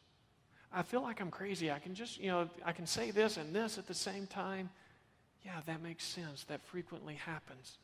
I 0.72 0.82
feel 0.82 1.02
like 1.02 1.20
I'm 1.20 1.30
crazy. 1.30 1.70
I 1.70 1.78
can 1.78 1.94
just, 1.94 2.18
you 2.18 2.28
know, 2.28 2.48
I 2.64 2.72
can 2.72 2.86
say 2.86 3.10
this 3.10 3.36
and 3.36 3.54
this 3.54 3.78
at 3.78 3.86
the 3.86 3.94
same 3.94 4.26
time. 4.26 4.70
Yeah, 5.44 5.60
that 5.66 5.82
makes 5.82 6.04
sense. 6.04 6.44
That 6.44 6.62
frequently 6.64 7.14
happens. 7.14 7.78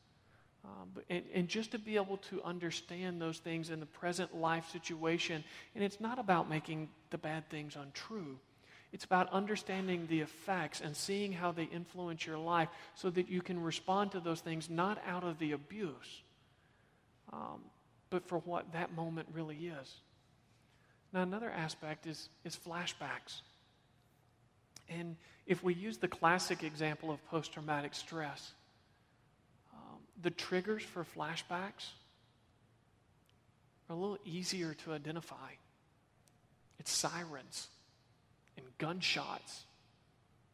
Um, 0.64 0.88
but, 0.94 1.04
and, 1.10 1.22
and 1.34 1.48
just 1.48 1.72
to 1.72 1.78
be 1.78 1.96
able 1.96 2.16
to 2.30 2.42
understand 2.42 3.20
those 3.20 3.38
things 3.38 3.68
in 3.68 3.80
the 3.80 3.86
present 3.86 4.34
life 4.34 4.70
situation, 4.70 5.44
and 5.74 5.84
it's 5.84 6.00
not 6.00 6.18
about 6.18 6.48
making 6.48 6.88
the 7.10 7.18
bad 7.18 7.48
things 7.50 7.76
untrue. 7.76 8.38
It's 8.92 9.04
about 9.04 9.30
understanding 9.32 10.06
the 10.08 10.20
effects 10.20 10.80
and 10.80 10.96
seeing 10.96 11.32
how 11.32 11.52
they 11.52 11.64
influence 11.64 12.24
your 12.26 12.38
life 12.38 12.68
so 12.94 13.10
that 13.10 13.28
you 13.28 13.42
can 13.42 13.60
respond 13.60 14.12
to 14.12 14.20
those 14.20 14.40
things 14.40 14.70
not 14.70 15.02
out 15.06 15.24
of 15.24 15.38
the 15.38 15.52
abuse, 15.52 16.22
um, 17.32 17.60
but 18.08 18.26
for 18.26 18.38
what 18.38 18.72
that 18.72 18.94
moment 18.94 19.28
really 19.32 19.56
is. 19.56 19.94
Now, 21.12 21.22
another 21.22 21.50
aspect 21.50 22.06
is, 22.06 22.28
is 22.44 22.56
flashbacks. 22.56 23.42
And 24.88 25.16
if 25.46 25.62
we 25.62 25.74
use 25.74 25.98
the 25.98 26.08
classic 26.08 26.62
example 26.62 27.10
of 27.10 27.24
post 27.26 27.52
traumatic 27.52 27.94
stress, 27.94 28.52
the 30.22 30.30
triggers 30.30 30.82
for 30.82 31.04
flashbacks 31.04 31.90
are 33.88 33.96
a 33.96 33.98
little 33.98 34.18
easier 34.24 34.74
to 34.84 34.92
identify. 34.92 35.52
It's 36.78 36.90
sirens 36.90 37.68
and 38.56 38.66
gunshots 38.78 39.64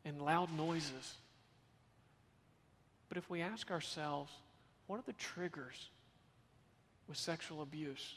and 0.05 0.21
loud 0.21 0.57
noises. 0.57 1.15
But 3.09 3.19
if 3.19 3.29
we 3.29 3.43
ask 3.43 3.71
ourselves, 3.71 4.33
what 4.87 4.99
are 4.99 5.05
the 5.07 5.13
triggers 5.15 5.89
with 7.09 7.17
sexual 7.17 7.63
abuse? 7.63 8.17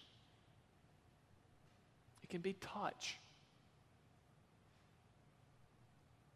It 2.24 2.30
can 2.30 2.42
be 2.42 2.54
touch. 2.54 3.18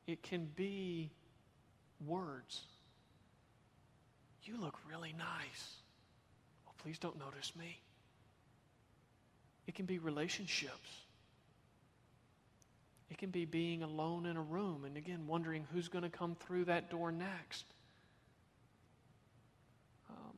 It 0.06 0.24
can 0.24 0.48
be 0.56 1.12
words. 2.06 2.62
You 4.48 4.60
look 4.60 4.78
really 4.90 5.14
nice. 5.18 5.76
Well, 6.66 6.74
please 6.82 6.98
don't 6.98 7.20
notice 7.20 7.54
me. 7.56 7.80
It 9.68 9.76
can 9.76 9.86
be 9.86 10.00
relationships. 10.00 10.90
It 13.10 13.18
can 13.18 13.30
be 13.30 13.46
being 13.46 13.84
alone 13.84 14.26
in 14.26 14.38
a 14.38 14.42
room 14.42 14.86
and 14.86 14.98
again 14.98 15.28
wondering 15.28 15.66
who's 15.74 15.88
going 15.88 16.04
to 16.04 16.10
come 16.10 16.36
through 16.36 16.66
that 16.66 16.90
door 16.90 17.12
next. 17.12 17.66
Um, 20.10 20.34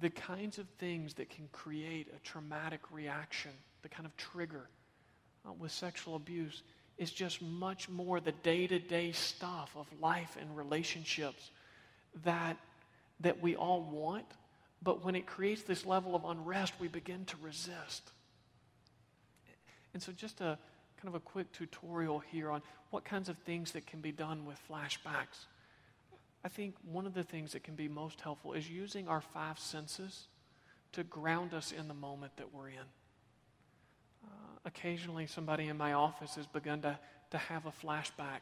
the 0.00 0.10
kinds 0.10 0.58
of 0.58 0.66
things 0.78 1.14
that 1.14 1.28
can 1.28 1.48
create 1.52 2.08
a 2.14 2.18
traumatic 2.26 2.80
reaction, 2.90 3.50
the 3.82 3.88
kind 3.88 4.06
of 4.06 4.16
trigger 4.16 4.68
uh, 5.46 5.52
with 5.52 5.72
sexual 5.72 6.16
abuse, 6.16 6.62
is 6.96 7.10
just 7.10 7.42
much 7.42 7.88
more 7.88 8.20
the 8.20 8.32
day 8.32 8.66
to 8.66 8.78
day 8.78 9.12
stuff 9.12 9.70
of 9.76 9.86
life 10.00 10.36
and 10.40 10.56
relationships 10.56 11.50
that, 12.24 12.56
that 13.24 13.42
we 13.42 13.56
all 13.56 13.82
want. 13.82 14.26
But 14.82 15.04
when 15.04 15.14
it 15.16 15.26
creates 15.26 15.62
this 15.62 15.84
level 15.84 16.14
of 16.14 16.24
unrest, 16.24 16.74
we 16.78 16.88
begin 16.88 17.24
to 17.26 17.36
resist. 17.42 18.12
And 19.92 20.02
so, 20.02 20.12
just 20.12 20.40
a 20.40 20.58
kind 21.00 21.08
of 21.08 21.14
a 21.14 21.20
quick 21.20 21.52
tutorial 21.52 22.20
here 22.20 22.50
on 22.50 22.62
what 22.90 23.04
kinds 23.04 23.28
of 23.28 23.36
things 23.38 23.72
that 23.72 23.86
can 23.86 24.00
be 24.00 24.12
done 24.12 24.44
with 24.46 24.58
flashbacks. 24.70 25.46
I 26.44 26.48
think 26.48 26.74
one 26.90 27.06
of 27.06 27.14
the 27.14 27.22
things 27.22 27.52
that 27.52 27.64
can 27.64 27.74
be 27.74 27.88
most 27.88 28.20
helpful 28.20 28.52
is 28.52 28.70
using 28.70 29.08
our 29.08 29.20
five 29.20 29.58
senses 29.58 30.28
to 30.92 31.02
ground 31.02 31.54
us 31.54 31.72
in 31.72 31.88
the 31.88 31.94
moment 31.94 32.36
that 32.36 32.54
we're 32.54 32.68
in. 32.68 32.86
Uh, 34.24 34.28
occasionally, 34.64 35.26
somebody 35.26 35.68
in 35.68 35.76
my 35.76 35.94
office 35.94 36.34
has 36.36 36.46
begun 36.46 36.82
to, 36.82 36.98
to 37.30 37.38
have 37.38 37.66
a 37.66 37.72
flashback, 37.72 38.40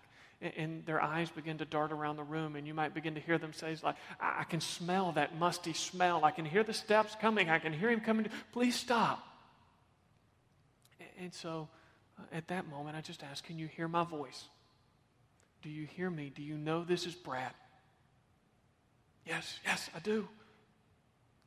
and, 0.57 0.85
their 0.87 1.01
eyes 1.01 1.31
begin 1.31 1.59
to 1.59 1.65
dart 1.65 1.93
around 1.93 2.17
the 2.17 2.25
room, 2.25 2.57
and 2.57 2.67
you 2.67 2.75
might 2.75 2.95
begin 2.95 3.15
to 3.15 3.21
hear 3.21 3.39
them 3.39 3.53
say, 3.53 3.77
like, 3.83 3.97
I, 4.21 4.45
can 4.45 4.61
smell 4.61 5.13
that 5.13 5.39
musty 5.39 5.73
smell. 5.73 6.25
I 6.25 6.31
can 6.31 6.45
hear 6.45 6.65
the 6.65 6.75
steps 6.75 7.17
coming. 7.21 7.49
I 7.49 7.59
can 7.59 7.73
hear 7.73 7.91
him 7.91 8.01
coming. 8.01 8.27
Please 8.53 8.75
stop. 8.75 9.25
And, 10.99 11.09
and 11.25 11.35
so, 11.35 11.69
uh, 12.19 12.23
at 12.33 12.49
that 12.49 12.69
moment, 12.69 12.97
I 12.97 13.01
just 13.01 13.23
ask, 13.23 13.45
Can 13.45 13.59
you 13.59 13.69
hear 13.69 13.89
my 13.89 14.05
voice? 14.05 14.45
Do 15.63 15.71
you 15.71 15.87
hear 15.87 16.11
me? 16.11 16.33
Do 16.35 16.43
you 16.43 16.57
know 16.57 16.85
this 16.85 17.07
is 17.07 17.15
Brad? 17.15 17.53
Yes, 19.27 19.61
yes, 19.65 19.89
I 19.95 20.01
do. 20.01 20.29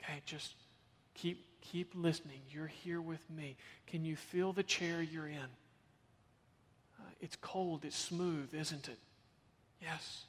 Okay, 0.01 0.21
just 0.25 0.53
keep 1.13 1.45
keep 1.61 1.93
listening. 1.95 2.39
You're 2.49 2.67
here 2.67 3.01
with 3.01 3.29
me. 3.29 3.57
Can 3.87 4.05
you 4.05 4.15
feel 4.15 4.53
the 4.53 4.63
chair 4.63 5.01
you're 5.01 5.27
in? 5.27 5.47
It's 7.21 7.35
cold, 7.37 7.85
it's 7.85 7.97
smooth, 7.97 8.53
isn't 8.53 8.87
it? 8.87 8.99
Yes. 9.81 10.25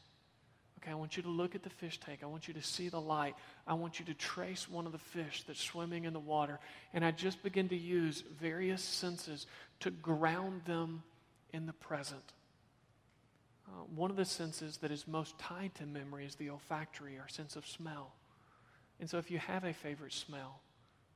Okay, 0.78 0.92
I 0.92 0.94
want 0.94 1.16
you 1.16 1.22
to 1.24 1.28
look 1.28 1.54
at 1.54 1.62
the 1.62 1.70
fish 1.70 1.98
tank. 1.98 2.20
I 2.22 2.26
want 2.26 2.46
you 2.46 2.54
to 2.54 2.62
see 2.62 2.88
the 2.88 3.00
light. 3.00 3.34
I 3.66 3.74
want 3.74 3.98
you 3.98 4.04
to 4.06 4.14
trace 4.14 4.68
one 4.68 4.86
of 4.86 4.92
the 4.92 4.98
fish 4.98 5.42
that's 5.46 5.60
swimming 5.60 6.04
in 6.04 6.12
the 6.12 6.20
water. 6.20 6.60
And 6.94 7.04
I 7.04 7.10
just 7.10 7.42
begin 7.42 7.68
to 7.70 7.76
use 7.76 8.22
various 8.40 8.82
senses 8.82 9.46
to 9.80 9.90
ground 9.90 10.62
them 10.64 11.02
in 11.52 11.66
the 11.66 11.72
present. 11.72 12.32
Uh, 13.66 13.82
one 13.94 14.10
of 14.10 14.16
the 14.16 14.24
senses 14.24 14.76
that 14.78 14.92
is 14.92 15.08
most 15.08 15.36
tied 15.38 15.74
to 15.74 15.86
memory 15.86 16.24
is 16.24 16.36
the 16.36 16.50
olfactory, 16.50 17.18
our 17.18 17.28
sense 17.28 17.56
of 17.56 17.66
smell. 17.66 18.12
And 19.00 19.10
so 19.10 19.18
if 19.18 19.30
you 19.30 19.38
have 19.38 19.64
a 19.64 19.72
favorite 19.72 20.12
smell, 20.12 20.60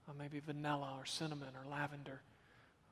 uh, 0.09 0.13
maybe 0.19 0.41
vanilla 0.41 0.97
or 0.99 1.07
cinnamon 1.07 1.51
or 1.55 1.71
lavender, 1.71 2.23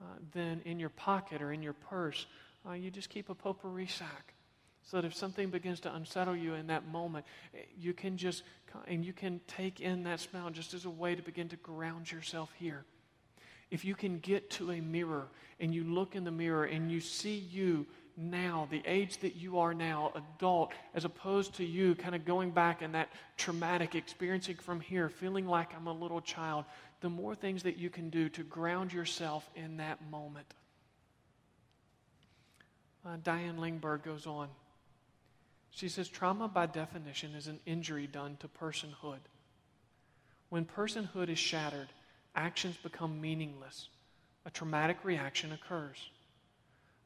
uh, 0.00 0.04
then 0.32 0.60
in 0.64 0.78
your 0.78 0.90
pocket 0.90 1.42
or 1.42 1.52
in 1.52 1.62
your 1.62 1.72
purse, 1.72 2.26
uh, 2.66 2.72
you 2.72 2.90
just 2.90 3.10
keep 3.10 3.28
a 3.28 3.34
potpourri 3.34 3.86
sack. 3.86 4.34
So 4.82 4.96
that 4.96 5.06
if 5.06 5.14
something 5.14 5.50
begins 5.50 5.80
to 5.80 5.94
unsettle 5.94 6.34
you 6.34 6.54
in 6.54 6.68
that 6.68 6.86
moment, 6.88 7.26
eh, 7.54 7.58
you 7.78 7.92
can 7.92 8.16
just, 8.16 8.42
and 8.86 9.04
you 9.04 9.12
can 9.12 9.40
take 9.46 9.80
in 9.80 10.04
that 10.04 10.20
smell 10.20 10.48
just 10.48 10.72
as 10.72 10.86
a 10.86 10.90
way 10.90 11.14
to 11.14 11.20
begin 11.22 11.48
to 11.50 11.56
ground 11.56 12.10
yourself 12.10 12.50
here. 12.58 12.84
If 13.70 13.84
you 13.84 13.94
can 13.94 14.18
get 14.18 14.48
to 14.52 14.70
a 14.70 14.80
mirror 14.80 15.28
and 15.60 15.74
you 15.74 15.84
look 15.84 16.16
in 16.16 16.24
the 16.24 16.30
mirror 16.30 16.64
and 16.64 16.90
you 16.90 17.00
see 17.00 17.36
you 17.36 17.86
now, 18.16 18.66
the 18.70 18.82
age 18.84 19.18
that 19.18 19.36
you 19.36 19.58
are 19.58 19.74
now, 19.74 20.12
adult, 20.14 20.72
as 20.94 21.04
opposed 21.04 21.54
to 21.56 21.64
you 21.64 21.94
kind 21.94 22.14
of 22.14 22.24
going 22.24 22.50
back 22.50 22.82
and 22.82 22.94
that 22.94 23.10
traumatic 23.36 23.94
experiencing 23.94 24.56
from 24.56 24.80
here, 24.80 25.08
feeling 25.08 25.46
like 25.46 25.74
I'm 25.76 25.86
a 25.86 25.92
little 25.92 26.20
child, 26.20 26.64
the 27.00 27.10
more 27.10 27.34
things 27.34 27.62
that 27.62 27.76
you 27.76 27.90
can 27.90 28.10
do 28.10 28.28
to 28.30 28.42
ground 28.42 28.92
yourself 28.92 29.48
in 29.54 29.76
that 29.76 29.98
moment. 30.10 30.52
Uh, 33.08 33.16
Diane 33.22 33.56
Langberg 33.56 34.02
goes 34.02 34.26
on. 34.26 34.48
She 35.70 35.88
says, 35.88 36.08
Trauma 36.08 36.48
by 36.48 36.66
definition 36.66 37.34
is 37.34 37.46
an 37.46 37.60
injury 37.64 38.06
done 38.06 38.36
to 38.40 38.48
personhood. 38.48 39.20
When 40.50 40.64
personhood 40.66 41.30
is 41.30 41.38
shattered, 41.38 41.88
actions 42.34 42.76
become 42.76 43.20
meaningless. 43.20 43.88
A 44.44 44.50
traumatic 44.50 44.98
reaction 45.04 45.52
occurs. 45.52 46.10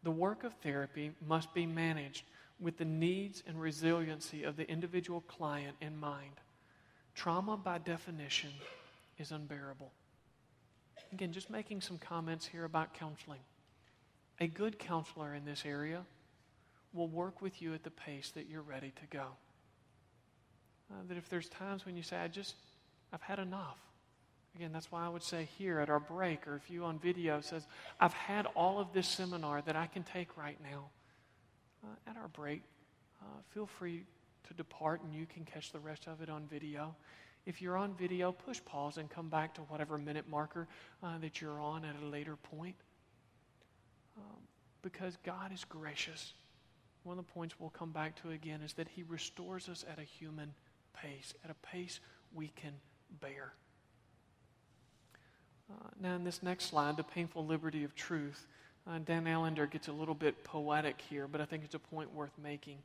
The 0.03 0.11
work 0.11 0.43
of 0.43 0.55
therapy 0.55 1.13
must 1.27 1.55
be 1.55 1.67
managed 1.67 2.25
with 2.59 2.79
the 2.79 2.85
needs 2.85 3.43
and 3.47 3.61
resiliency 3.61 4.43
of 4.43 4.57
the 4.57 4.69
individual 4.69 5.21
client 5.23 5.77
in 5.81 5.97
mind. 5.97 6.41
Trauma, 7.15 7.57
by 7.57 7.79
definition, 7.79 8.51
is 9.19 9.31
unbearable. 9.31 9.93
Again, 11.13 11.33
just 11.33 11.51
making 11.51 11.81
some 11.81 11.99
comments 11.99 12.47
here 12.47 12.65
about 12.65 12.95
counseling. 12.95 13.41
A 14.41 14.47
good 14.47 14.79
counselor 14.79 15.35
in 15.35 15.45
this 15.45 15.65
area 15.65 16.05
will 16.93 17.09
work 17.09 17.41
with 17.41 17.63
you 17.63 17.75
at 17.75 17.85
the 17.85 17.91
pace 17.91 18.31
that 18.35 18.49
you're 18.49 18.63
ready 18.63 18.93
to 18.97 19.17
go. 19.17 19.27
Uh, 20.91 20.97
that 21.09 21.17
if 21.17 21.29
there's 21.29 21.49
times 21.49 21.87
when 21.87 21.97
you 21.97 22.03
say, 22.03 22.17
I 22.17 22.29
just, 22.29 22.55
I've 23.13 23.23
had 23.23 23.39
enough, 23.39 23.79
Again, 24.55 24.71
that's 24.73 24.93
why 24.93 25.07
I 25.07 25.09
would 25.09 25.23
say 25.23 25.49
here 25.57 25.81
at 25.81 25.89
our 25.89 26.01
break, 26.01 26.47
or 26.47 26.57
if 26.57 26.71
you 26.71 26.85
on 26.85 26.99
video 26.99 27.41
says, 27.41 27.67
I've 27.99 28.13
had 28.13 28.47
all 28.55 28.79
of 28.79 28.93
this 28.93 29.09
seminar 29.09 29.63
that 29.63 29.77
I 29.77 29.87
can 29.87 30.03
take 30.03 30.37
right 30.37 30.59
now. 30.63 30.91
Uh, 31.83 32.11
at 32.11 32.17
our 32.17 32.29
break, 32.29 32.63
uh, 33.21 33.41
feel 33.51 33.67
free 33.67 34.05
to 34.47 34.55
depart 34.55 35.03
and 35.03 35.13
you 35.15 35.27
can 35.27 35.45
catch 35.45 35.73
the 35.73 35.81
rest 35.81 36.07
of 36.07 36.21
it 36.21 36.29
on 36.29 36.47
video. 36.47 36.95
If 37.45 37.61
you're 37.61 37.77
on 37.77 37.95
video, 37.95 38.31
push 38.31 38.61
pause 38.65 38.99
and 38.99 39.11
come 39.11 39.29
back 39.29 39.55
to 39.55 39.63
whatever 39.63 39.99
minute 39.99 40.29
marker 40.29 40.69
uh, 41.03 41.19
that 41.19 41.41
you're 41.41 41.61
on 41.61 41.85
at 41.85 41.97
a 42.01 42.07
later 42.07 42.37
point. 42.37 42.77
Because 44.83 45.17
God 45.25 45.53
is 45.53 45.65
gracious. 45.65 46.33
One 47.05 47.19
of 47.19 47.27
the 47.27 47.33
points 47.33 47.55
we'll 47.59 47.71
come 47.71 47.93
back 47.93 48.21
to 48.23 48.31
again 48.31 48.61
is 48.63 48.75
that 48.75 48.89
He 48.89 49.03
restores 49.05 49.69
us 49.69 49.85
at 49.91 49.99
a 49.99 50.03
human 50.03 50.53
pace, 51.01 51.35
at 51.45 51.51
a 51.51 51.55
pace 51.67 52.01
we 52.33 52.49
can 52.49 52.73
bear. 53.21 53.53
Uh, 55.71 55.89
now, 56.01 56.17
in 56.17 56.25
this 56.25 56.43
next 56.43 56.67
slide, 56.67 56.97
the 56.97 57.03
painful 57.03 57.47
liberty 57.47 57.85
of 57.85 57.95
truth, 57.95 58.47
uh, 58.87 58.99
Dan 58.99 59.27
Allender 59.27 59.67
gets 59.67 59.89
a 59.89 59.93
little 59.93 60.15
bit 60.15 60.45
poetic 60.45 61.01
here, 61.09 61.29
but 61.29 61.41
I 61.41 61.45
think 61.45 61.65
it's 61.65 61.75
a 61.75 61.79
point 61.79 62.13
worth 62.13 62.33
making. 62.43 62.79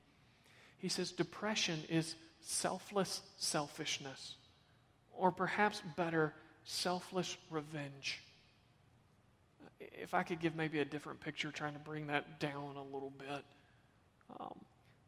He 0.78 0.90
says, 0.90 1.12
Depression 1.12 1.80
is 1.90 2.16
selfless 2.40 3.22
selfishness, 3.38 4.36
or 5.12 5.32
perhaps 5.32 5.82
better, 5.96 6.34
selfless 6.64 7.36
revenge. 7.50 8.22
If 9.80 10.14
I 10.14 10.24
could 10.24 10.40
give 10.40 10.56
maybe 10.56 10.80
a 10.80 10.86
different 10.86 11.20
picture, 11.20 11.52
trying 11.52 11.74
to 11.74 11.80
bring 11.80 12.08
that 12.08 12.40
down 12.40 12.76
a 12.76 12.84
little 12.84 13.12
bit, 13.18 13.44
um, 14.40 14.56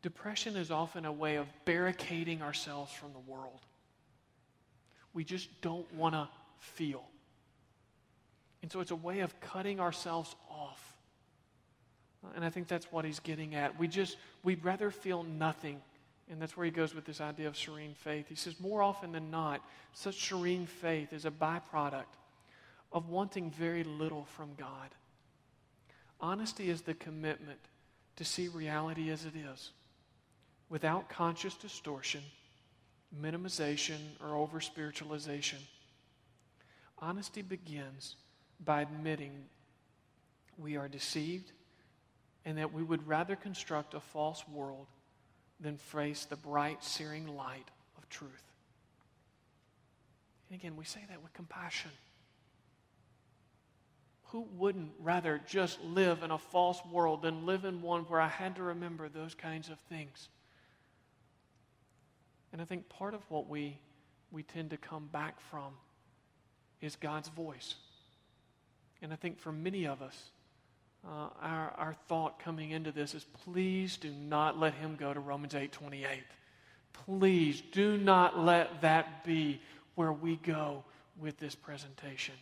depression 0.01 0.55
is 0.55 0.71
often 0.71 1.05
a 1.05 1.11
way 1.11 1.35
of 1.35 1.47
barricading 1.65 2.41
ourselves 2.41 2.91
from 2.91 3.13
the 3.13 3.31
world. 3.31 3.61
We 5.13 5.23
just 5.23 5.61
don't 5.61 5.91
want 5.93 6.15
to 6.15 6.29
feel. 6.59 7.03
And 8.61 8.71
so 8.71 8.79
it's 8.79 8.91
a 8.91 8.95
way 8.95 9.21
of 9.21 9.39
cutting 9.39 9.79
ourselves 9.79 10.35
off. 10.49 10.97
And 12.35 12.43
I 12.43 12.49
think 12.49 12.67
that's 12.67 12.91
what 12.91 13.05
he's 13.05 13.19
getting 13.19 13.55
at. 13.55 13.79
We 13.79 13.87
just, 13.87 14.17
we'd 14.43 14.63
rather 14.63 14.91
feel 14.91 15.23
nothing. 15.23 15.81
And 16.29 16.41
that's 16.41 16.55
where 16.55 16.65
he 16.65 16.71
goes 16.71 16.93
with 16.93 17.05
this 17.05 17.21
idea 17.21 17.47
of 17.47 17.57
serene 17.57 17.93
faith. 17.95 18.27
He 18.27 18.35
says, 18.35 18.59
more 18.59 18.81
often 18.81 19.13
than 19.13 19.31
not, 19.31 19.61
such 19.93 20.27
serene 20.27 20.67
faith 20.67 21.13
is 21.13 21.25
a 21.25 21.31
byproduct 21.31 22.03
of 22.91 23.09
wanting 23.09 23.51
very 23.51 23.83
little 23.83 24.25
from 24.25 24.49
God. 24.55 24.89
Honesty 26.19 26.69
is 26.69 26.81
the 26.81 26.93
commitment 26.93 27.59
to 28.17 28.25
see 28.25 28.47
reality 28.47 29.09
as 29.09 29.25
it 29.25 29.33
is, 29.35 29.71
without 30.69 31.09
conscious 31.09 31.55
distortion, 31.55 32.21
minimization, 33.21 33.97
or 34.21 34.35
over 34.35 34.59
spiritualization. 34.59 35.59
Honesty 36.99 37.41
begins 37.41 38.17
by 38.65 38.81
admitting 38.81 39.31
we 40.57 40.75
are 40.75 40.89
deceived 40.89 41.51
and 42.43 42.57
that 42.57 42.73
we 42.73 42.83
would 42.83 43.07
rather 43.07 43.35
construct 43.35 43.93
a 43.93 43.99
false 43.99 44.43
world 44.49 44.87
than 45.59 45.77
face 45.77 46.25
the 46.25 46.35
bright, 46.35 46.83
searing 46.83 47.27
light 47.27 47.69
of 47.97 48.07
truth. 48.09 48.43
And 50.49 50.59
again, 50.59 50.75
we 50.75 50.83
say 50.85 51.01
that 51.09 51.21
with 51.21 51.33
compassion. 51.33 51.91
Who 54.31 54.47
wouldn't 54.57 54.91
rather 54.99 55.41
just 55.47 55.81
live 55.83 56.21
in 56.21 56.31
a 56.31 56.37
false 56.37 56.79
world 56.91 57.23
than 57.23 57.45
live 57.45 57.65
in 57.65 57.81
one 57.81 58.01
where 58.03 58.21
I 58.21 58.27
had 58.27 58.55
to 58.57 58.63
remember 58.63 59.09
those 59.09 59.33
kinds 59.33 59.69
of 59.69 59.79
things? 59.89 60.29
And 62.51 62.61
I 62.61 62.65
think 62.65 62.89
part 62.89 63.13
of 63.13 63.21
what 63.29 63.47
we, 63.47 63.77
we 64.31 64.43
tend 64.43 64.69
to 64.69 64.77
come 64.77 65.07
back 65.11 65.39
from 65.39 65.73
is 66.81 66.95
God's 66.95 67.29
voice. 67.29 67.75
And 69.01 69.11
I 69.13 69.15
think 69.15 69.39
for 69.39 69.51
many 69.51 69.87
of 69.87 70.01
us, 70.01 70.15
uh, 71.07 71.29
our, 71.41 71.73
our 71.77 71.95
thought 72.07 72.39
coming 72.39 72.71
into 72.71 72.91
this 72.91 73.15
is 73.15 73.25
please 73.45 73.97
do 73.97 74.11
not 74.11 74.59
let 74.59 74.73
him 74.73 74.95
go 74.95 75.13
to 75.13 75.19
Romans 75.19 75.55
8 75.55 75.71
28. 75.71 76.23
Please 77.05 77.63
do 77.71 77.97
not 77.97 78.37
let 78.37 78.81
that 78.81 79.23
be 79.23 79.61
where 79.95 80.11
we 80.11 80.35
go 80.37 80.83
with 81.17 81.37
this 81.37 81.55
presentation. 81.55 82.35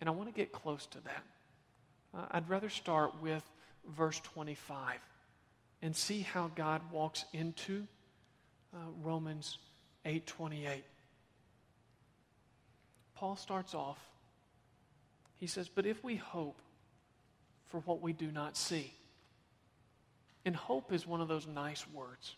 And 0.00 0.08
I 0.08 0.12
want 0.12 0.28
to 0.28 0.34
get 0.34 0.52
close 0.52 0.86
to 0.86 1.00
that. 1.02 1.22
Uh, 2.14 2.26
I'd 2.30 2.48
rather 2.48 2.68
start 2.68 3.20
with 3.20 3.42
verse 3.86 4.18
25 4.20 4.98
and 5.82 5.94
see 5.94 6.20
how 6.20 6.50
God 6.54 6.80
walks 6.90 7.24
into 7.32 7.86
uh, 8.74 8.78
Romans 9.02 9.58
8:28. 10.04 10.82
Paul 13.14 13.36
starts 13.36 13.74
off. 13.74 13.98
He 15.36 15.46
says, 15.46 15.68
"But 15.68 15.86
if 15.86 16.02
we 16.02 16.16
hope 16.16 16.60
for 17.66 17.80
what 17.80 18.00
we 18.00 18.12
do 18.12 18.30
not 18.30 18.56
see." 18.56 18.94
And 20.44 20.56
hope 20.56 20.92
is 20.92 21.06
one 21.06 21.20
of 21.20 21.28
those 21.28 21.46
nice 21.46 21.86
words. 21.88 22.34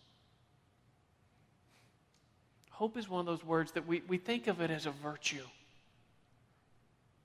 Hope 2.71 2.97
is 2.97 3.09
one 3.09 3.21
of 3.21 3.27
those 3.27 3.45
words 3.45 3.73
that 3.73 3.87
we, 3.87 4.03
we 4.09 4.19
think 4.19 4.49
of 4.49 4.61
it 4.61 4.71
as 4.71 4.87
a 4.87 4.91
virtue. 4.91 5.45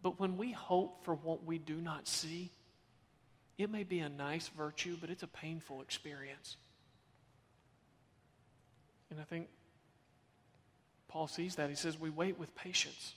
But 0.08 0.22
when 0.22 0.38
we 0.38 0.54
hope 0.54 1.04
for 1.04 1.16
what 1.16 1.44
we 1.44 1.58
do 1.58 1.76
not 1.76 2.08
see, 2.08 2.50
it 3.58 3.70
may 3.70 3.84
be 3.84 4.00
a 4.00 4.08
nice 4.08 4.48
virtue, 4.48 4.96
but 5.02 5.10
it's 5.10 5.24
a 5.24 5.28
painful 5.28 5.82
experience. 5.82 6.56
And 9.12 9.20
I 9.20 9.24
think 9.24 9.50
Paul 11.10 11.28
sees 11.28 11.56
that. 11.56 11.70
He 11.70 11.76
says, 11.76 12.00
We 12.00 12.10
wait 12.10 12.40
with 12.40 12.56
patience. 12.56 13.16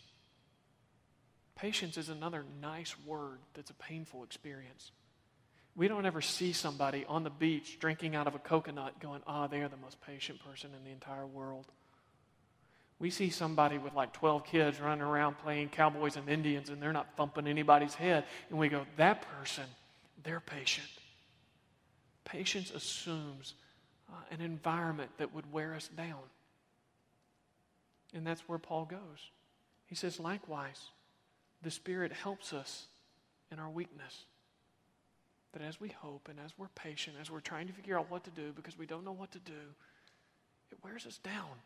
Patience 1.55 1.97
is 1.97 2.09
another 2.09 2.45
nice 2.61 2.97
word 3.07 3.39
that's 3.55 3.71
a 3.71 3.75
painful 3.75 4.25
experience. 4.25 4.91
We 5.77 5.87
don't 5.87 6.07
ever 6.07 6.21
see 6.21 6.53
somebody 6.53 7.05
on 7.07 7.23
the 7.23 7.31
beach 7.31 7.79
drinking 7.79 8.17
out 8.17 8.27
of 8.27 8.35
a 8.35 8.41
coconut 8.41 8.99
going, 8.99 9.23
ah, 9.29 9.45
oh, 9.45 9.47
they 9.47 9.63
are 9.63 9.69
the 9.69 9.77
most 9.77 10.01
patient 10.01 10.41
person 10.45 10.71
in 10.77 10.83
the 10.83 10.91
entire 10.91 11.25
world. 11.25 11.67
We 13.01 13.09
see 13.09 13.31
somebody 13.31 13.79
with 13.79 13.95
like 13.95 14.13
12 14.13 14.45
kids 14.45 14.79
running 14.79 15.03
around 15.03 15.39
playing 15.39 15.71
cowboys 15.71 16.17
and 16.17 16.29
Indians 16.29 16.69
and 16.69 16.83
they're 16.83 16.93
not 16.93 17.09
thumping 17.17 17.47
anybody's 17.47 17.95
head. 17.95 18.25
And 18.51 18.59
we 18.59 18.69
go, 18.69 18.85
that 18.99 19.25
person, 19.41 19.65
they're 20.23 20.41
patient. 20.41 20.87
Patience 22.25 22.71
assumes 22.71 23.55
uh, 24.11 24.13
an 24.31 24.43
environment 24.43 25.11
that 25.17 25.35
would 25.35 25.51
wear 25.51 25.75
us 25.75 25.89
down. 25.89 26.21
And 28.13 28.27
that's 28.27 28.43
where 28.43 28.59
Paul 28.59 28.85
goes. 28.85 29.31
He 29.87 29.95
says, 29.95 30.21
likewise, 30.21 30.81
the 31.63 31.71
Spirit 31.71 32.13
helps 32.13 32.53
us 32.53 32.87
in 33.51 33.59
our 33.59 33.71
weakness. 33.71 34.25
That 35.53 35.63
as 35.63 35.81
we 35.81 35.89
hope 35.89 36.29
and 36.29 36.39
as 36.45 36.53
we're 36.59 36.69
patient, 36.75 37.17
as 37.21 37.31
we're 37.31 37.41
trying 37.41 37.67
to 37.67 37.73
figure 37.73 37.99
out 37.99 38.11
what 38.11 38.25
to 38.25 38.31
do 38.31 38.53
because 38.55 38.79
we 38.79 38.87
don't 38.87 39.05
know 39.05 39.13
what 39.13 39.33
to 39.33 39.39
do, 39.39 39.53
it 40.71 40.79
wears 40.85 41.07
us 41.07 41.19
down. 41.19 41.57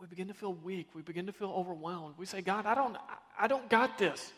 We 0.00 0.06
begin 0.06 0.28
to 0.28 0.34
feel 0.34 0.52
weak. 0.52 0.88
We 0.94 1.02
begin 1.02 1.26
to 1.26 1.32
feel 1.32 1.50
overwhelmed. 1.50 2.16
We 2.18 2.26
say, 2.26 2.40
God, 2.40 2.66
I 2.66 2.74
don't, 2.74 2.96
I 3.38 3.46
don't 3.46 3.68
got 3.68 3.96
this. 3.98 4.32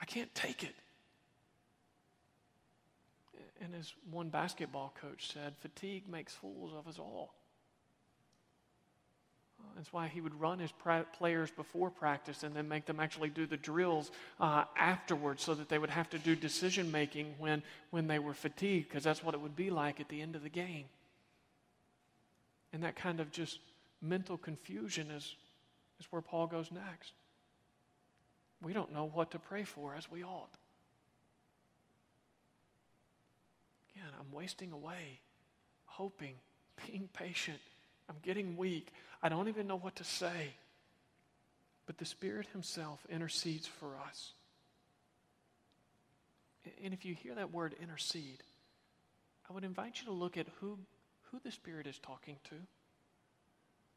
I 0.00 0.04
can't 0.04 0.32
take 0.34 0.62
it. 0.62 0.74
And 3.60 3.74
as 3.74 3.92
one 4.10 4.28
basketball 4.28 4.92
coach 5.00 5.32
said, 5.32 5.54
fatigue 5.60 6.08
makes 6.08 6.34
fools 6.34 6.72
of 6.76 6.88
us 6.88 6.98
all. 6.98 7.34
That's 9.76 9.92
why 9.92 10.08
he 10.08 10.20
would 10.20 10.38
run 10.40 10.58
his 10.58 10.72
pra- 10.72 11.06
players 11.16 11.50
before 11.50 11.90
practice 11.90 12.42
and 12.42 12.54
then 12.54 12.68
make 12.68 12.84
them 12.84 13.00
actually 13.00 13.28
do 13.30 13.46
the 13.46 13.56
drills 13.56 14.10
uh, 14.40 14.64
afterwards 14.76 15.42
so 15.42 15.54
that 15.54 15.68
they 15.68 15.78
would 15.78 15.90
have 15.90 16.10
to 16.10 16.18
do 16.18 16.34
decision 16.34 16.90
making 16.90 17.34
when, 17.38 17.62
when 17.90 18.06
they 18.06 18.18
were 18.18 18.34
fatigued, 18.34 18.88
because 18.88 19.04
that's 19.04 19.22
what 19.22 19.34
it 19.34 19.40
would 19.40 19.56
be 19.56 19.70
like 19.70 20.00
at 20.00 20.08
the 20.08 20.20
end 20.20 20.34
of 20.34 20.42
the 20.42 20.48
game. 20.48 20.84
And 22.72 22.82
that 22.82 22.96
kind 22.96 23.20
of 23.20 23.30
just 23.30 23.60
mental 24.02 24.36
confusion 24.36 25.10
is, 25.10 25.36
is 26.00 26.06
where 26.10 26.20
Paul 26.20 26.48
goes 26.48 26.70
next. 26.70 27.12
We 28.60 28.72
don't 28.72 28.92
know 28.92 29.10
what 29.12 29.30
to 29.30 29.38
pray 29.38 29.64
for 29.64 29.94
as 29.94 30.10
we 30.10 30.22
ought. 30.22 30.54
Again, 33.94 34.10
I'm 34.18 34.34
wasting 34.36 34.72
away, 34.72 35.20
hoping, 35.86 36.34
being 36.86 37.08
patient. 37.12 37.58
I'm 38.08 38.16
getting 38.22 38.56
weak. 38.56 38.92
I 39.22 39.28
don't 39.28 39.48
even 39.48 39.66
know 39.66 39.78
what 39.78 39.96
to 39.96 40.04
say. 40.04 40.54
But 41.86 41.98
the 41.98 42.04
Spirit 42.04 42.46
Himself 42.52 43.04
intercedes 43.10 43.66
for 43.66 43.96
us. 44.08 44.32
And 46.84 46.94
if 46.94 47.04
you 47.04 47.14
hear 47.14 47.34
that 47.34 47.52
word 47.52 47.74
intercede, 47.80 48.42
I 49.48 49.52
would 49.52 49.64
invite 49.64 49.98
you 49.98 50.06
to 50.06 50.12
look 50.12 50.36
at 50.36 50.46
who, 50.60 50.78
who 51.30 51.40
the 51.42 51.50
Spirit 51.50 51.86
is 51.88 51.98
talking 51.98 52.36
to. 52.44 52.54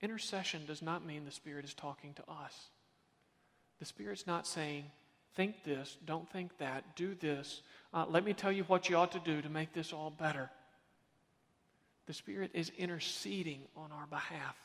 Intercession 0.02 0.66
does 0.66 0.82
not 0.82 1.06
mean 1.06 1.26
the 1.26 1.32
Spirit 1.32 1.66
is 1.66 1.74
talking 1.74 2.14
to 2.14 2.24
us. 2.30 2.70
The 3.80 3.86
Spirit's 3.86 4.28
not 4.28 4.48
saying, 4.48 4.86
think 5.36 5.64
this, 5.64 5.98
don't 6.06 6.30
think 6.32 6.58
that, 6.60 6.96
do 6.96 7.16
this. 7.16 7.62
Uh, 7.94 8.06
let 8.10 8.24
me 8.24 8.34
tell 8.34 8.52
you 8.52 8.64
what 8.64 8.90
you 8.90 8.98
ought 8.98 9.12
to 9.14 9.20
do 9.20 9.42
to 9.42 9.50
make 9.50 9.74
this 9.74 9.94
all 9.94 10.10
better. 10.10 10.50
The 12.08 12.14
Spirit 12.14 12.52
is 12.54 12.72
interceding 12.78 13.62
on 13.76 13.92
our 13.92 14.06
behalf. 14.08 14.56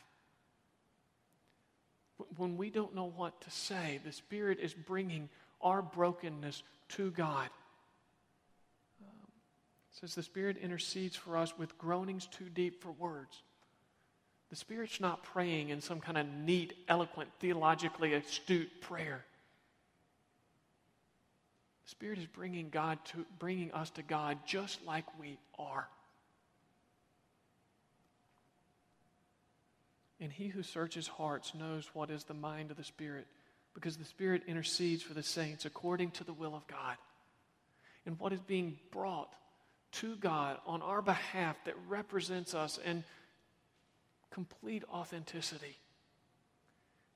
When 2.37 2.57
we 2.57 2.70
don't 2.70 2.95
know 2.95 3.12
what 3.16 3.41
to 3.43 3.51
say, 3.51 4.01
the 4.05 4.12
Spirit 4.12 4.59
is 4.61 4.74
bringing 4.74 5.28
our 5.62 5.81
brokenness 5.81 6.62
to 6.91 7.11
God. 7.12 7.49
Um, 9.01 9.28
says 9.91 10.14
the 10.14 10.22
Spirit 10.22 10.59
intercedes 10.59 11.16
for 11.16 11.37
us 11.37 11.57
with 11.57 11.78
groanings 11.78 12.26
too 12.26 12.49
deep 12.49 12.83
for 12.83 12.93
words. 12.93 13.43
The 14.51 14.57
Spirit's 14.57 15.01
not 15.01 15.23
praying 15.23 15.69
in 15.69 15.81
some 15.81 16.01
kind 16.01 16.19
of 16.19 16.27
neat, 16.27 16.75
eloquent, 16.89 17.31
theologically 17.39 18.15
astute 18.15 18.81
prayer. 18.81 19.25
The 21.85 21.91
Spirit 21.91 22.19
is 22.19 22.27
bringing 22.27 22.69
God 22.69 22.99
to 23.07 23.25
bringing 23.39 23.73
us 23.73 23.91
to 23.91 24.03
God 24.03 24.39
just 24.47 24.85
like 24.85 25.05
we 25.21 25.39
are. 25.59 25.89
And 30.21 30.31
he 30.31 30.49
who 30.49 30.63
searches 30.63 31.07
hearts 31.07 31.55
knows 31.55 31.89
what 31.95 32.11
is 32.11 32.25
the 32.25 32.35
mind 32.35 32.71
of 32.71 32.77
the 32.77 32.85
Spirit, 32.85 33.27
because 33.73 33.97
the 33.97 34.05
Spirit 34.05 34.43
intercedes 34.49 35.03
for 35.03 35.15
the 35.15 35.23
saints 35.23 35.65
according 35.65 36.11
to 36.13 36.25
the 36.25 36.33
will 36.33 36.55
of 36.55 36.67
God. 36.67 36.97
And 38.05 38.19
what 38.19 38.33
is 38.33 38.41
being 38.41 38.79
brought 38.91 39.33
to 39.93 40.17
God 40.17 40.59
on 40.67 40.83
our 40.83 41.03
behalf 41.03 41.57
that 41.65 41.75
represents 41.89 42.55
us 42.55 42.79
in 42.85 43.05
complete 44.31 44.85
authenticity 44.93 45.76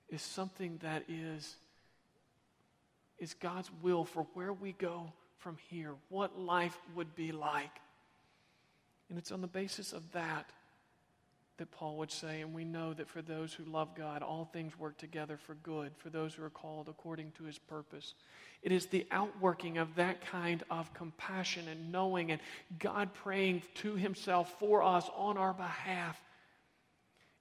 is 0.09 0.23
something 0.23 0.79
that 0.83 1.05
is 1.09 1.57
is 3.19 3.35
God's 3.35 3.71
will 3.81 4.05
for 4.05 4.27
where 4.35 4.53
we 4.53 4.73
go 4.73 5.13
from 5.39 5.57
here, 5.69 5.93
what 6.09 6.39
life 6.39 6.77
would 6.97 7.15
be 7.15 7.33
like. 7.33 7.81
And 9.09 9.19
it's 9.19 9.31
on 9.31 9.41
the 9.41 9.47
basis 9.47 9.93
of 9.93 10.03
that 10.13 10.51
that 11.57 11.71
Paul 11.71 11.99
would 11.99 12.11
say, 12.11 12.41
and 12.41 12.53
we 12.53 12.65
know 12.65 12.93
that 12.95 13.09
for 13.09 13.23
those 13.23 13.55
who 13.55 13.65
love 13.65 13.95
God, 13.95 14.23
all 14.23 14.51
things 14.53 14.77
work 14.77 14.99
together 14.99 15.37
for 15.37 15.55
good, 15.55 15.93
for 15.99 16.11
those 16.11 16.35
who 16.35 16.43
are 16.43 16.51
called 16.51 16.89
according 16.89 17.31
to 17.39 17.45
his 17.45 17.59
purpose. 17.59 18.15
It 18.63 18.73
is 18.73 18.87
the 18.87 19.07
outworking 19.13 19.79
of 19.79 19.95
that 19.95 20.27
kind 20.27 20.65
of 20.69 20.93
compassion 20.95 21.69
and 21.69 21.93
knowing 21.93 22.33
and 22.33 22.41
God 22.81 23.15
praying 23.15 23.63
to 23.77 23.95
himself 23.95 24.59
for 24.59 24.83
us 24.83 25.09
on 25.15 25.37
our 25.37 25.55
behalf. 25.55 26.21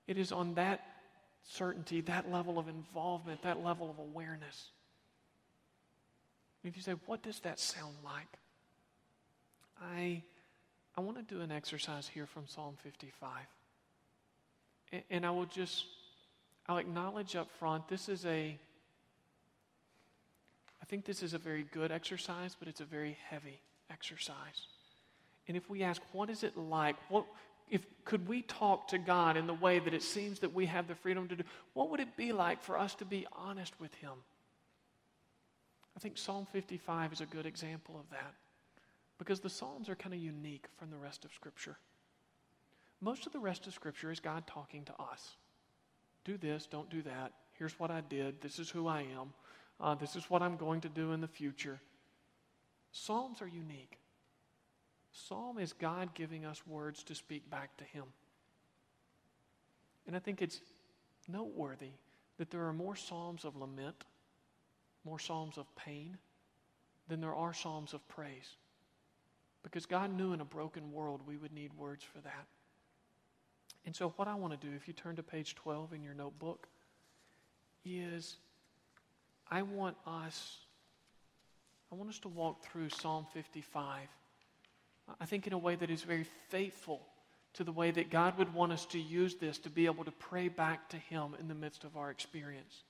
It 0.07 0.17
is 0.17 0.31
on 0.31 0.55
that 0.55 0.81
certainty, 1.43 2.01
that 2.01 2.31
level 2.31 2.59
of 2.59 2.67
involvement, 2.67 3.41
that 3.43 3.63
level 3.63 3.89
of 3.89 3.99
awareness. 3.99 4.69
If 6.63 6.77
you 6.77 6.81
say, 6.81 6.95
what 7.05 7.21
does 7.21 7.39
that 7.41 7.59
sound 7.59 7.95
like? 8.03 8.27
I, 9.81 10.23
I 10.95 11.01
want 11.01 11.17
to 11.17 11.35
do 11.35 11.41
an 11.41 11.51
exercise 11.51 12.07
here 12.07 12.25
from 12.25 12.47
Psalm 12.47 12.75
55. 12.83 13.29
And, 14.93 15.03
and 15.09 15.25
I 15.25 15.31
will 15.31 15.45
just, 15.45 15.85
I'll 16.67 16.77
acknowledge 16.77 17.35
up 17.35 17.49
front, 17.59 17.87
this 17.89 18.07
is 18.07 18.25
a, 18.25 18.57
I 20.81 20.85
think 20.85 21.05
this 21.05 21.21
is 21.21 21.33
a 21.33 21.37
very 21.37 21.63
good 21.73 21.91
exercise, 21.91 22.55
but 22.57 22.69
it's 22.69 22.81
a 22.81 22.85
very 22.85 23.17
heavy 23.29 23.59
exercise. 23.89 24.67
And 25.47 25.57
if 25.57 25.69
we 25.69 25.83
ask, 25.83 26.01
what 26.13 26.29
is 26.29 26.43
it 26.43 26.57
like? 26.57 26.95
What, 27.09 27.25
if, 27.73 27.83
could 28.05 28.27
we 28.27 28.43
talk 28.43 28.89
to 28.89 28.99
God 28.99 29.35
in 29.35 29.47
the 29.47 29.53
way 29.55 29.79
that 29.79 29.95
it 29.95 30.03
seems 30.03 30.41
that 30.41 30.53
we 30.53 30.67
have 30.67 30.87
the 30.87 30.93
freedom 30.93 31.27
to 31.27 31.35
do? 31.35 31.43
What 31.73 31.89
would 31.89 31.99
it 31.99 32.15
be 32.15 32.31
like 32.31 32.61
for 32.61 32.77
us 32.77 32.93
to 32.95 33.05
be 33.05 33.25
honest 33.33 33.73
with 33.79 33.91
Him? 33.95 34.11
I 35.97 35.99
think 35.99 36.19
Psalm 36.19 36.45
55 36.51 37.13
is 37.13 37.21
a 37.21 37.25
good 37.25 37.47
example 37.47 37.95
of 37.99 38.07
that 38.11 38.35
because 39.17 39.39
the 39.39 39.49
Psalms 39.49 39.89
are 39.89 39.95
kind 39.95 40.13
of 40.13 40.21
unique 40.21 40.67
from 40.77 40.91
the 40.91 40.97
rest 40.97 41.25
of 41.25 41.33
Scripture. 41.33 41.77
Most 43.01 43.25
of 43.25 43.33
the 43.33 43.39
rest 43.39 43.65
of 43.65 43.73
Scripture 43.73 44.11
is 44.11 44.19
God 44.19 44.45
talking 44.45 44.85
to 44.85 44.93
us. 45.01 45.35
Do 46.25 46.37
this, 46.37 46.67
don't 46.67 46.91
do 46.91 47.01
that. 47.01 47.33
Here's 47.53 47.79
what 47.79 47.89
I 47.89 48.01
did. 48.01 48.39
This 48.39 48.59
is 48.59 48.69
who 48.69 48.87
I 48.87 48.99
am. 49.01 49.33
Uh, 49.81 49.95
this 49.95 50.15
is 50.15 50.29
what 50.29 50.43
I'm 50.43 50.57
going 50.57 50.81
to 50.81 50.89
do 50.89 51.11
in 51.11 51.21
the 51.21 51.27
future. 51.27 51.81
Psalms 52.91 53.41
are 53.41 53.47
unique. 53.47 53.97
Psalm 55.13 55.59
is 55.59 55.73
God 55.73 56.13
giving 56.15 56.43
us 56.43 56.65
words 56.65 57.03
to 57.03 57.15
speak 57.15 57.49
back 57.49 57.77
to 57.77 57.83
Him. 57.83 58.05
And 60.07 60.15
I 60.15 60.19
think 60.19 60.41
it's 60.41 60.59
noteworthy 61.27 61.91
that 62.37 62.49
there 62.49 62.65
are 62.65 62.73
more 62.73 62.95
Psalms 62.95 63.45
of 63.45 63.55
lament, 63.55 64.03
more 65.05 65.19
Psalms 65.19 65.57
of 65.57 65.73
pain, 65.75 66.17
than 67.07 67.21
there 67.21 67.35
are 67.35 67.53
Psalms 67.53 67.93
of 67.93 68.05
praise. 68.07 68.55
Because 69.61 69.85
God 69.85 70.11
knew 70.11 70.33
in 70.33 70.41
a 70.41 70.45
broken 70.45 70.91
world 70.91 71.21
we 71.27 71.37
would 71.37 71.53
need 71.53 71.73
words 71.75 72.03
for 72.03 72.19
that. 72.21 72.47
And 73.85 73.95
so, 73.95 74.09
what 74.15 74.27
I 74.27 74.33
want 74.33 74.59
to 74.59 74.67
do, 74.67 74.73
if 74.75 74.87
you 74.87 74.93
turn 74.93 75.15
to 75.17 75.23
page 75.23 75.55
12 75.55 75.93
in 75.93 76.03
your 76.03 76.13
notebook, 76.13 76.67
is 77.85 78.37
I 79.51 79.61
want 79.61 79.97
us, 80.07 80.57
I 81.91 81.95
want 81.95 82.09
us 82.09 82.19
to 82.19 82.29
walk 82.29 82.63
through 82.63 82.89
Psalm 82.89 83.27
55. 83.33 84.07
I 85.19 85.25
think 85.25 85.47
in 85.47 85.53
a 85.53 85.57
way 85.57 85.75
that 85.75 85.89
is 85.89 86.03
very 86.03 86.25
faithful 86.49 87.01
to 87.53 87.63
the 87.63 87.71
way 87.71 87.91
that 87.91 88.09
God 88.09 88.37
would 88.37 88.53
want 88.53 88.71
us 88.71 88.85
to 88.87 88.99
use 88.99 89.35
this 89.35 89.57
to 89.59 89.69
be 89.69 89.85
able 89.85 90.03
to 90.05 90.11
pray 90.11 90.47
back 90.47 90.89
to 90.89 90.97
Him 90.97 91.35
in 91.39 91.47
the 91.47 91.53
midst 91.53 91.83
of 91.83 91.97
our 91.97 92.09
experience. 92.09 92.83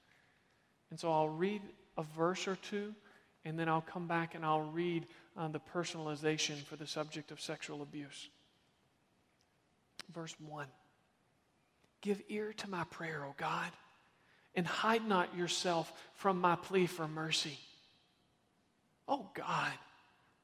And 0.90 1.00
so 1.00 1.12
I'll 1.12 1.30
read 1.30 1.62
a 1.98 2.04
verse 2.04 2.48
or 2.48 2.56
two, 2.56 2.94
and 3.46 3.60
then 3.60 3.68
I'll 3.68 3.82
come 3.82 4.08
back 4.08 4.36
and 4.36 4.46
I'll 4.46 4.62
read 4.62 5.06
uh, 5.36 5.48
the 5.50 5.60
personalization 5.60 6.56
for 6.64 6.76
the 6.76 6.88
subject 6.88 7.32
of 7.32 7.42
sexual 7.42 7.82
abuse. 7.82 8.30
Verse 10.14 10.36
1 10.48 10.68
Give 12.02 12.22
ear 12.30 12.54
to 12.58 12.70
my 12.70 12.84
prayer, 12.86 13.26
O 13.26 13.34
God, 13.38 13.72
and 14.56 14.68
hide 14.68 15.08
not 15.08 15.36
yourself 15.36 15.92
from 16.16 16.40
my 16.40 16.56
plea 16.56 16.86
for 16.86 17.08
mercy. 17.08 17.58
O 19.08 19.30
God, 19.34 19.74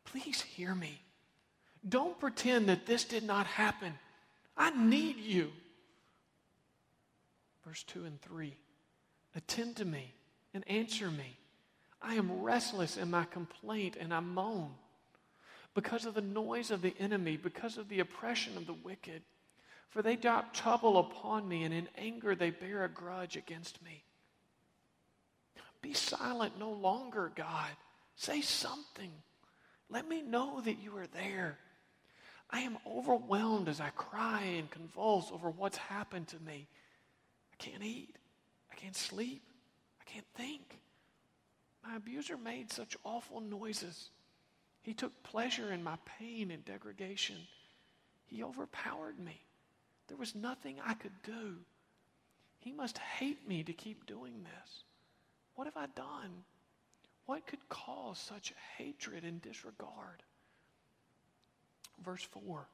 please 0.04 0.42
hear 0.42 0.76
me. 0.76 1.00
Don't 1.88 2.20
pretend 2.20 2.68
that 2.68 2.86
this 2.86 3.06
did 3.06 3.24
not 3.24 3.46
happen. 3.46 3.94
I 4.58 4.72
need 4.72 5.18
you. 5.18 5.52
Verse 7.66 7.84
2 7.84 8.06
and 8.06 8.22
3 8.22 8.56
Attend 9.36 9.78
to 9.78 9.86
me 9.86 10.14
and 10.54 10.68
answer 10.68 11.10
me. 11.10 11.38
I 12.02 12.16
am 12.16 12.42
restless 12.42 12.98
in 12.98 13.12
my 13.12 13.26
complaint 13.26 13.96
and 14.00 14.14
I 14.14 14.20
moan 14.20 14.72
because 15.74 16.06
of 16.06 16.14
the 16.14 16.22
noise 16.22 16.72
of 16.72 16.82
the 16.82 16.96
enemy, 17.00 17.38
because 17.38 17.78
of 17.78 17.90
the 17.90 18.00
oppression 18.00 18.58
of 18.58 18.66
the 18.66 18.74
wicked. 18.74 19.22
For 19.90 20.02
they 20.02 20.16
drop 20.16 20.54
trouble 20.54 20.98
upon 21.00 21.48
me, 21.48 21.64
and 21.64 21.74
in 21.74 21.88
anger 21.98 22.36
they 22.36 22.52
bear 22.52 22.84
a 22.84 22.90
grudge 22.90 23.36
against 23.36 23.82
me. 23.84 24.04
Be 25.82 25.94
silent 25.94 26.60
no 26.60 26.72
longer, 26.72 27.32
God. 27.36 27.70
Say 28.16 28.42
something. 28.42 29.12
Let 29.90 30.08
me 30.08 30.22
know 30.22 30.62
that 30.62 30.80
you 30.80 30.96
are 30.98 31.08
there. 31.08 31.58
I 32.52 32.62
am 32.62 32.78
overwhelmed 32.86 33.68
as 33.68 33.80
I 33.80 33.90
cry 33.90 34.42
and 34.42 34.70
convulse 34.72 35.32
over 35.32 35.50
what's 35.50 35.78
happened 35.78 36.28
to 36.30 36.40
me. 36.40 36.68
I 37.54 37.56
can't 37.64 37.84
eat. 37.84 38.16
I 38.72 38.76
can't 38.76 38.96
sleep. 38.96 39.44
I 40.02 40.10
can't 40.10 40.26
think. 40.36 40.80
My 41.84 41.96
abuser 41.96 42.38
made 42.38 42.72
such 42.72 42.98
awful 43.04 43.40
noises. 43.40 44.10
He 44.82 44.94
took 44.94 45.24
pleasure 45.24 45.72
in 45.72 45.84
my 45.84 45.98
pain 46.06 46.52
and 46.52 46.66
degradation. 46.66 47.38
He 48.26 48.44
overpowered 48.44 49.20
me. 49.20 49.42
There 50.08 50.18
was 50.18 50.34
nothing 50.34 50.78
I 50.84 50.96
could 50.96 51.22
do. 51.24 51.58
He 52.60 52.72
must 52.72 52.98
hate 52.98 53.48
me 53.48 53.64
to 53.64 53.74
keep 53.74 54.06
doing 54.06 54.44
this. 54.44 54.84
What 55.56 55.66
have 55.66 55.78
I 55.78 55.88
done? 55.96 56.44
What 57.26 57.46
could 57.46 57.70
cause 57.70 58.18
such 58.18 58.54
hatred 58.78 59.24
and 59.24 59.42
disregard? 59.42 60.24
Verse 62.04 62.24
4 62.24 62.68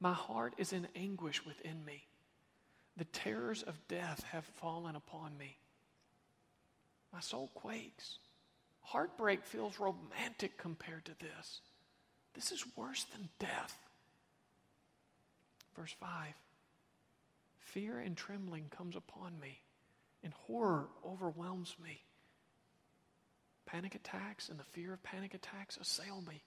My 0.00 0.12
heart 0.12 0.54
is 0.58 0.72
in 0.72 0.88
anguish 0.94 1.44
within 1.44 1.84
me. 1.84 2.06
The 2.96 3.04
terrors 3.04 3.62
of 3.62 3.88
death 3.88 4.24
have 4.30 4.44
fallen 4.44 4.96
upon 4.96 5.36
me. 5.36 5.58
My 7.12 7.20
soul 7.20 7.50
quakes. 7.54 8.18
Heartbreak 8.82 9.44
feels 9.44 9.80
romantic 9.80 10.56
compared 10.56 11.04
to 11.06 11.18
this. 11.18 11.60
This 12.34 12.52
is 12.52 12.64
worse 12.76 13.04
than 13.04 13.28
death. 13.38 13.76
Verse 15.74 15.94
5 15.98 16.34
Fear 17.58 17.98
and 18.00 18.16
trembling 18.16 18.66
comes 18.70 18.96
upon 18.96 19.38
me, 19.40 19.60
and 20.22 20.32
horror 20.46 20.88
overwhelms 21.04 21.76
me. 21.82 22.02
Panic 23.66 23.94
attacks 23.94 24.48
and 24.48 24.58
the 24.58 24.64
fear 24.64 24.92
of 24.92 25.02
panic 25.02 25.34
attacks 25.34 25.76
assail 25.76 26.22
me. 26.26 26.42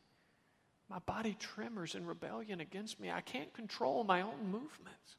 My 0.90 1.00
body 1.00 1.36
tremors 1.40 1.94
in 1.94 2.06
rebellion 2.06 2.62
against 2.62 3.00
me. 3.00 3.12
I 3.12 3.22
can't 3.22 3.54
control 3.54 4.04
my 4.04 4.22
own 4.22 4.46
movements. 4.46 5.18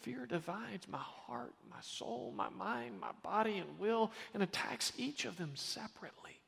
Fear 0.00 0.26
divides 0.26 0.88
my 0.88 0.98
heart, 0.98 1.52
my 1.70 1.80
soul, 1.80 2.32
my 2.34 2.48
mind, 2.48 2.98
my 2.98 3.12
body, 3.22 3.58
and 3.58 3.78
will, 3.78 4.10
and 4.32 4.42
attacks 4.42 4.92
each 4.96 5.26
of 5.26 5.36
them 5.36 5.52
separately. 5.54 6.40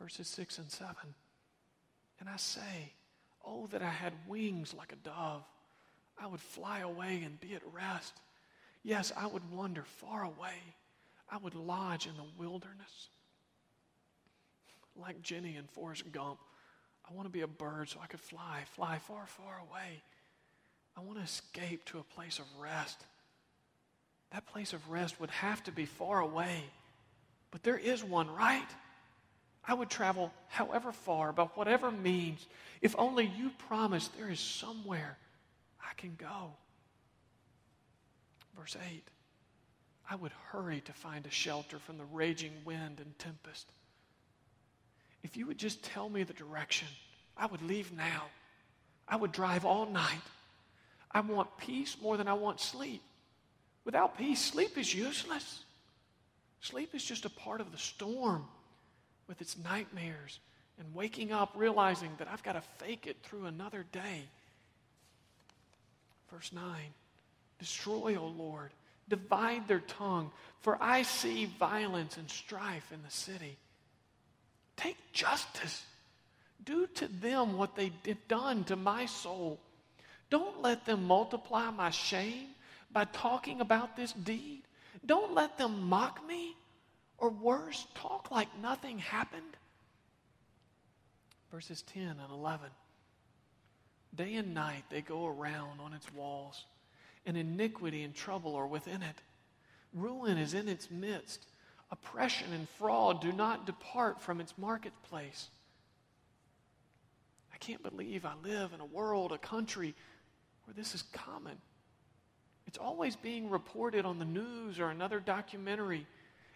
Verses 0.00 0.26
6 0.28 0.58
and 0.58 0.70
7. 0.70 0.94
And 2.18 2.28
I 2.28 2.36
say, 2.36 2.92
Oh, 3.44 3.68
that 3.68 3.82
I 3.82 3.90
had 3.90 4.12
wings 4.26 4.74
like 4.74 4.92
a 4.92 4.96
dove. 4.96 5.44
I 6.20 6.26
would 6.26 6.40
fly 6.40 6.80
away 6.80 7.22
and 7.24 7.40
be 7.40 7.54
at 7.54 7.62
rest. 7.72 8.14
Yes, 8.82 9.12
I 9.16 9.26
would 9.26 9.48
wander 9.52 9.84
far 9.84 10.24
away. 10.24 10.58
I 11.30 11.36
would 11.36 11.54
lodge 11.54 12.06
in 12.06 12.16
the 12.16 12.24
wilderness. 12.38 13.08
Like 15.00 15.22
Jenny 15.22 15.56
and 15.56 15.68
Forrest 15.70 16.10
Gump, 16.12 16.38
I 17.08 17.14
want 17.14 17.26
to 17.26 17.32
be 17.32 17.42
a 17.42 17.46
bird 17.46 17.88
so 17.88 18.00
I 18.02 18.06
could 18.06 18.20
fly, 18.20 18.62
fly 18.74 18.98
far, 18.98 19.26
far 19.26 19.60
away. 19.68 20.02
I 20.96 21.00
want 21.00 21.18
to 21.18 21.24
escape 21.24 21.84
to 21.86 21.98
a 21.98 22.02
place 22.02 22.38
of 22.38 22.46
rest. 22.58 23.04
That 24.30 24.46
place 24.46 24.72
of 24.72 24.90
rest 24.90 25.20
would 25.20 25.30
have 25.30 25.62
to 25.64 25.72
be 25.72 25.84
far 25.84 26.20
away, 26.20 26.64
but 27.50 27.62
there 27.62 27.78
is 27.78 28.02
one, 28.02 28.30
right? 28.30 28.66
I 29.66 29.74
would 29.74 29.90
travel 29.90 30.32
however 30.48 30.92
far, 30.92 31.32
by 31.32 31.44
whatever 31.54 31.90
means, 31.90 32.46
if 32.80 32.94
only 32.98 33.26
you 33.26 33.50
promise 33.68 34.08
there 34.08 34.30
is 34.30 34.40
somewhere 34.40 35.16
I 35.80 35.94
can 35.96 36.16
go. 36.16 36.52
Verse 38.56 38.76
8 38.90 39.02
I 40.08 40.14
would 40.14 40.32
hurry 40.50 40.80
to 40.82 40.92
find 40.92 41.26
a 41.26 41.30
shelter 41.30 41.78
from 41.78 41.98
the 41.98 42.04
raging 42.04 42.52
wind 42.64 43.00
and 43.00 43.18
tempest. 43.18 43.66
If 45.26 45.36
you 45.36 45.48
would 45.48 45.58
just 45.58 45.82
tell 45.82 46.08
me 46.08 46.22
the 46.22 46.32
direction, 46.32 46.86
I 47.36 47.46
would 47.46 47.60
leave 47.60 47.90
now. 47.90 48.26
I 49.08 49.16
would 49.16 49.32
drive 49.32 49.64
all 49.64 49.84
night. 49.84 50.22
I 51.10 51.18
want 51.18 51.58
peace 51.58 51.96
more 52.00 52.16
than 52.16 52.28
I 52.28 52.34
want 52.34 52.60
sleep. 52.60 53.02
Without 53.84 54.16
peace, 54.16 54.40
sleep 54.40 54.78
is 54.78 54.94
useless. 54.94 55.64
Sleep 56.60 56.94
is 56.94 57.04
just 57.04 57.24
a 57.24 57.30
part 57.30 57.60
of 57.60 57.72
the 57.72 57.76
storm 57.76 58.44
with 59.26 59.40
its 59.40 59.56
nightmares 59.58 60.38
and 60.78 60.94
waking 60.94 61.32
up 61.32 61.54
realizing 61.56 62.12
that 62.18 62.28
I've 62.32 62.44
got 62.44 62.52
to 62.52 62.62
fake 62.78 63.08
it 63.08 63.16
through 63.24 63.46
another 63.46 63.84
day. 63.90 64.22
Verse 66.30 66.52
9 66.52 66.62
Destroy, 67.58 68.14
O 68.14 68.26
Lord, 68.26 68.70
divide 69.08 69.66
their 69.66 69.80
tongue, 69.80 70.30
for 70.60 70.78
I 70.80 71.02
see 71.02 71.46
violence 71.46 72.16
and 72.16 72.30
strife 72.30 72.92
in 72.92 73.02
the 73.02 73.10
city. 73.10 73.56
Take 74.76 74.96
justice. 75.12 75.84
Do 76.64 76.86
to 76.86 77.08
them 77.08 77.56
what 77.56 77.76
they 77.76 77.92
have 78.06 78.28
done 78.28 78.64
to 78.64 78.76
my 78.76 79.06
soul. 79.06 79.60
Don't 80.30 80.62
let 80.62 80.84
them 80.84 81.04
multiply 81.04 81.70
my 81.70 81.90
shame 81.90 82.48
by 82.92 83.04
talking 83.04 83.60
about 83.60 83.96
this 83.96 84.12
deed. 84.12 84.62
Don't 85.04 85.34
let 85.34 85.58
them 85.58 85.88
mock 85.88 86.26
me, 86.26 86.56
or 87.18 87.30
worse, 87.30 87.86
talk 87.94 88.30
like 88.30 88.48
nothing 88.60 88.98
happened. 88.98 89.56
Verses 91.52 91.82
10 91.82 92.02
and 92.02 92.32
11. 92.32 92.68
Day 94.14 94.34
and 94.34 94.54
night 94.54 94.84
they 94.90 95.02
go 95.02 95.26
around 95.26 95.80
on 95.80 95.92
its 95.92 96.12
walls, 96.12 96.64
and 97.24 97.36
iniquity 97.36 98.02
and 98.02 98.14
trouble 98.14 98.54
are 98.56 98.66
within 98.66 99.02
it. 99.02 99.16
Ruin 99.92 100.38
is 100.38 100.54
in 100.54 100.68
its 100.68 100.90
midst. 100.90 101.46
Oppression 101.90 102.52
and 102.52 102.68
fraud 102.78 103.20
do 103.20 103.32
not 103.32 103.66
depart 103.66 104.20
from 104.20 104.40
its 104.40 104.54
marketplace. 104.58 105.48
I 107.54 107.58
can't 107.58 107.82
believe 107.82 108.24
I 108.24 108.34
live 108.42 108.72
in 108.72 108.80
a 108.80 108.86
world, 108.86 109.32
a 109.32 109.38
country 109.38 109.94
where 110.64 110.74
this 110.74 110.94
is 110.94 111.02
common. 111.12 111.56
It's 112.66 112.78
always 112.78 113.14
being 113.14 113.48
reported 113.48 114.04
on 114.04 114.18
the 114.18 114.24
news 114.24 114.80
or 114.80 114.90
another 114.90 115.20
documentary. 115.20 116.06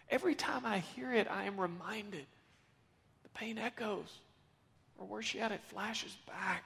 Every 0.09 0.35
time 0.35 0.65
I 0.65 0.79
hear 0.79 1.13
it, 1.13 1.27
I 1.31 1.45
am 1.45 1.59
reminded. 1.59 2.25
The 3.23 3.29
pain 3.29 3.57
echoes, 3.57 4.19
or 4.97 5.07
worse 5.07 5.33
yet, 5.33 5.53
it 5.53 5.61
flashes 5.69 6.15
back. 6.27 6.65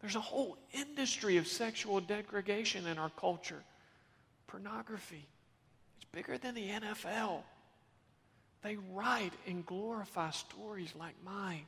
There's 0.00 0.16
a 0.16 0.20
whole 0.20 0.56
industry 0.72 1.36
of 1.38 1.48
sexual 1.48 2.00
degradation 2.00 2.86
in 2.86 2.98
our 2.98 3.10
culture. 3.10 3.62
Pornography. 4.46 5.26
Bigger 6.12 6.38
than 6.38 6.54
the 6.54 6.68
NFL. 6.68 7.42
They 8.62 8.76
write 8.92 9.32
and 9.46 9.64
glorify 9.64 10.30
stories 10.30 10.92
like 10.98 11.14
mine. 11.24 11.66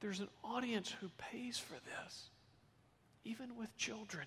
There's 0.00 0.20
an 0.20 0.28
audience 0.44 0.92
who 1.00 1.08
pays 1.16 1.58
for 1.58 1.74
this, 1.74 2.28
even 3.24 3.56
with 3.56 3.74
children. 3.76 4.26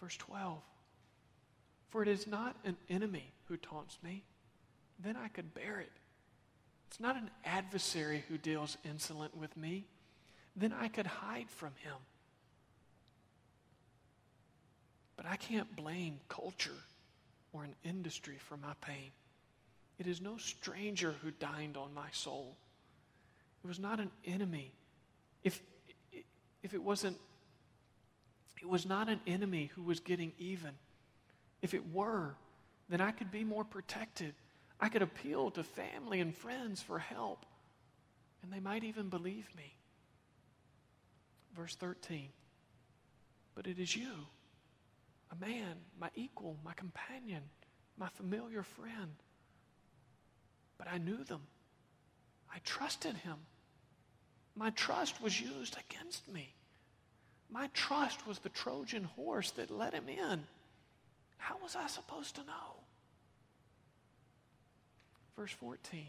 Verse 0.00 0.16
12 0.18 0.58
For 1.88 2.02
it 2.02 2.08
is 2.08 2.26
not 2.26 2.54
an 2.64 2.76
enemy 2.88 3.32
who 3.46 3.56
taunts 3.56 3.98
me, 4.02 4.22
then 5.02 5.16
I 5.16 5.28
could 5.28 5.54
bear 5.54 5.80
it. 5.80 5.92
It's 6.88 7.00
not 7.00 7.16
an 7.16 7.30
adversary 7.44 8.24
who 8.28 8.38
deals 8.38 8.76
insolent 8.84 9.36
with 9.36 9.56
me, 9.56 9.86
then 10.54 10.72
I 10.78 10.88
could 10.88 11.06
hide 11.06 11.50
from 11.50 11.72
him. 11.82 11.96
But 15.16 15.26
I 15.26 15.36
can't 15.36 15.74
blame 15.74 16.20
culture 16.28 16.70
or 17.58 17.64
an 17.64 17.74
industry 17.84 18.36
for 18.38 18.56
my 18.56 18.72
pain. 18.80 19.10
It 19.98 20.06
is 20.06 20.20
no 20.20 20.36
stranger 20.36 21.14
who 21.22 21.32
dined 21.32 21.76
on 21.76 21.92
my 21.92 22.08
soul. 22.12 22.56
It 23.64 23.66
was 23.66 23.80
not 23.80 23.98
an 23.98 24.10
enemy. 24.24 24.72
If, 25.42 25.60
if 26.62 26.72
it 26.74 26.82
wasn't 26.82 27.16
it 28.60 28.68
was 28.68 28.86
not 28.86 29.08
an 29.08 29.20
enemy 29.26 29.70
who 29.74 29.82
was 29.82 30.00
getting 30.00 30.32
even. 30.38 30.72
If 31.62 31.74
it 31.74 31.92
were, 31.92 32.34
then 32.88 33.00
I 33.00 33.12
could 33.12 33.30
be 33.30 33.44
more 33.44 33.64
protected. 33.64 34.34
I 34.80 34.88
could 34.88 35.02
appeal 35.02 35.50
to 35.52 35.62
family 35.62 36.20
and 36.20 36.34
friends 36.34 36.82
for 36.82 36.98
help, 36.98 37.46
and 38.42 38.52
they 38.52 38.60
might 38.60 38.84
even 38.84 39.08
believe 39.08 39.48
me. 39.56 39.76
Verse 41.54 41.76
13 41.76 42.28
But 43.54 43.66
it 43.66 43.78
is 43.78 43.94
you, 43.94 44.26
a 45.30 45.36
man, 45.36 45.76
my 46.00 46.10
equal, 46.14 46.56
my 46.64 46.72
companion, 46.74 47.42
my 47.96 48.08
familiar 48.08 48.62
friend. 48.62 49.14
But 50.78 50.88
I 50.90 50.98
knew 50.98 51.24
them, 51.24 51.42
I 52.52 52.58
trusted 52.64 53.16
him. 53.16 53.36
My 54.54 54.70
trust 54.70 55.22
was 55.22 55.40
used 55.40 55.76
against 55.78 56.26
me. 56.28 56.54
My 57.50 57.68
trust 57.74 58.26
was 58.26 58.38
the 58.38 58.48
Trojan 58.48 59.04
horse 59.04 59.50
that 59.52 59.70
let 59.70 59.94
him 59.94 60.08
in. 60.08 60.44
How 61.38 61.56
was 61.62 61.76
I 61.76 61.86
supposed 61.86 62.34
to 62.36 62.42
know? 62.42 62.82
Verse 65.36 65.52
14 65.52 66.04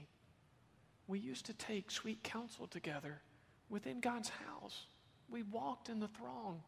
We 1.07 1.19
used 1.19 1.45
to 1.45 1.53
take 1.53 1.91
sweet 1.91 2.23
counsel 2.23 2.67
together 2.67 3.21
within 3.69 3.99
God's 3.99 4.29
house. 4.29 4.87
We 5.29 5.43
walked 5.43 5.89
in 5.89 5.99
the 5.99 6.07
throng. 6.07 6.63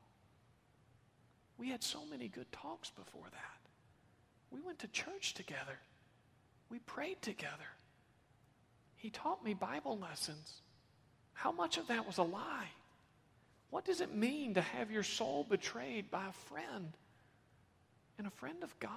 We 1.62 1.70
had 1.70 1.84
so 1.84 1.99
many 2.09 2.28
good 2.28 2.51
talks 2.51 2.89
before 2.89 3.28
that. 3.32 3.59
We 4.49 4.62
went 4.62 4.80
to 4.80 4.88
church 4.88 5.36
together. 5.36 5.78
We 6.72 6.80
prayed 6.80 7.22
together. 7.22 7.70
He 8.95 9.12
taught 9.12 9.45
me 9.45 9.53
Bible 9.53 9.99
lessons. 9.99 10.62
How 11.34 11.51
much 11.51 11.78
of 11.78 11.88
that 11.89 12.07
was 12.07 12.18
a 12.18 12.24
lie? 12.24 12.70
What 13.70 13.86
does 13.86 14.01
it 14.01 14.16
mean 14.16 14.55
to 14.55 14.62
have 14.62 14.89
your 14.89 15.03
soul 15.03 15.45
betrayed 15.47 16.09
by 16.09 16.26
a 16.28 16.49
friend 16.49 16.93
and 18.18 18.26
a 18.26 18.32
friend 18.32 18.64
of 18.64 18.80
God? 18.80 18.91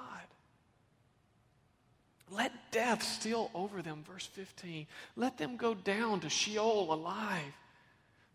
Let 2.31 2.73
death 2.73 3.03
steal 3.03 3.51
over 3.55 3.83
them, 3.83 4.05
verse 4.11 4.25
15. 4.25 4.87
Let 5.17 5.37
them 5.37 5.59
go 5.59 5.75
down 5.75 6.21
to 6.21 6.31
Sheol 6.31 6.95
alive, 6.95 7.53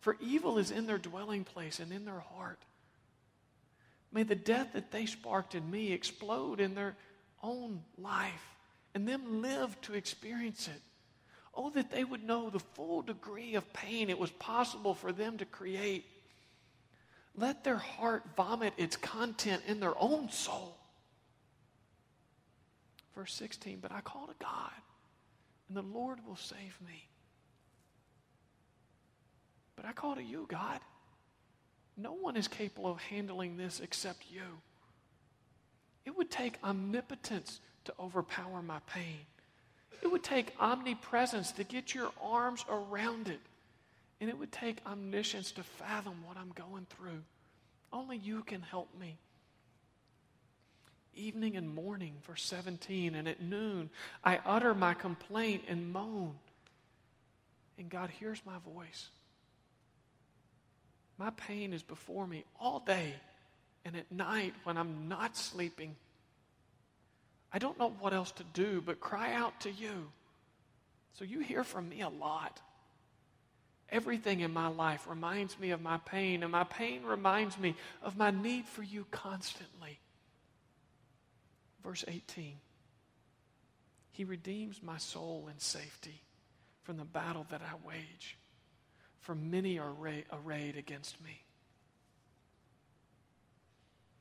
for 0.02 0.18
evil 0.22 0.60
is 0.60 0.70
in 0.70 0.86
their 0.86 1.00
dwelling 1.00 1.46
place 1.46 1.80
and 1.80 1.92
in 1.92 2.06
their 2.06 2.24
heart. 2.36 2.60
May 4.12 4.24
the 4.24 4.36
death 4.36 4.74
that 4.74 4.92
they 4.92 5.06
sparked 5.06 5.56
in 5.56 5.70
me 5.70 5.92
explode 5.92 6.60
in 6.60 6.76
their 6.76 6.96
own 7.44 7.82
life 7.98 8.56
and 8.94 9.08
them 9.08 9.42
live 9.42 9.80
to 9.82 9.94
experience 9.94 10.68
it. 10.68 10.82
Oh, 11.54 11.70
that 11.72 11.92
they 11.92 12.04
would 12.04 12.24
know 12.24 12.50
the 12.50 12.60
full 12.60 13.02
degree 13.02 13.56
of 13.56 13.74
pain 13.74 14.10
it 14.10 14.18
was 14.18 14.32
possible 14.32 14.94
for 14.94 15.12
them 15.12 15.38
to 15.38 15.46
create 15.46 16.06
let 17.40 17.64
their 17.64 17.78
heart 17.78 18.24
vomit 18.36 18.74
its 18.78 18.98
content 18.98 19.64
in 19.66 19.80
their 19.80 19.98
own 19.98 20.30
soul. 20.30 20.78
Verse 23.16 23.34
16, 23.34 23.80
but 23.82 23.92
I 23.92 24.02
call 24.02 24.28
to 24.28 24.34
God, 24.40 24.72
and 25.68 25.78
the 25.78 25.82
Lord 25.82 26.20
will 26.28 26.36
save 26.36 26.78
me. 26.86 27.08
But 29.76 29.86
I 29.86 29.94
call 29.94 30.16
to 30.16 30.24
you, 30.24 30.48
God. 30.50 30.80
No 32.02 32.14
one 32.14 32.38
is 32.38 32.48
capable 32.48 32.90
of 32.90 33.00
handling 33.00 33.58
this 33.58 33.80
except 33.80 34.24
you. 34.32 34.62
It 36.06 36.18
would 36.18 36.32
take 36.32 36.58
omnipotence 36.64 37.60
to 37.86 37.94
overpower 38.00 38.62
my 38.62 38.80
pain. 38.88 39.20
It 40.02 40.08
would 40.08 40.24
take 40.24 40.54
omnipresence 40.60 41.52
to 41.54 41.64
get 41.64 41.94
your 41.94 42.12
arms 42.22 42.64
around 42.70 43.28
it. 43.28 43.42
And 44.22 44.30
it 44.30 44.38
would 44.38 44.52
take 44.52 44.78
omniscience 44.86 45.52
to 45.54 45.64
fathom 45.64 46.24
what 46.26 46.38
I'm 46.38 46.52
going 46.56 46.88
through. 46.90 47.24
Only 47.92 48.18
you 48.18 48.44
can 48.44 48.62
help 48.62 48.90
me. 49.00 49.18
Evening 51.16 51.58
and 51.58 51.74
morning, 51.74 52.14
verse 52.26 52.44
17, 52.44 53.16
and 53.16 53.28
at 53.28 53.42
noon, 53.42 53.90
I 54.24 54.40
utter 54.46 54.74
my 54.74 54.94
complaint 54.94 55.64
and 55.68 55.92
moan. 55.92 56.36
And 57.78 57.90
God 57.90 58.10
hears 58.10 58.42
my 58.46 58.58
voice. 58.74 59.10
My 61.20 61.32
pain 61.32 61.74
is 61.74 61.84
before 61.84 62.26
me 62.26 62.46
all 62.60 62.80
day 62.80 63.14
and 63.84 63.96
at 63.96 64.10
night 64.12 64.54
when 64.64 64.78
I'm 64.78 65.10
not 65.10 65.36
sleeping. 65.36 65.96
I 67.52 67.60
don't 67.60 67.78
know 67.78 67.94
what 68.00 68.14
else 68.14 68.32
to 68.32 68.44
do 68.54 68.82
but 68.84 69.02
cry 69.02 69.34
out 69.34 69.60
to 69.62 69.72
you. 69.72 70.08
So 71.14 71.26
you 71.26 71.42
hear 71.42 71.66
from 71.66 71.90
me 71.90 72.02
a 72.02 72.10
lot. 72.10 72.62
Everything 73.92 74.40
in 74.40 74.54
my 74.54 74.68
life 74.68 75.08
reminds 75.10 75.60
me 75.60 75.72
of 75.72 75.82
my 75.82 75.98
pain, 75.98 76.44
and 76.44 76.52
my 76.52 76.64
pain 76.64 77.04
reminds 77.04 77.58
me 77.58 77.76
of 78.04 78.18
my 78.18 78.30
need 78.30 78.66
for 78.66 78.84
you 78.84 79.06
constantly. 79.10 80.00
Verse 81.84 82.06
18 82.08 82.54
He 84.12 84.24
redeems 84.24 84.84
my 84.84 84.98
soul 84.98 85.50
in 85.52 85.60
safety 85.60 86.22
from 86.84 86.98
the 86.98 87.04
battle 87.04 87.48
that 87.50 87.62
I 87.62 87.88
wage, 87.88 88.38
for 89.22 89.36
many 89.36 89.80
are 89.80 89.94
arrayed 90.32 90.78
against 90.78 91.22
me. 91.24 91.42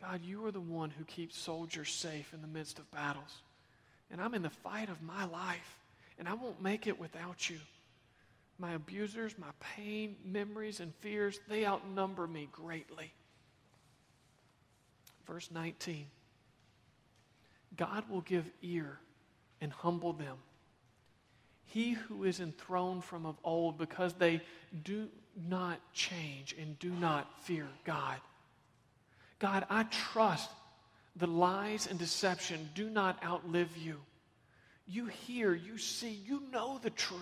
God, 0.01 0.21
you 0.25 0.47
are 0.47 0.53
the 0.53 0.61
one 0.61 0.91
who 0.91 1.05
keeps 1.05 1.37
soldiers 1.37 1.91
safe 1.91 2.33
in 2.33 2.41
the 2.41 2.47
midst 2.47 2.79
of 2.79 2.91
battles. 2.91 3.43
And 4.11 4.21
I'm 4.21 4.35
in 4.35 4.43
the 4.43 4.51
fight 4.51 4.89
of 4.89 5.03
my 5.03 5.25
life, 5.25 5.79
and 6.19 6.29
I 6.29 6.35
won't 6.35 6.63
make 6.63 6.87
it 6.87 6.99
without 6.99 7.51
you 7.51 7.59
my 8.59 8.73
abusers, 8.73 9.39
my 9.39 9.51
pain, 9.61 10.17
memories, 10.25 10.81
and 10.81 10.93
fears, 10.97 11.39
they 11.49 11.65
outnumber 11.65 12.27
me 12.27 12.49
greatly. 12.51 13.13
Verse 15.27 15.49
19 15.53 16.07
God 17.77 18.05
will 18.11 18.23
give 18.23 18.51
ear 18.63 18.99
and 19.61 19.73
humble 19.73 20.13
them. 20.13 20.37
He 21.69 21.93
who 21.93 22.25
is 22.25 22.41
enthroned 22.41 23.05
from 23.05 23.27
of 23.27 23.37
old, 23.45 23.77
because 23.77 24.15
they 24.15 24.41
do 24.85 25.09
not 25.49 25.81
change 25.93 26.55
and 26.59 26.79
do 26.79 26.91
not 26.91 27.31
fear 27.45 27.67
God. 27.85 28.17
God, 29.39 29.67
I 29.69 29.85
trust 29.85 30.51
the 31.15 31.27
lies 31.27 31.87
and 31.87 31.99
deception 31.99 32.71
do 32.75 32.89
not 32.89 33.23
outlive 33.23 33.77
you. 33.77 33.99
You 34.87 35.07
hear, 35.07 35.55
you 35.55 35.77
see, 35.77 36.19
you 36.27 36.43
know 36.51 36.81
the 36.83 36.91
truth. 36.91 37.21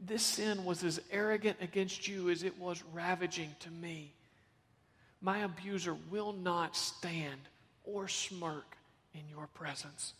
This 0.00 0.22
sin 0.22 0.64
was 0.64 0.82
as 0.82 1.00
arrogant 1.10 1.58
against 1.60 2.08
you 2.08 2.30
as 2.30 2.42
it 2.42 2.58
was 2.58 2.82
ravaging 2.94 3.54
to 3.60 3.70
me. 3.70 4.14
My 5.20 5.40
abuser 5.40 5.96
will 6.10 6.32
not 6.32 6.76
stand 6.76 7.40
or 7.84 8.08
smirk 8.08 8.76
in 9.12 9.22
your 9.28 9.48
presence. 9.48 10.14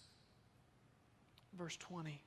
Verse 1.56 1.76
20 1.76 2.20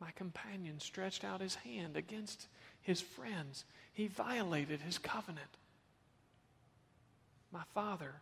My 0.00 0.10
companion 0.12 0.78
stretched 0.80 1.24
out 1.24 1.40
his 1.40 1.54
hand 1.54 1.96
against 1.96 2.48
his 2.82 3.00
friends, 3.00 3.64
he 3.92 4.06
violated 4.06 4.80
his 4.80 4.98
covenant. 4.98 5.56
My 7.50 7.62
father, 7.74 8.12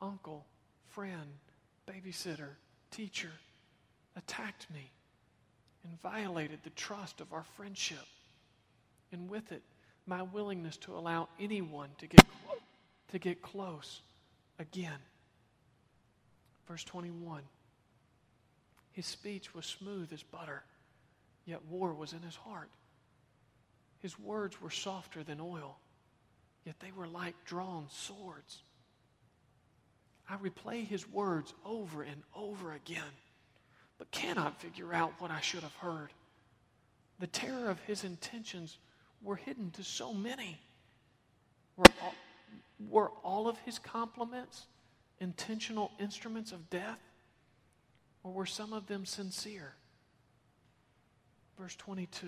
uncle, 0.00 0.46
friend, 0.88 1.28
babysitter, 1.86 2.56
teacher 2.90 3.32
attacked 4.16 4.66
me 4.72 4.90
and 5.84 6.00
violated 6.00 6.60
the 6.62 6.70
trust 6.70 7.20
of 7.20 7.32
our 7.32 7.44
friendship. 7.56 8.06
And 9.12 9.28
with 9.28 9.52
it, 9.52 9.62
my 10.06 10.22
willingness 10.22 10.76
to 10.78 10.96
allow 10.96 11.28
anyone 11.38 11.90
to 11.98 12.06
get, 12.06 12.24
to 13.10 13.18
get 13.18 13.42
close 13.42 14.00
again. 14.58 14.98
Verse 16.66 16.84
21 16.84 17.42
His 18.92 19.06
speech 19.06 19.54
was 19.54 19.66
smooth 19.66 20.12
as 20.12 20.22
butter, 20.22 20.62
yet 21.44 21.64
war 21.66 21.92
was 21.92 22.12
in 22.12 22.22
his 22.22 22.36
heart. 22.36 22.70
His 24.00 24.18
words 24.18 24.60
were 24.60 24.70
softer 24.70 25.22
than 25.22 25.40
oil, 25.40 25.78
yet 26.64 26.76
they 26.80 26.90
were 26.92 27.06
like 27.06 27.34
drawn 27.44 27.86
swords. 27.90 28.62
I 30.28 30.36
replay 30.36 30.86
his 30.86 31.08
words 31.08 31.52
over 31.64 32.02
and 32.02 32.22
over 32.34 32.72
again, 32.72 33.02
but 33.98 34.10
cannot 34.10 34.60
figure 34.60 34.92
out 34.92 35.12
what 35.18 35.30
I 35.30 35.40
should 35.40 35.62
have 35.62 35.74
heard. 35.74 36.08
The 37.18 37.26
terror 37.26 37.70
of 37.70 37.80
his 37.80 38.04
intentions 38.04 38.78
were 39.22 39.36
hidden 39.36 39.70
to 39.72 39.84
so 39.84 40.12
many. 40.12 40.58
Were 41.76 41.84
all, 42.02 42.14
were 42.88 43.10
all 43.22 43.48
of 43.48 43.58
his 43.58 43.78
compliments 43.78 44.66
intentional 45.22 45.92
instruments 46.00 46.50
of 46.50 46.68
death, 46.68 46.98
or 48.24 48.32
were 48.32 48.46
some 48.46 48.72
of 48.72 48.88
them 48.88 49.06
sincere? 49.06 49.74
Verse 51.58 51.76
22 51.76 52.26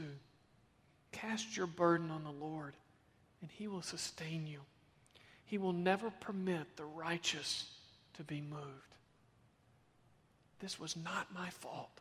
Cast 1.12 1.56
your 1.56 1.66
burden 1.66 2.10
on 2.10 2.24
the 2.24 2.30
Lord, 2.30 2.74
and 3.40 3.50
he 3.50 3.68
will 3.68 3.82
sustain 3.82 4.46
you. 4.46 4.60
He 5.44 5.58
will 5.58 5.72
never 5.72 6.10
permit 6.10 6.76
the 6.76 6.84
righteous 6.84 7.70
to 8.14 8.24
be 8.24 8.40
moved. 8.40 8.94
This 10.60 10.80
was 10.80 10.96
not 10.96 11.34
my 11.34 11.50
fault. 11.50 12.00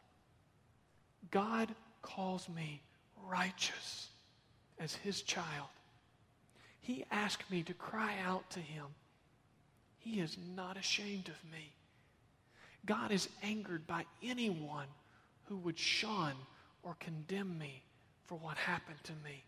God 1.31 1.69
calls 2.01 2.47
me 2.49 2.81
righteous 3.27 4.09
as 4.79 4.95
his 4.95 5.21
child. 5.21 5.69
He 6.81 7.05
asked 7.11 7.49
me 7.49 7.63
to 7.63 7.73
cry 7.73 8.15
out 8.25 8.49
to 8.51 8.59
him. 8.59 8.85
He 9.99 10.19
is 10.19 10.37
not 10.55 10.77
ashamed 10.77 11.29
of 11.29 11.51
me. 11.51 11.71
God 12.85 13.11
is 13.11 13.29
angered 13.41 13.87
by 13.87 14.05
anyone 14.21 14.87
who 15.45 15.57
would 15.57 15.79
shun 15.79 16.33
or 16.83 16.95
condemn 16.99 17.57
me 17.57 17.83
for 18.25 18.35
what 18.35 18.57
happened 18.57 19.03
to 19.03 19.13
me. 19.23 19.43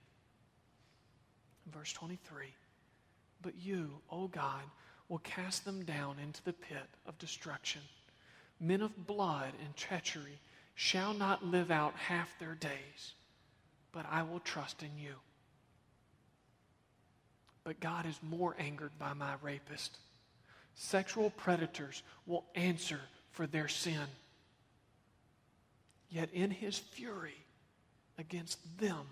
Verse 1.72 1.94
23 1.94 2.48
But 3.42 3.54
you, 3.56 3.92
O 4.10 4.28
God, 4.28 4.64
will 5.10 5.20
cast 5.20 5.66
them 5.66 5.84
down 5.84 6.18
into 6.22 6.44
the 6.44 6.54
pit 6.54 6.88
of 7.06 7.18
destruction. 7.20 7.82
Men 8.60 8.82
of 8.82 9.06
blood 9.06 9.52
and 9.64 9.76
treachery 9.76 10.40
shall 10.76 11.14
not 11.14 11.46
live 11.46 11.72
out 11.72 11.94
half 11.96 12.38
their 12.40 12.56
days, 12.56 13.14
but 13.92 14.06
I 14.10 14.24
will 14.24 14.40
trust 14.40 14.82
in 14.82 14.98
you. 14.98 15.16
But 17.64 17.80
God 17.80 18.06
is 18.06 18.20
more 18.22 18.56
angered 18.60 18.92
by 19.00 19.14
my 19.14 19.34
rapist. 19.42 19.98
Sexual 20.76 21.32
predators 21.32 22.04
will 22.28 22.46
answer 22.54 23.00
for 23.32 23.48
their 23.48 23.68
sin. 23.68 24.08
Yet 26.16 26.30
in 26.32 26.50
his 26.50 26.78
fury 26.78 27.36
against 28.18 28.58
them, 28.80 29.06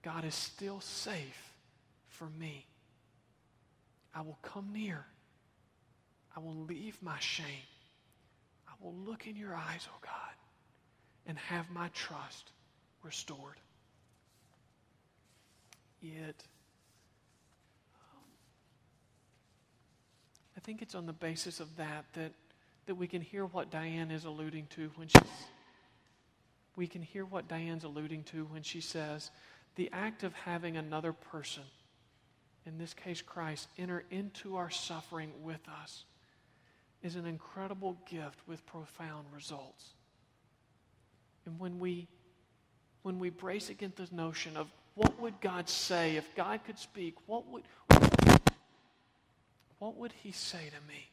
God 0.00 0.24
is 0.24 0.34
still 0.34 0.80
safe 0.80 1.52
for 2.08 2.30
me. 2.40 2.64
I 4.14 4.22
will 4.22 4.38
come 4.40 4.70
near. 4.72 5.04
I 6.34 6.40
will 6.40 6.54
leave 6.54 6.96
my 7.02 7.18
shame. 7.18 7.68
I 8.66 8.72
will 8.82 8.94
look 8.94 9.26
in 9.26 9.36
your 9.36 9.54
eyes, 9.54 9.86
oh 9.92 9.98
God, 10.00 10.32
and 11.26 11.36
have 11.36 11.68
my 11.68 11.88
trust 11.88 12.50
restored. 13.02 13.60
It, 16.00 16.42
um, 17.94 18.24
I 20.56 20.60
think 20.60 20.80
it's 20.80 20.94
on 20.94 21.04
the 21.04 21.12
basis 21.12 21.60
of 21.60 21.76
that 21.76 22.06
that, 22.14 22.32
that 22.86 22.94
we 22.94 23.06
can 23.06 23.20
hear 23.20 23.44
what 23.44 23.70
Diane 23.70 24.10
is 24.10 24.24
alluding 24.24 24.68
to 24.76 24.90
when 24.96 25.08
she's, 25.08 25.20
we 26.76 26.86
can 26.86 27.02
hear 27.02 27.24
what 27.24 27.48
Diane's 27.48 27.84
alluding 27.84 28.24
to 28.24 28.44
when 28.44 28.62
she 28.62 28.80
says, 28.80 29.30
the 29.74 29.90
act 29.92 30.22
of 30.22 30.32
having 30.34 30.76
another 30.76 31.12
person 31.12 31.64
in 32.66 32.78
this 32.78 32.92
case 32.92 33.22
Christ, 33.22 33.68
enter 33.78 34.04
into 34.10 34.56
our 34.56 34.70
suffering 34.70 35.32
with 35.42 35.60
us 35.82 36.04
is 37.02 37.14
an 37.14 37.24
incredible 37.24 37.96
gift 38.10 38.40
with 38.46 38.66
profound 38.66 39.26
results. 39.32 39.90
And 41.46 41.58
when 41.58 41.78
we 41.78 42.08
when 43.02 43.20
we 43.20 43.30
brace 43.30 43.70
against 43.70 43.98
this 43.98 44.10
notion 44.10 44.56
of 44.56 44.66
what 44.96 45.20
would 45.20 45.40
God 45.40 45.68
say 45.68 46.16
if 46.16 46.34
God 46.34 46.58
could 46.66 46.78
speak, 46.78 47.14
what 47.26 47.46
would 47.46 47.62
what 49.78 49.96
would 49.96 50.12
he 50.24 50.32
say 50.32 50.66
to 50.66 50.88
me? 50.88 51.08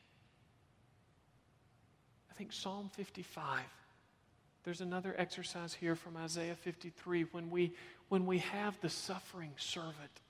I 2.32 2.34
think 2.34 2.52
Psalm 2.52 2.90
55. 2.96 3.60
There's 4.64 4.82
another 4.82 5.14
exercise 5.18 5.74
here 5.74 5.96
from 5.96 6.16
Isaiah 6.16 6.56
53 6.56 7.24
when 7.32 7.50
we 7.50 7.74
when 8.10 8.26
we 8.26 8.40
have 8.40 8.80
the 8.82 8.90
suffering 8.90 9.52
servant 9.58 10.22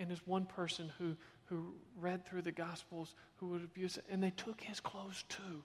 and 0.00 0.08
there's 0.08 0.26
one 0.26 0.46
person 0.46 0.90
who, 0.98 1.14
who 1.44 1.74
read 2.00 2.24
through 2.24 2.42
the 2.42 2.50
Gospels 2.50 3.14
who 3.36 3.48
would 3.48 3.62
abuse 3.62 3.98
it, 3.98 4.04
and 4.10 4.22
they 4.22 4.30
took 4.30 4.60
his 4.62 4.80
clothes 4.80 5.24
too. 5.28 5.62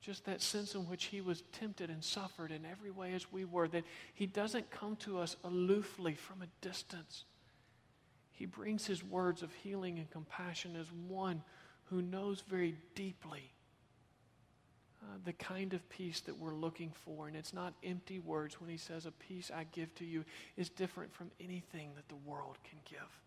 Just 0.00 0.24
that 0.24 0.42
sense 0.42 0.74
in 0.74 0.88
which 0.88 1.04
he 1.04 1.20
was 1.20 1.44
tempted 1.52 1.90
and 1.90 2.02
suffered 2.02 2.50
in 2.50 2.64
every 2.64 2.90
way 2.90 3.12
as 3.12 3.30
we 3.30 3.44
were, 3.44 3.68
that 3.68 3.84
he 4.14 4.26
doesn't 4.26 4.70
come 4.70 4.96
to 4.96 5.18
us 5.18 5.36
aloofly 5.44 6.16
from 6.16 6.42
a 6.42 6.66
distance. 6.66 7.24
He 8.32 8.46
brings 8.46 8.86
his 8.86 9.04
words 9.04 9.42
of 9.42 9.52
healing 9.54 9.98
and 9.98 10.10
compassion 10.10 10.74
as 10.74 10.86
one 11.06 11.42
who 11.84 12.02
knows 12.02 12.42
very 12.48 12.76
deeply 12.94 13.52
uh, 15.02 15.16
the 15.24 15.32
kind 15.32 15.72
of 15.72 15.88
peace 15.88 16.20
that 16.20 16.36
we're 16.36 16.54
looking 16.54 16.92
for. 17.04 17.28
And 17.28 17.36
it's 17.36 17.54
not 17.54 17.74
empty 17.82 18.18
words 18.18 18.60
when 18.60 18.70
he 18.70 18.76
says, 18.76 19.06
A 19.06 19.10
peace 19.12 19.50
I 19.54 19.64
give 19.72 19.94
to 19.96 20.04
you 20.04 20.24
is 20.56 20.68
different 20.68 21.12
from 21.12 21.30
anything 21.40 21.90
that 21.96 22.08
the 22.08 22.30
world 22.30 22.58
can 22.68 22.78
give. 22.84 23.20